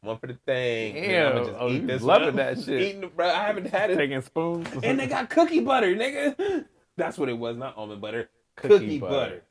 one 0.01 0.19
for 0.19 0.27
the 0.27 0.37
thing. 0.47 0.97
and 0.97 1.27
I'ma 1.29 1.35
Damn. 1.37 1.47
just 1.47 1.59
Oh, 1.61 1.69
eat 1.69 1.87
this 1.87 2.03
loving 2.03 2.27
one. 2.29 2.37
that 2.37 2.59
shit. 2.59 2.81
Eating, 2.83 3.09
bro, 3.15 3.29
I 3.29 3.45
haven't 3.45 3.69
had 3.71 3.91
it. 3.93 3.97
Taking 3.97 4.21
spoons. 4.21 4.67
And 4.83 4.99
they 4.99 5.07
got 5.07 5.31
cookie 5.31 5.61
butter, 5.61 5.95
nigga. 5.95 6.65
That's 6.97 7.19
what 7.19 7.29
it 7.29 7.39
was, 7.39 7.57
not 7.57 7.77
almond 7.77 8.01
butter. 8.01 8.29
Cookie 8.57 8.75
Cookie, 8.75 8.99
butter. 8.99 9.15
butter. 9.15 9.43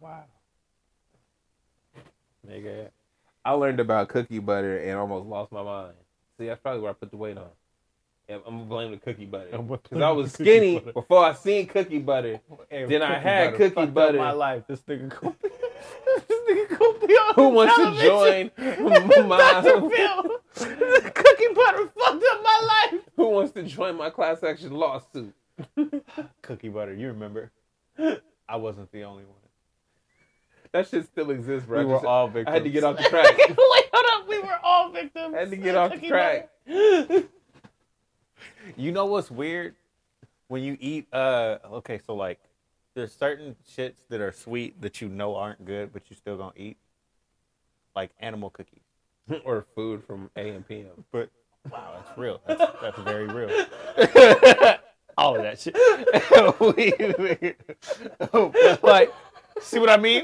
wow. 0.00 0.24
Nigga. 2.48 2.88
I 3.44 3.52
learned 3.52 3.80
about 3.80 4.08
cookie 4.08 4.38
butter 4.38 4.78
and 4.78 4.98
almost 4.98 5.26
lost 5.26 5.52
my 5.52 5.62
mind. 5.62 5.94
See, 6.38 6.46
that's 6.46 6.60
probably 6.60 6.80
where 6.80 6.90
I 6.90 6.94
put 6.94 7.10
the 7.10 7.16
weight 7.16 7.36
on. 7.38 7.48
Yeah, 8.28 8.36
I'm 8.46 8.58
gonna 8.58 8.64
blame 8.64 8.90
the 8.92 8.96
cookie 8.96 9.26
butter. 9.26 9.58
Because 9.58 10.00
I 10.00 10.10
was 10.12 10.32
skinny 10.32 10.78
butter. 10.78 10.92
before 10.92 11.24
I 11.24 11.32
seen 11.34 11.66
cookie 11.66 11.98
butter. 11.98 12.40
Then 12.70 13.02
I 13.02 13.18
had 13.18 13.54
cookie 13.56 13.74
fucked 13.74 13.88
up 13.88 13.94
butter. 13.94 14.18
My 14.18 14.30
life. 14.30 14.62
This 14.68 14.80
nigga. 14.82 15.08
Go, 15.20 15.34
this 15.42 16.40
nigga 16.48 16.80
on 16.80 17.34
Who 17.34 17.48
wants 17.48 17.76
to 17.76 18.06
join 18.06 18.50
my. 19.28 19.62
Phil. 19.62 20.40
cookie 21.10 21.54
butter 21.54 21.88
fucked 21.88 22.24
up 22.30 22.42
my 22.42 22.88
life. 22.92 23.00
Who 23.16 23.28
wants 23.30 23.52
to 23.52 23.62
join 23.64 23.96
my 23.96 24.10
class 24.10 24.42
action 24.44 24.72
lawsuit? 24.72 25.34
Cookie 26.42 26.68
butter. 26.68 26.94
You 26.94 27.08
remember? 27.08 27.50
I 28.48 28.56
wasn't 28.56 28.90
the 28.92 29.04
only 29.04 29.24
one. 29.24 29.34
That 30.72 30.88
shit 30.88 31.04
still 31.06 31.30
exists, 31.30 31.66
bro. 31.66 31.78
We 31.78 31.84
I 31.84 31.86
were 31.86 31.94
just- 31.96 32.04
all 32.06 32.28
victims. 32.28 32.48
I 32.48 32.52
had 32.52 32.64
to 32.64 32.70
get 32.70 32.84
off 32.84 32.96
the 32.96 33.02
track. 33.08 33.36
Wait, 33.36 33.56
hold 33.58 34.22
up. 34.22 34.28
We 34.28 34.38
were 34.40 34.58
all 34.62 34.90
victims. 34.90 35.34
I 35.34 35.40
had 35.40 35.50
to 35.50 35.56
get 35.56 35.74
off 35.76 35.90
the 35.90 35.96
Cookie 35.96 36.08
track. 36.08 36.50
butter. 36.66 37.24
You 38.76 38.92
know 38.92 39.06
what's 39.06 39.30
weird? 39.30 39.74
When 40.48 40.62
you 40.62 40.76
eat, 40.80 41.06
uh, 41.12 41.58
okay, 41.72 42.00
so 42.06 42.14
like, 42.14 42.38
there's 42.94 43.12
certain 43.12 43.56
shits 43.76 43.94
that 44.08 44.20
are 44.20 44.32
sweet 44.32 44.80
that 44.82 45.00
you 45.00 45.08
know 45.08 45.36
aren't 45.36 45.64
good, 45.64 45.92
but 45.92 46.02
you 46.10 46.16
still 46.16 46.36
gonna 46.36 46.52
eat, 46.56 46.76
like 47.94 48.10
animal 48.20 48.50
cookies. 48.50 48.82
or 49.44 49.64
food 49.74 50.02
from 50.04 50.28
AM 50.36 50.62
PM. 50.64 51.04
But 51.12 51.30
wow, 51.70 51.92
that's 51.96 52.18
real. 52.18 52.40
That's, 52.46 52.64
that's 52.82 52.98
very 53.00 53.26
real. 53.26 53.66
All 55.20 55.36
of 55.36 55.42
that 55.42 55.60
shit. 55.60 55.76
We- 56.60 56.94
we- 58.32 58.78
like, 58.82 59.12
see 59.60 59.78
what 59.78 59.90
I 59.90 59.96
mean? 59.98 60.22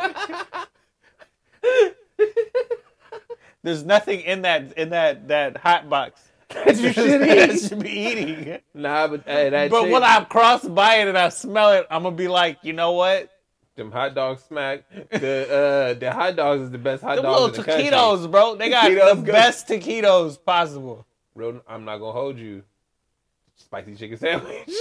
There's 3.62 3.84
nothing 3.84 4.20
in 4.20 4.42
that 4.42 4.72
in 4.78 4.90
that 4.90 5.28
that 5.28 5.56
hot 5.56 5.88
box 5.90 6.20
That 6.50 6.76
you 6.76 6.92
should 6.94 7.20
that 7.20 7.50
eat. 7.50 7.60
should 7.60 7.82
be 7.82 7.90
eating. 7.90 8.58
Nah, 8.74 9.08
but 9.08 9.24
hey, 9.26 9.50
that 9.50 9.70
But 9.70 9.82
shit, 9.82 9.92
when 9.92 10.04
I 10.04 10.24
cross 10.24 10.64
by 10.64 10.96
it 10.96 11.08
and 11.08 11.18
I 11.18 11.30
smell 11.30 11.72
it, 11.72 11.86
I'm 11.90 12.04
gonna 12.04 12.14
be 12.16 12.28
like, 12.28 12.58
you 12.62 12.72
know 12.72 12.92
what? 12.92 13.30
them 13.74 13.92
hot 13.92 14.14
dogs 14.14 14.42
smack. 14.44 14.84
The 15.10 15.92
uh, 15.94 15.98
the 15.98 16.10
hot 16.12 16.36
dogs 16.36 16.62
is 16.62 16.70
the 16.70 16.78
best 16.78 17.02
hot 17.02 17.16
Them 17.16 17.24
dogs 17.24 17.40
little 17.40 17.46
in 17.48 17.52
the 17.60 17.64
country. 17.64 17.90
taquitos, 17.90 18.30
bro. 18.30 18.54
They 18.54 18.70
got 18.70 18.88
Taquitos 18.90 19.16
the 19.26 19.32
best 19.32 19.68
taquitos 19.68 20.42
possible. 20.42 21.06
Real, 21.34 21.60
I'm 21.68 21.84
not 21.84 21.98
gonna 21.98 22.12
hold 22.12 22.38
you. 22.38 22.62
Spicy 23.66 23.96
chicken 23.96 24.16
sandwich. 24.16 24.68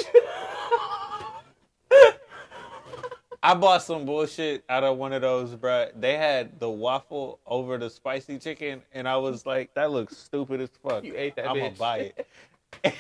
I 3.41 3.53
bought 3.55 3.81
some 3.81 4.05
bullshit 4.05 4.63
out 4.69 4.83
of 4.83 4.97
one 4.97 5.11
of 5.11 5.23
those, 5.23 5.55
bruh. 5.55 5.89
They 5.99 6.17
had 6.17 6.59
the 6.59 6.69
waffle 6.69 7.39
over 7.47 7.79
the 7.79 7.89
spicy 7.89 8.37
chicken, 8.37 8.83
and 8.93 9.07
I 9.07 9.17
was 9.17 9.45
like, 9.47 9.73
that 9.73 9.89
looks 9.89 10.15
stupid 10.17 10.61
as 10.61 10.69
fuck. 10.87 11.03
You 11.03 11.13
ate 11.15 11.35
that 11.35 11.49
I'm 11.49 11.57
gonna 11.57 11.71
bitch. 11.71 11.77
buy 11.79 11.97
it. 11.97 12.27
it 12.83 12.93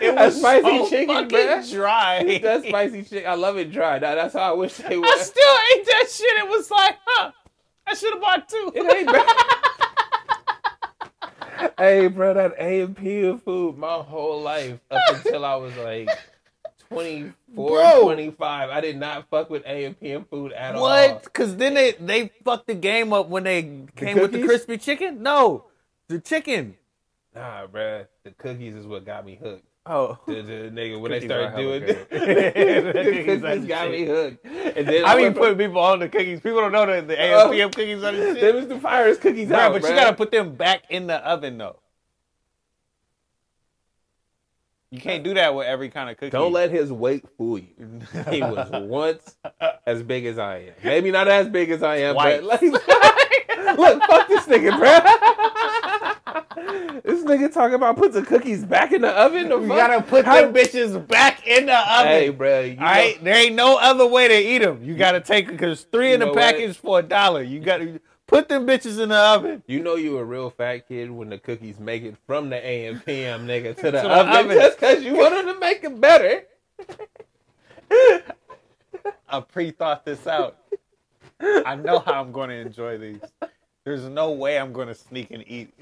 That 0.00 0.24
was 0.26 0.36
spicy 0.38 0.62
so 0.78 0.88
chicken, 0.88 1.28
bruh. 1.28 1.70
dry. 1.72 2.38
that 2.42 2.64
spicy 2.64 3.02
chicken, 3.02 3.30
I 3.30 3.34
love 3.34 3.58
it 3.58 3.70
dry. 3.72 3.98
That, 3.98 4.14
that's 4.14 4.32
how 4.32 4.52
I 4.52 4.54
wish 4.54 4.74
they 4.78 4.96
would. 4.96 5.06
I 5.06 5.18
still 5.22 5.58
ate 5.76 5.84
that 5.84 6.06
shit. 6.10 6.38
It 6.44 6.48
was 6.48 6.70
like, 6.70 6.96
huh? 7.04 7.30
I 7.86 7.94
should 7.94 8.12
have 8.14 8.22
bought 8.22 8.48
two. 8.48 8.72
It 8.74 8.90
ain't 8.96 9.06
bad. 9.06 9.55
Hey, 11.78 12.08
bro, 12.08 12.34
that 12.34 12.54
A 12.58 12.82
and 12.82 12.96
P 12.96 13.36
food 13.38 13.78
my 13.78 13.94
whole 13.94 14.42
life 14.42 14.80
up 14.90 15.00
until 15.08 15.44
I 15.44 15.56
was 15.56 15.76
like 15.76 16.08
24, 16.88 17.32
Bro. 17.54 18.02
25. 18.02 18.70
I 18.70 18.80
did 18.80 18.96
not 18.96 19.28
fuck 19.30 19.50
with 19.50 19.64
A 19.66 19.84
and 19.84 19.98
P 19.98 20.16
food 20.30 20.52
at 20.52 20.74
all. 20.74 20.82
What? 20.82 21.24
Because 21.24 21.56
then 21.56 21.74
they 21.74 21.92
they 21.92 22.30
fucked 22.44 22.66
the 22.66 22.74
game 22.74 23.12
up 23.12 23.28
when 23.28 23.44
they 23.44 23.86
came 23.96 24.18
with 24.18 24.32
the 24.32 24.44
crispy 24.44 24.78
chicken. 24.78 25.22
No, 25.22 25.66
the 26.08 26.20
chicken. 26.20 26.76
Nah, 27.34 27.66
bruh. 27.66 28.06
The 28.24 28.30
cookies 28.32 28.74
is 28.74 28.86
what 28.86 29.04
got 29.04 29.26
me 29.26 29.38
hooked. 29.40 29.64
Oh, 29.88 30.18
The, 30.26 30.34
the 30.42 30.52
nigga 30.72 31.00
when 31.00 31.12
they 31.12 31.20
Cookies 31.20 31.30
started 31.30 31.56
doing 31.56 31.80
good. 31.86 32.06
the 32.10 32.18
The 32.92 32.92
cookies 32.92 33.40
cookies, 33.42 33.66
got 33.66 33.90
me 33.90 34.04
hooked. 34.04 34.44
And 34.44 34.88
then 34.88 35.04
I 35.04 35.12
I 35.12 35.28
be 35.28 35.34
putting 35.38 35.56
people 35.58 35.80
on 35.80 36.00
the 36.00 36.08
cookies. 36.08 36.40
People 36.40 36.60
don't 36.60 36.72
know 36.72 36.86
that 36.86 37.06
the 37.06 37.16
Oh. 37.16 37.46
AM 37.46 37.50
PM 37.52 37.70
cookies 37.70 38.02
are 38.02 38.10
the 38.12 38.34
shit. 38.34 38.40
them 38.40 38.56
is 38.56 38.68
the 38.68 38.80
finest 38.80 39.20
cookies 39.20 39.46
Bro, 39.48 39.58
out, 39.58 39.72
but 39.72 39.82
bruh. 39.82 39.90
you 39.90 39.94
gotta 39.94 40.16
put 40.16 40.32
them 40.32 40.56
back 40.56 40.82
in 40.90 41.06
the 41.06 41.16
oven 41.24 41.56
though. 41.58 41.76
You 44.90 45.00
can't 45.00 45.24
do 45.24 45.34
that 45.34 45.54
with 45.54 45.66
every 45.66 45.88
kind 45.88 46.08
of 46.10 46.16
cookie. 46.16 46.30
Don't 46.30 46.52
let 46.52 46.70
his 46.70 46.92
weight 46.92 47.24
fool 47.36 47.58
you. 47.58 48.00
He 48.30 48.40
was 48.40 48.68
once 48.72 49.36
as 49.86 50.02
big 50.02 50.26
as 50.26 50.38
I 50.38 50.56
am. 50.58 50.72
Maybe 50.84 51.10
not 51.10 51.28
as 51.28 51.48
big 51.48 51.70
as 51.70 51.82
I 51.82 51.96
am, 51.98 52.14
Twice. 52.14 52.40
but 52.40 52.44
like, 52.44 52.62
look, 53.78 54.02
fuck 54.04 54.28
this 54.28 54.46
nigga, 54.46 54.76
bro. 54.78 55.52
This 56.56 57.22
nigga 57.24 57.52
talking 57.52 57.74
about 57.74 57.96
put 57.96 58.12
the 58.12 58.22
cookies 58.22 58.64
back 58.64 58.92
in 58.92 59.02
the 59.02 59.10
oven. 59.10 59.48
The 59.48 59.60
You 59.60 59.68
fuck? 59.68 59.76
gotta 59.76 60.02
put 60.02 60.24
How- 60.24 60.40
them 60.40 60.54
bitches 60.54 61.06
back 61.06 61.46
in 61.46 61.66
the 61.66 61.76
oven. 61.78 62.06
Hey, 62.06 62.28
bro. 62.30 62.60
You 62.62 62.76
All 62.78 62.84
right, 62.84 63.22
there 63.22 63.36
ain't 63.36 63.54
no 63.54 63.76
other 63.78 64.06
way 64.06 64.28
to 64.28 64.34
eat 64.34 64.58
them. 64.58 64.80
You 64.82 64.94
gotta 64.96 65.20
take 65.20 65.48
because 65.48 65.82
three 65.82 66.12
in 66.14 66.20
the 66.20 66.26
know 66.26 66.32
what? 66.32 66.40
package 66.40 66.76
for 66.76 66.98
a 67.00 67.02
dollar. 67.02 67.42
You 67.42 67.60
gotta 67.60 68.00
put 68.26 68.48
them 68.48 68.66
bitches 68.66 68.98
in 69.00 69.10
the 69.10 69.16
oven. 69.16 69.62
You 69.66 69.82
know 69.82 69.96
you 69.96 70.16
a 70.18 70.24
real 70.24 70.50
fat 70.50 70.88
kid 70.88 71.10
when 71.10 71.28
the 71.28 71.38
cookies 71.38 71.78
make 71.78 72.02
it 72.02 72.16
from 72.26 72.48
the 72.50 72.56
AM 72.64 73.00
PM 73.00 73.46
nigga 73.46 73.76
to 73.76 73.82
the, 73.82 73.90
the 73.92 74.08
oven, 74.10 74.34
oven. 74.46 74.56
just 74.58 74.80
because 74.80 75.02
you 75.04 75.14
want 75.16 75.34
them 75.34 75.54
to 75.54 75.60
make 75.60 75.84
it 75.84 76.00
better. 76.00 76.42
I 79.28 79.40
pre-thought 79.40 80.04
this 80.04 80.26
out. 80.26 80.58
I 81.40 81.74
know 81.76 81.98
how 81.98 82.20
I'm 82.20 82.32
going 82.32 82.48
to 82.50 82.56
enjoy 82.56 82.96
these. 82.98 83.20
There's 83.84 84.04
no 84.04 84.30
way 84.32 84.58
I'm 84.58 84.72
going 84.72 84.88
to 84.88 84.94
sneak 84.94 85.30
and 85.30 85.44
eat. 85.46 85.72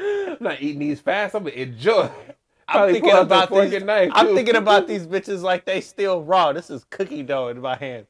I'm 0.00 0.36
not 0.40 0.60
eating 0.62 0.80
these 0.80 1.00
fast. 1.00 1.34
I'm 1.34 1.44
gonna 1.44 1.56
enjoy. 1.56 2.10
I'm 2.68 2.92
thinking 2.92 3.10
about 3.16 3.50
these. 3.50 3.82
knife, 3.82 4.12
I'm 4.14 4.34
thinking 4.34 4.56
about 4.56 4.86
these 4.86 5.06
bitches 5.06 5.42
like 5.42 5.64
they 5.64 5.80
still 5.80 6.22
raw. 6.22 6.52
This 6.52 6.70
is 6.70 6.84
cookie 6.90 7.22
dough 7.22 7.48
in 7.48 7.60
my 7.60 7.76
hands. 7.76 8.06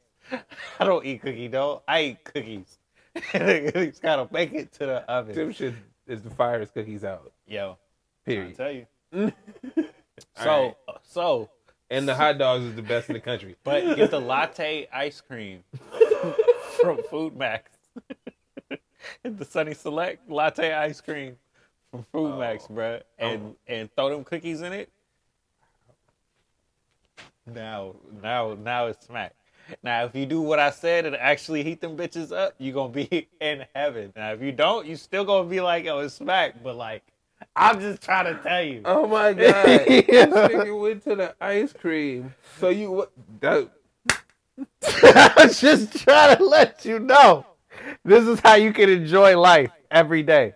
I 0.78 0.84
don't 0.84 1.04
eat 1.04 1.22
cookie 1.22 1.48
dough. 1.48 1.82
I 1.88 2.02
eat 2.02 2.24
cookies. 2.24 2.78
it's 3.34 3.98
gotta 3.98 4.28
make 4.32 4.52
it 4.52 4.72
to 4.74 4.86
the 4.86 5.10
oven. 5.10 5.34
Them 5.34 5.52
shit 5.52 5.74
is 6.06 6.22
the 6.22 6.30
finest 6.30 6.74
cookies 6.74 7.04
out. 7.04 7.32
Yo, 7.46 7.78
period. 8.24 8.52
I 8.52 8.54
tell 8.54 8.72
you. 8.72 9.32
So, 10.36 10.76
so, 11.02 11.50
And 11.90 12.06
the 12.06 12.14
hot 12.14 12.36
dogs 12.38 12.64
is 12.64 12.74
the 12.74 12.82
best 12.82 13.08
in 13.08 13.14
the 13.14 13.20
country. 13.20 13.56
but 13.64 13.96
get 13.96 14.10
the 14.10 14.20
latte 14.20 14.86
ice 14.92 15.20
cream 15.20 15.64
from 16.80 16.98
FoodMaxx. 17.10 17.62
the 19.22 19.44
Sunny 19.44 19.74
Select 19.74 20.30
latte 20.30 20.72
ice 20.72 21.00
cream 21.00 21.36
from 21.92 22.04
Fruit 22.12 22.38
Max, 22.38 22.66
Oh. 22.70 22.74
bruh, 22.74 23.02
and 23.18 23.40
oh. 23.42 23.56
and 23.66 23.94
throw 23.94 24.10
them 24.10 24.24
cookies 24.24 24.62
in 24.62 24.72
it. 24.72 24.90
Now, 27.46 27.96
now, 28.22 28.54
now 28.54 28.86
it's 28.86 29.06
smack. 29.06 29.34
Now, 29.82 30.04
if 30.04 30.14
you 30.14 30.26
do 30.26 30.40
what 30.40 30.58
I 30.58 30.70
said 30.70 31.06
and 31.06 31.16
actually 31.16 31.62
heat 31.62 31.80
them 31.80 31.96
bitches 31.96 32.32
up, 32.36 32.54
you 32.58 32.72
gonna 32.72 32.92
be 32.92 33.28
in 33.40 33.64
heaven. 33.74 34.12
Now, 34.16 34.32
if 34.32 34.42
you 34.42 34.52
don't, 34.52 34.86
you 34.86 34.96
still 34.96 35.24
gonna 35.24 35.48
be 35.48 35.60
like, 35.60 35.86
"Oh, 35.86 36.00
it's 36.00 36.14
smack." 36.14 36.62
But 36.62 36.76
like, 36.76 37.02
I'm 37.56 37.80
just 37.80 38.02
trying 38.02 38.34
to 38.34 38.40
tell 38.42 38.62
you. 38.62 38.82
Oh 38.84 39.06
my 39.06 39.32
god! 39.34 39.64
This 39.64 40.06
nigga 40.06 40.80
went 40.80 41.04
to 41.04 41.16
the 41.16 41.34
ice 41.40 41.72
cream. 41.72 42.34
So 42.58 42.68
you 42.68 42.90
what? 42.90 43.12
That, 43.40 43.70
I'm 45.14 45.50
just 45.52 45.98
trying 46.04 46.36
to 46.36 46.44
let 46.44 46.84
you 46.84 46.98
know. 46.98 47.46
This 48.04 48.26
is 48.26 48.40
how 48.40 48.54
you 48.54 48.72
can 48.72 48.88
enjoy 48.88 49.38
life 49.38 49.70
every 49.90 50.22
day. 50.22 50.54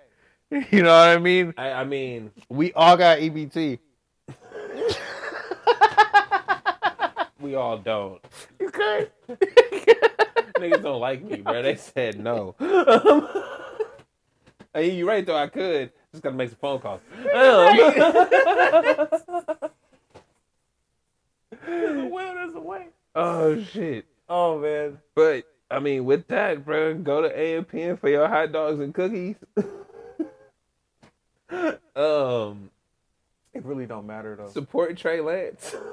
You 0.70 0.82
know 0.82 0.90
what 0.96 1.08
I 1.08 1.18
mean? 1.18 1.52
I, 1.56 1.70
I 1.72 1.84
mean, 1.84 2.30
We 2.48 2.72
all 2.74 2.96
got 2.96 3.18
EBT. 3.18 3.78
we 7.40 7.54
all 7.56 7.78
don't. 7.78 8.20
You 8.60 8.70
could. 8.70 9.10
Niggas 10.58 10.82
don't 10.82 11.00
like 11.00 11.22
me, 11.24 11.40
bro. 11.40 11.62
They 11.62 11.74
said 11.76 12.20
no. 12.20 12.54
Hey, 14.72 14.90
you 14.92 15.08
right 15.08 15.26
though. 15.26 15.36
I 15.36 15.48
could. 15.48 15.90
Just 16.12 16.22
gotta 16.22 16.36
make 16.36 16.50
some 16.50 16.58
phone 16.60 16.78
calls. 16.80 17.00
Um, 17.18 17.76
There's 21.66 21.98
a 21.98 22.04
will, 22.06 22.34
there's 22.34 22.54
a 22.54 22.60
way. 22.60 22.86
oh 23.14 23.62
shit! 23.62 24.06
Oh 24.28 24.58
man. 24.58 24.98
But 25.14 25.44
I 25.70 25.78
mean, 25.80 26.04
with 26.04 26.26
that, 26.28 26.64
bro, 26.64 26.94
go 26.94 27.22
to 27.22 27.38
AM 27.38 27.64
PM 27.64 27.96
for 27.96 28.08
your 28.08 28.28
hot 28.28 28.52
dogs 28.52 28.80
and 28.80 28.94
cookies. 28.94 29.36
Um, 31.50 32.70
It 33.52 33.64
really 33.64 33.86
don't 33.86 34.06
matter 34.06 34.36
though. 34.36 34.48
support 34.48 34.96
Trey 34.96 35.20
Lance. 35.20 35.74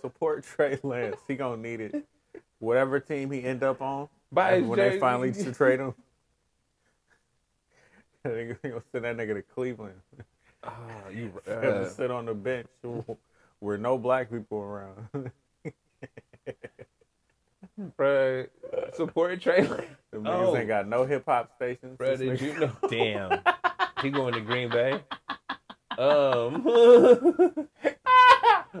Support 0.00 0.44
Trey 0.44 0.78
Lance. 0.84 1.16
He 1.26 1.34
gonna 1.34 1.60
need 1.60 1.80
it. 1.80 2.04
Whatever 2.60 3.00
team 3.00 3.32
he 3.32 3.42
end 3.42 3.64
up 3.64 3.82
on, 3.82 4.08
Buy 4.30 4.58
his 4.60 4.64
when 4.68 4.78
they 4.78 4.96
finally 5.00 5.32
to 5.32 5.52
trade 5.54 5.80
him, 5.80 5.92
they 8.22 8.54
gonna 8.62 8.80
send 8.92 9.04
that 9.04 9.16
nigga 9.16 9.34
to 9.34 9.42
Cleveland. 9.42 10.00
Ah, 10.62 11.08
you, 11.12 11.32
Have 11.48 11.62
him 11.64 11.82
uh, 11.84 11.88
sit 11.88 12.12
on 12.12 12.26
the 12.26 12.34
bench 12.34 12.68
where 13.58 13.76
no 13.76 13.98
black 13.98 14.30
people 14.30 14.58
around. 14.58 15.32
bro, 17.96 18.46
support 18.94 19.40
Trey 19.40 19.66
Lance. 19.66 19.82
Them 20.12 20.24
niggas 20.24 20.46
Oh. 20.48 20.56
ain't 20.56 20.68
got 20.68 20.86
no 20.86 21.04
hip 21.04 21.24
hop 21.26 21.54
stations. 21.56 21.96
Bro, 21.96 22.16
This 22.16 22.38
did 22.38 22.40
you 22.40 22.58
know? 22.60 22.72
Damn, 22.88 23.40
he 24.02 24.10
going 24.10 24.34
to 24.34 24.40
Green 24.40 24.68
Bay. 24.68 25.00
Um, 25.98 26.62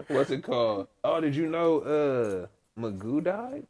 what's 0.08 0.30
it 0.30 0.42
called? 0.42 0.88
Oh, 1.02 1.20
did 1.20 1.34
you 1.34 1.48
know? 1.48 1.80
Uh, 1.80 2.46
Magoo 2.80 3.22
died. 3.22 3.66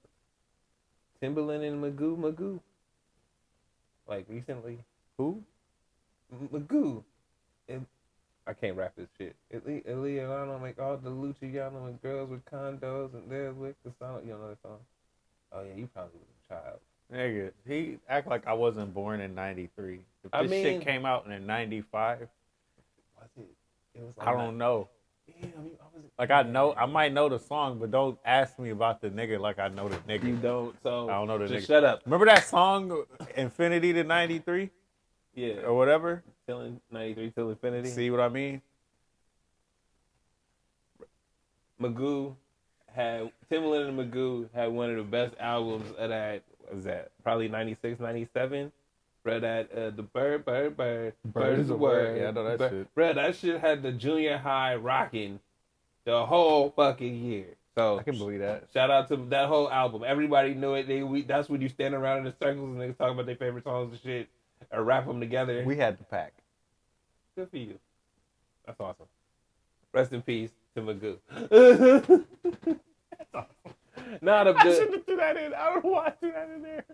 Timbaland 1.23 1.67
and 1.67 1.83
Magoo, 1.83 2.17
Magoo. 2.17 2.61
Like 4.07 4.27
recently, 4.29 4.79
Who? 5.17 5.43
Magoo. 6.53 7.03
And 7.69 7.87
I 8.47 8.53
can't 8.55 8.77
rap 8.77 8.93
this 8.97 9.09
shit. 9.19 9.37
Eli- 9.53 9.83
Eliano 9.83 10.61
make 10.61 10.79
all 10.79 10.97
the 10.97 11.11
Luciano 11.11 11.87
and 11.87 12.01
girls 12.01 12.31
with 12.31 12.45
condos 12.45 13.15
and 13.15 13.31
there's 13.31 13.55
with 13.55 13.77
the 13.85 13.93
song. 13.99 14.21
You 14.25 14.33
don't 14.33 14.41
know 14.41 14.49
that 14.49 14.63
song? 14.63 14.79
Oh 15.53 15.63
yeah, 15.63 15.75
you 15.75 15.89
probably 15.93 16.19
was 16.19 16.29
a 16.45 16.55
child. 16.55 16.81
Nigga, 17.13 17.53
he 17.67 17.99
act 18.09 18.27
like 18.29 18.47
I 18.47 18.53
wasn't 18.53 18.93
born 18.93 19.21
in 19.21 19.35
'93. 19.35 20.01
If 20.25 20.35
I 20.35 20.43
this 20.43 20.51
mean- 20.51 20.65
shit 20.65 20.83
came 20.87 21.07
out 21.07 21.27
in 21.27 21.47
'95, 21.47 22.21
Was 23.19 23.29
it? 23.39 23.47
It 23.95 24.03
was. 24.03 24.13
I 24.19 24.33
don't 24.33 24.59
know. 24.59 24.89
Damn, 25.27 25.49
you, 25.65 25.71
I 25.81 25.85
was. 25.97 26.05
Like 26.19 26.31
I 26.31 26.43
know, 26.43 26.75
I 26.75 26.85
might 26.87 27.13
know 27.13 27.29
the 27.31 27.39
song, 27.39 27.79
but 27.79 27.91
don't 27.91 28.19
ask 28.25 28.59
me 28.59 28.71
about 28.71 29.01
the 29.01 29.09
nigga 29.09 29.41
like 29.41 29.59
I 29.59 29.69
know 29.69 29.89
the 29.89 29.97
nigga. 29.99 30.25
You 30.25 30.37
don't. 30.37 30.77
So 30.83 31.09
I 31.09 31.13
don't 31.13 31.29
know 31.29 31.39
the 31.39 31.49
Just 31.49 31.65
nigga. 31.65 31.67
shut 31.69 31.85
up. 31.85 32.03
Remember 32.05 32.27
that 32.27 32.45
song 32.45 33.05
"Infinity 33.37 33.93
to 33.95 34.05
'93" 34.05 34.71
Yeah. 35.35 35.55
or 35.65 35.75
whatever? 35.75 36.23
Till 36.47 36.81
93 36.91 37.31
till 37.31 37.51
infinity. 37.51 37.89
See 37.91 38.11
what 38.11 38.21
I 38.21 38.29
mean? 38.29 38.61
Magoo 41.81 42.35
had 42.95 43.31
Timbaland 43.51 43.89
and 43.89 43.99
Magoo 44.13 44.49
had 44.55 44.73
one 44.73 44.91
of 44.91 44.97
the 44.97 45.03
best 45.05 45.35
albums 45.39 45.91
of 45.97 46.09
that. 46.11 46.43
Was 46.75 46.85
that 46.85 47.11
probably 47.23 47.49
96, 47.49 48.01
97? 48.01 48.73
Bro, 49.25 49.41
that 49.41 49.73
uh, 49.73 49.91
the 49.91 50.03
bird, 50.03 50.45
bird, 50.45 50.77
bird, 50.77 51.15
bird 51.25 51.59
is 51.59 51.71
a 51.71 51.77
word. 51.77 52.19
Yeah, 52.21 52.29
I 52.29 52.31
know 52.31 52.45
that 52.45 52.59
Bro- 52.59 52.71
shit. 52.71 52.95
Bro, 52.95 53.13
that 53.15 53.37
shit 53.37 53.61
had 53.61 53.83
the 53.83 53.93
junior 53.93 54.39
high 54.39 54.77
rocking 54.77 55.41
the 56.05 56.25
whole 56.25 56.71
fucking 56.71 57.17
year. 57.17 57.47
So 57.77 57.99
I 57.99 58.03
can 58.03 58.17
believe 58.19 58.41
that. 58.41 58.65
Shout 58.73 58.91
out 58.91 59.09
to 59.09 59.17
that 59.29 59.49
whole 59.49 59.71
album. 59.71 60.03
Everybody 60.07 60.55
knew 60.55 60.75
it. 60.75 60.89
They 60.89 61.03
we, 61.03 61.23
that's 61.23 61.49
when 61.49 61.61
you 61.61 61.69
stand 61.69 61.95
around 61.95 62.19
in 62.19 62.25
the 62.25 62.35
circles 62.41 62.71
and 62.71 62.81
they 62.81 62.89
talk 62.93 63.13
about 63.13 63.27
their 63.27 63.37
favorite 63.37 63.65
songs 63.65 63.93
and 63.93 64.01
shit, 64.01 64.29
or 64.73 64.83
rap 64.83 65.07
them 65.07 65.21
together. 65.21 65.63
We 65.65 65.77
had 65.77 65.99
the 65.99 66.05
pack. 66.05 66.33
Good 67.37 67.51
for 67.51 67.57
you. 67.57 67.79
That's 68.67 68.81
awesome. 68.81 69.07
Rest 69.93 70.13
in 70.13 70.23
peace 70.23 70.51
to 70.75 70.83
Magoo. 70.83 72.25
Nah, 74.23 74.45
the, 74.45 74.55
I 74.57 74.63
shouldn't 74.65 74.93
have 74.95 75.07
threw 75.07 75.17
that 75.17 75.37
in. 75.37 75.55
I 75.55 75.71
don't 75.71 75.85
know 75.85 75.91
why 75.91 76.07
I 76.07 76.11
threw 76.11 76.33
that 76.33 76.51
in 76.55 76.63
there. 76.63 76.85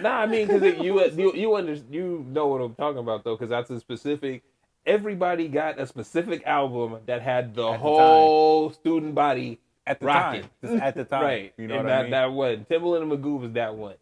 nah, 0.00 0.20
I 0.20 0.26
mean, 0.26 0.46
because 0.46 0.62
you 0.82 1.00
you 1.16 1.32
you 1.34 1.54
under, 1.56 1.74
you 1.90 2.24
know 2.28 2.46
what 2.48 2.60
I'm 2.60 2.74
talking 2.74 2.98
about 2.98 3.24
though, 3.24 3.34
because 3.36 3.50
that's 3.50 3.70
a 3.70 3.80
specific. 3.80 4.42
Everybody 4.84 5.46
got 5.46 5.78
a 5.78 5.86
specific 5.86 6.44
album 6.44 6.98
that 7.06 7.22
had 7.22 7.54
the 7.54 7.68
At 7.68 7.72
the 7.72 7.78
whole 7.78 8.70
student 8.72 9.14
body 9.14 9.60
At 9.86 10.00
the 10.00 10.06
rocking. 10.06 10.42
time. 10.64 10.80
At 10.80 10.94
the 10.96 11.04
time. 11.12 11.22
right? 11.22 11.54
You 11.56 11.68
know 11.68 11.74
and 11.76 11.84
what 11.84 11.88
that 11.90 11.98
I 11.98 12.02
mean? 12.02 12.10
that 12.10 12.32
one, 12.32 12.66
Timbaland 12.68 13.02
and 13.02 13.12
Magoo 13.12 13.38
was 13.40 13.52
that 13.52 13.74
one. 13.76 13.94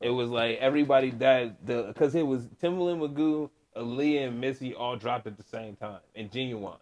It 0.00 0.10
was 0.10 0.30
like 0.30 0.58
everybody 0.58 1.10
that 1.10 1.64
the 1.66 1.82
because 1.88 2.14
it 2.14 2.26
was 2.26 2.46
Timbaland, 2.62 3.06
Magoo, 3.06 3.50
Aaliyah, 3.76 4.28
and 4.28 4.40
Missy 4.40 4.74
all 4.74 4.96
dropped 4.96 5.26
at 5.26 5.36
the 5.36 5.42
same 5.44 5.76
time, 5.76 6.00
and 6.16 6.30
Ginuwine. 6.30 6.78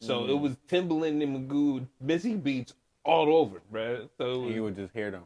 So 0.00 0.22
Mm. 0.22 0.28
it 0.30 0.34
was 0.34 0.56
Timbaland 0.68 1.22
and 1.22 1.48
Magoo, 1.48 1.86
Missy 2.00 2.34
beats 2.34 2.74
all 3.04 3.34
over, 3.36 3.60
bruh. 3.72 4.08
So 4.18 4.40
was, 4.40 4.54
you 4.54 4.62
would 4.62 4.76
just 4.76 4.92
hear 4.92 5.10
them. 5.10 5.24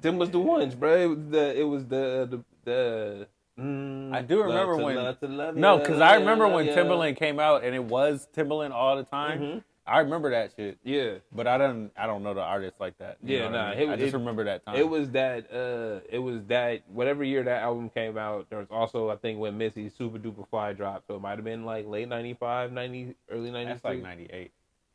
them 0.00 0.18
was 0.18 0.30
the 0.30 0.38
ones, 0.40 0.74
bruh. 0.74 1.02
It 1.02 1.06
was 1.06 1.18
the 1.30 1.60
it 1.60 1.64
was 1.64 1.84
the 1.86 2.28
the 2.30 2.44
the. 2.64 3.26
mm, 3.60 4.12
I 4.14 4.22
do 4.22 4.42
remember 4.42 4.76
when- 4.76 4.96
love 4.96 5.56
No, 5.56 5.78
because 5.78 6.00
I 6.00 6.16
remember 6.16 6.48
when. 6.48 6.66
Timbaland 6.68 7.16
came 7.16 7.38
out 7.38 7.64
and 7.64 7.74
it 7.74 7.84
was 7.84 8.28
Timbaland 8.34 8.70
all 8.72 8.96
the 8.96 9.04
time. 9.04 9.40
Mhm. 9.40 9.64
I 9.84 9.98
remember 9.98 10.30
that 10.30 10.52
shit, 10.56 10.78
Yeah, 10.84 11.14
but 11.32 11.48
I 11.48 11.58
don't. 11.58 11.90
I 11.96 12.06
don't 12.06 12.22
know 12.22 12.34
the 12.34 12.40
artist 12.40 12.78
like 12.78 12.96
that. 12.98 13.16
You 13.20 13.38
Yeah, 13.38 13.46
what 13.50 13.56
I 13.58 13.74
mean? 13.74 13.78
it- 13.80 13.92
I 13.92 13.96
just 13.96 14.14
it- 14.14 14.16
remember 14.16 14.44
that 14.44 14.64
time. 14.64 14.76
It 14.76 14.88
was 14.88 15.10
that 15.10 15.52
uh 15.52 16.06
it 16.08 16.20
was 16.20 16.44
that 16.44 16.88
whatever 16.88 17.24
year 17.24 17.42
that 17.42 17.62
album 17.62 17.90
came 17.90 18.16
out, 18.16 18.48
there 18.48 18.60
was 18.60 18.68
also 18.70 19.10
I 19.10 19.16
think 19.16 19.40
when 19.40 19.58
Missy's 19.58 19.92
Supa 19.98 20.20
Dupa 20.20 20.46
Fly 20.48 20.72
dropped, 20.72 21.08
so 21.08 21.16
it 21.16 21.20
might 21.20 21.34
have 21.36 21.44
been 21.44 21.64
like 21.64 21.86
late 21.88 22.06
95, 22.08 22.70
90 22.72 23.16
early 23.28 23.50
92. 23.50 23.68
That's 23.72 23.84
like 23.84 24.02
'98. 24.02 24.52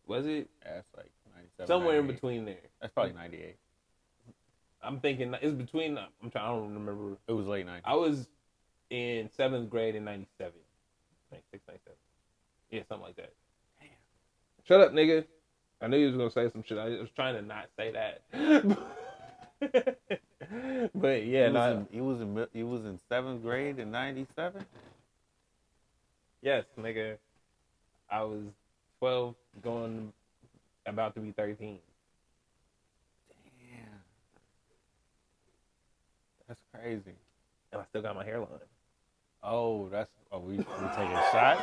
Was 0.07 0.25
it? 0.25 0.49
That's 0.63 0.87
like 0.95 1.11
'97. 1.11 1.16
Somewhere 1.65 1.99
in 1.99 2.07
between 2.07 2.45
there. 2.45 2.55
That's 2.81 2.93
probably 2.93 3.13
'98. 3.13 3.55
I'm 4.83 4.99
thinking 4.99 5.33
it's 5.41 5.53
between 5.53 5.97
I'm 5.97 6.29
trying 6.29 6.45
I 6.45 6.49
don't 6.49 6.73
remember. 6.73 7.17
It 7.27 7.33
was 7.33 7.47
late 7.47 7.65
'90s. 7.65 7.81
I 7.83 7.95
was 7.95 8.27
in 8.89 9.29
7th 9.37 9.69
grade 9.69 9.95
in 9.95 10.05
97. 10.05 10.53
96 11.31 11.63
97. 11.67 11.97
Yeah, 12.69 12.83
something 12.87 13.07
like 13.07 13.17
that. 13.17 13.33
Damn. 13.79 13.89
Shut 14.65 14.79
up, 14.81 14.93
nigga. 14.93 15.25
I 15.81 15.87
knew 15.87 15.97
you 15.97 16.07
was 16.07 16.15
going 16.15 16.29
to 16.29 16.33
say 16.33 16.49
some 16.51 16.63
shit. 16.63 16.77
I 16.77 16.89
was 16.89 17.09
trying 17.15 17.35
to 17.35 17.41
not 17.41 17.65
say 17.77 17.91
that. 17.91 18.21
but 20.95 21.25
yeah, 21.25 21.47
he, 21.47 21.51
was 21.51 21.53
no, 21.53 21.71
in, 21.71 21.87
he 21.91 22.01
was 22.01 22.21
in 22.21 22.47
he 22.53 22.63
was 22.63 22.85
in 22.85 22.99
seventh 23.09 23.41
grade 23.41 23.79
in 23.79 23.91
'97. 23.91 24.63
Yes, 26.41 26.63
nigga. 26.79 27.17
I 28.09 28.23
was 28.23 28.45
12 28.99 29.35
going 29.61 30.13
about 30.93 31.13
to 31.15 31.21
be 31.21 31.31
13. 31.31 31.79
Damn, 33.29 33.79
that's 36.47 36.61
crazy. 36.73 37.13
And 37.71 37.81
I 37.81 37.85
still 37.85 38.01
got 38.01 38.15
my 38.15 38.23
hairline. 38.23 38.47
Oh, 39.43 39.87
that's 39.89 40.09
oh 40.31 40.39
we 40.39 40.57
we 40.57 40.63
taking 40.95 41.19
shots. 41.31 41.61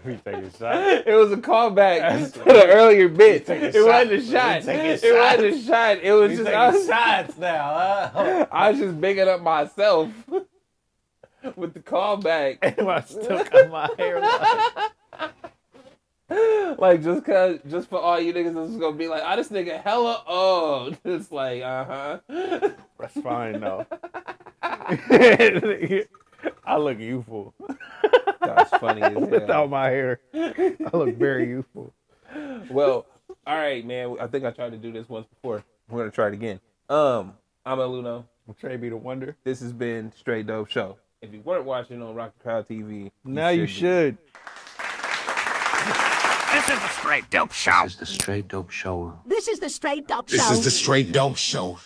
we 0.04 0.16
taking 0.16 0.50
shots. 0.50 1.04
it 1.06 1.14
was 1.14 1.32
a 1.32 1.36
callback 1.36 2.32
to 2.32 2.38
the 2.40 2.66
earlier 2.66 3.08
bit. 3.08 3.48
It 3.48 3.74
wasn't 3.84 4.12
a 4.12 4.22
shot. 4.22 4.62
It 4.66 5.14
wasn't 5.14 5.54
a 5.54 5.62
shot. 5.62 5.98
It 5.98 6.12
was 6.12 6.30
We 6.30 6.36
just 6.38 6.50
was, 6.50 6.86
shots 6.86 7.38
now. 7.38 8.10
Huh? 8.12 8.46
I 8.52 8.70
was 8.70 8.80
just 8.80 9.00
bigging 9.00 9.28
up 9.28 9.40
myself 9.42 10.10
with 11.56 11.74
the 11.74 11.80
callback. 11.80 12.58
and 12.62 12.88
I 12.88 13.00
still 13.02 13.44
got 13.44 13.70
my 13.70 13.88
hairline. 13.98 14.90
like 16.78 17.02
just 17.02 17.24
cause 17.24 17.58
just 17.68 17.88
for 17.88 18.00
all 18.00 18.20
you 18.20 18.32
niggas 18.32 18.54
that's 18.54 18.76
gonna 18.78 18.96
be 18.96 19.08
like, 19.08 19.22
oh 19.24 19.36
this 19.36 19.48
nigga 19.48 19.82
hella 19.82 20.22
old. 20.26 20.98
It's 21.04 21.30
like, 21.32 21.62
uh-huh. 21.62 22.18
That's 22.98 23.20
fine 23.20 23.60
though. 23.60 23.86
I 24.62 26.06
look 26.76 26.98
youthful. 26.98 27.54
That's 28.40 28.70
funny 28.78 29.02
as 29.02 29.12
hell. 29.12 29.26
Without 29.26 29.70
my 29.70 29.88
hair, 29.88 30.20
I 30.34 30.76
look 30.92 31.16
very 31.16 31.48
youthful. 31.48 31.92
Well, 32.70 33.06
all 33.46 33.56
right, 33.56 33.84
man. 33.84 34.16
I 34.20 34.26
think 34.26 34.44
I 34.44 34.50
tried 34.50 34.70
to 34.70 34.78
do 34.78 34.92
this 34.92 35.08
once 35.08 35.26
before. 35.26 35.64
We're 35.88 36.00
gonna 36.00 36.10
try 36.10 36.28
it 36.28 36.34
again. 36.34 36.60
Um, 36.88 37.34
I'm 37.64 37.78
Eluno. 37.78 38.24
I'm 38.48 38.54
Trey 38.54 38.76
be 38.76 38.88
the 38.88 38.96
wonder. 38.96 39.36
This 39.44 39.60
has 39.60 39.72
been 39.72 40.12
Straight 40.16 40.46
Dope 40.46 40.68
Show. 40.68 40.98
If 41.20 41.32
you 41.32 41.40
weren't 41.42 41.64
watching 41.64 42.02
on 42.02 42.14
Rock 42.14 42.32
the 42.36 42.42
Crowd 42.42 42.68
TV, 42.68 43.10
Now 43.24 43.50
you 43.50 43.62
be. 43.62 43.66
should. 43.72 44.18
This 46.62 46.76
is 46.76 46.82
the 46.82 46.88
straight 46.88 47.30
dope 47.30 47.52
show. 47.52 47.82
This 47.82 47.92
is 47.92 47.98
the 47.98 48.06
straight 48.06 48.48
dope 48.48 48.70
show. 48.70 49.18
This 49.26 49.48
is 49.48 49.58
the 49.58 49.68
straight 49.68 50.06
dope 50.06 50.28
show. 50.28 50.36
This 50.36 50.50
is 50.52 50.64
the 50.64 50.70
straight 50.70 51.10
dope 51.10 51.36
show. 51.36 51.78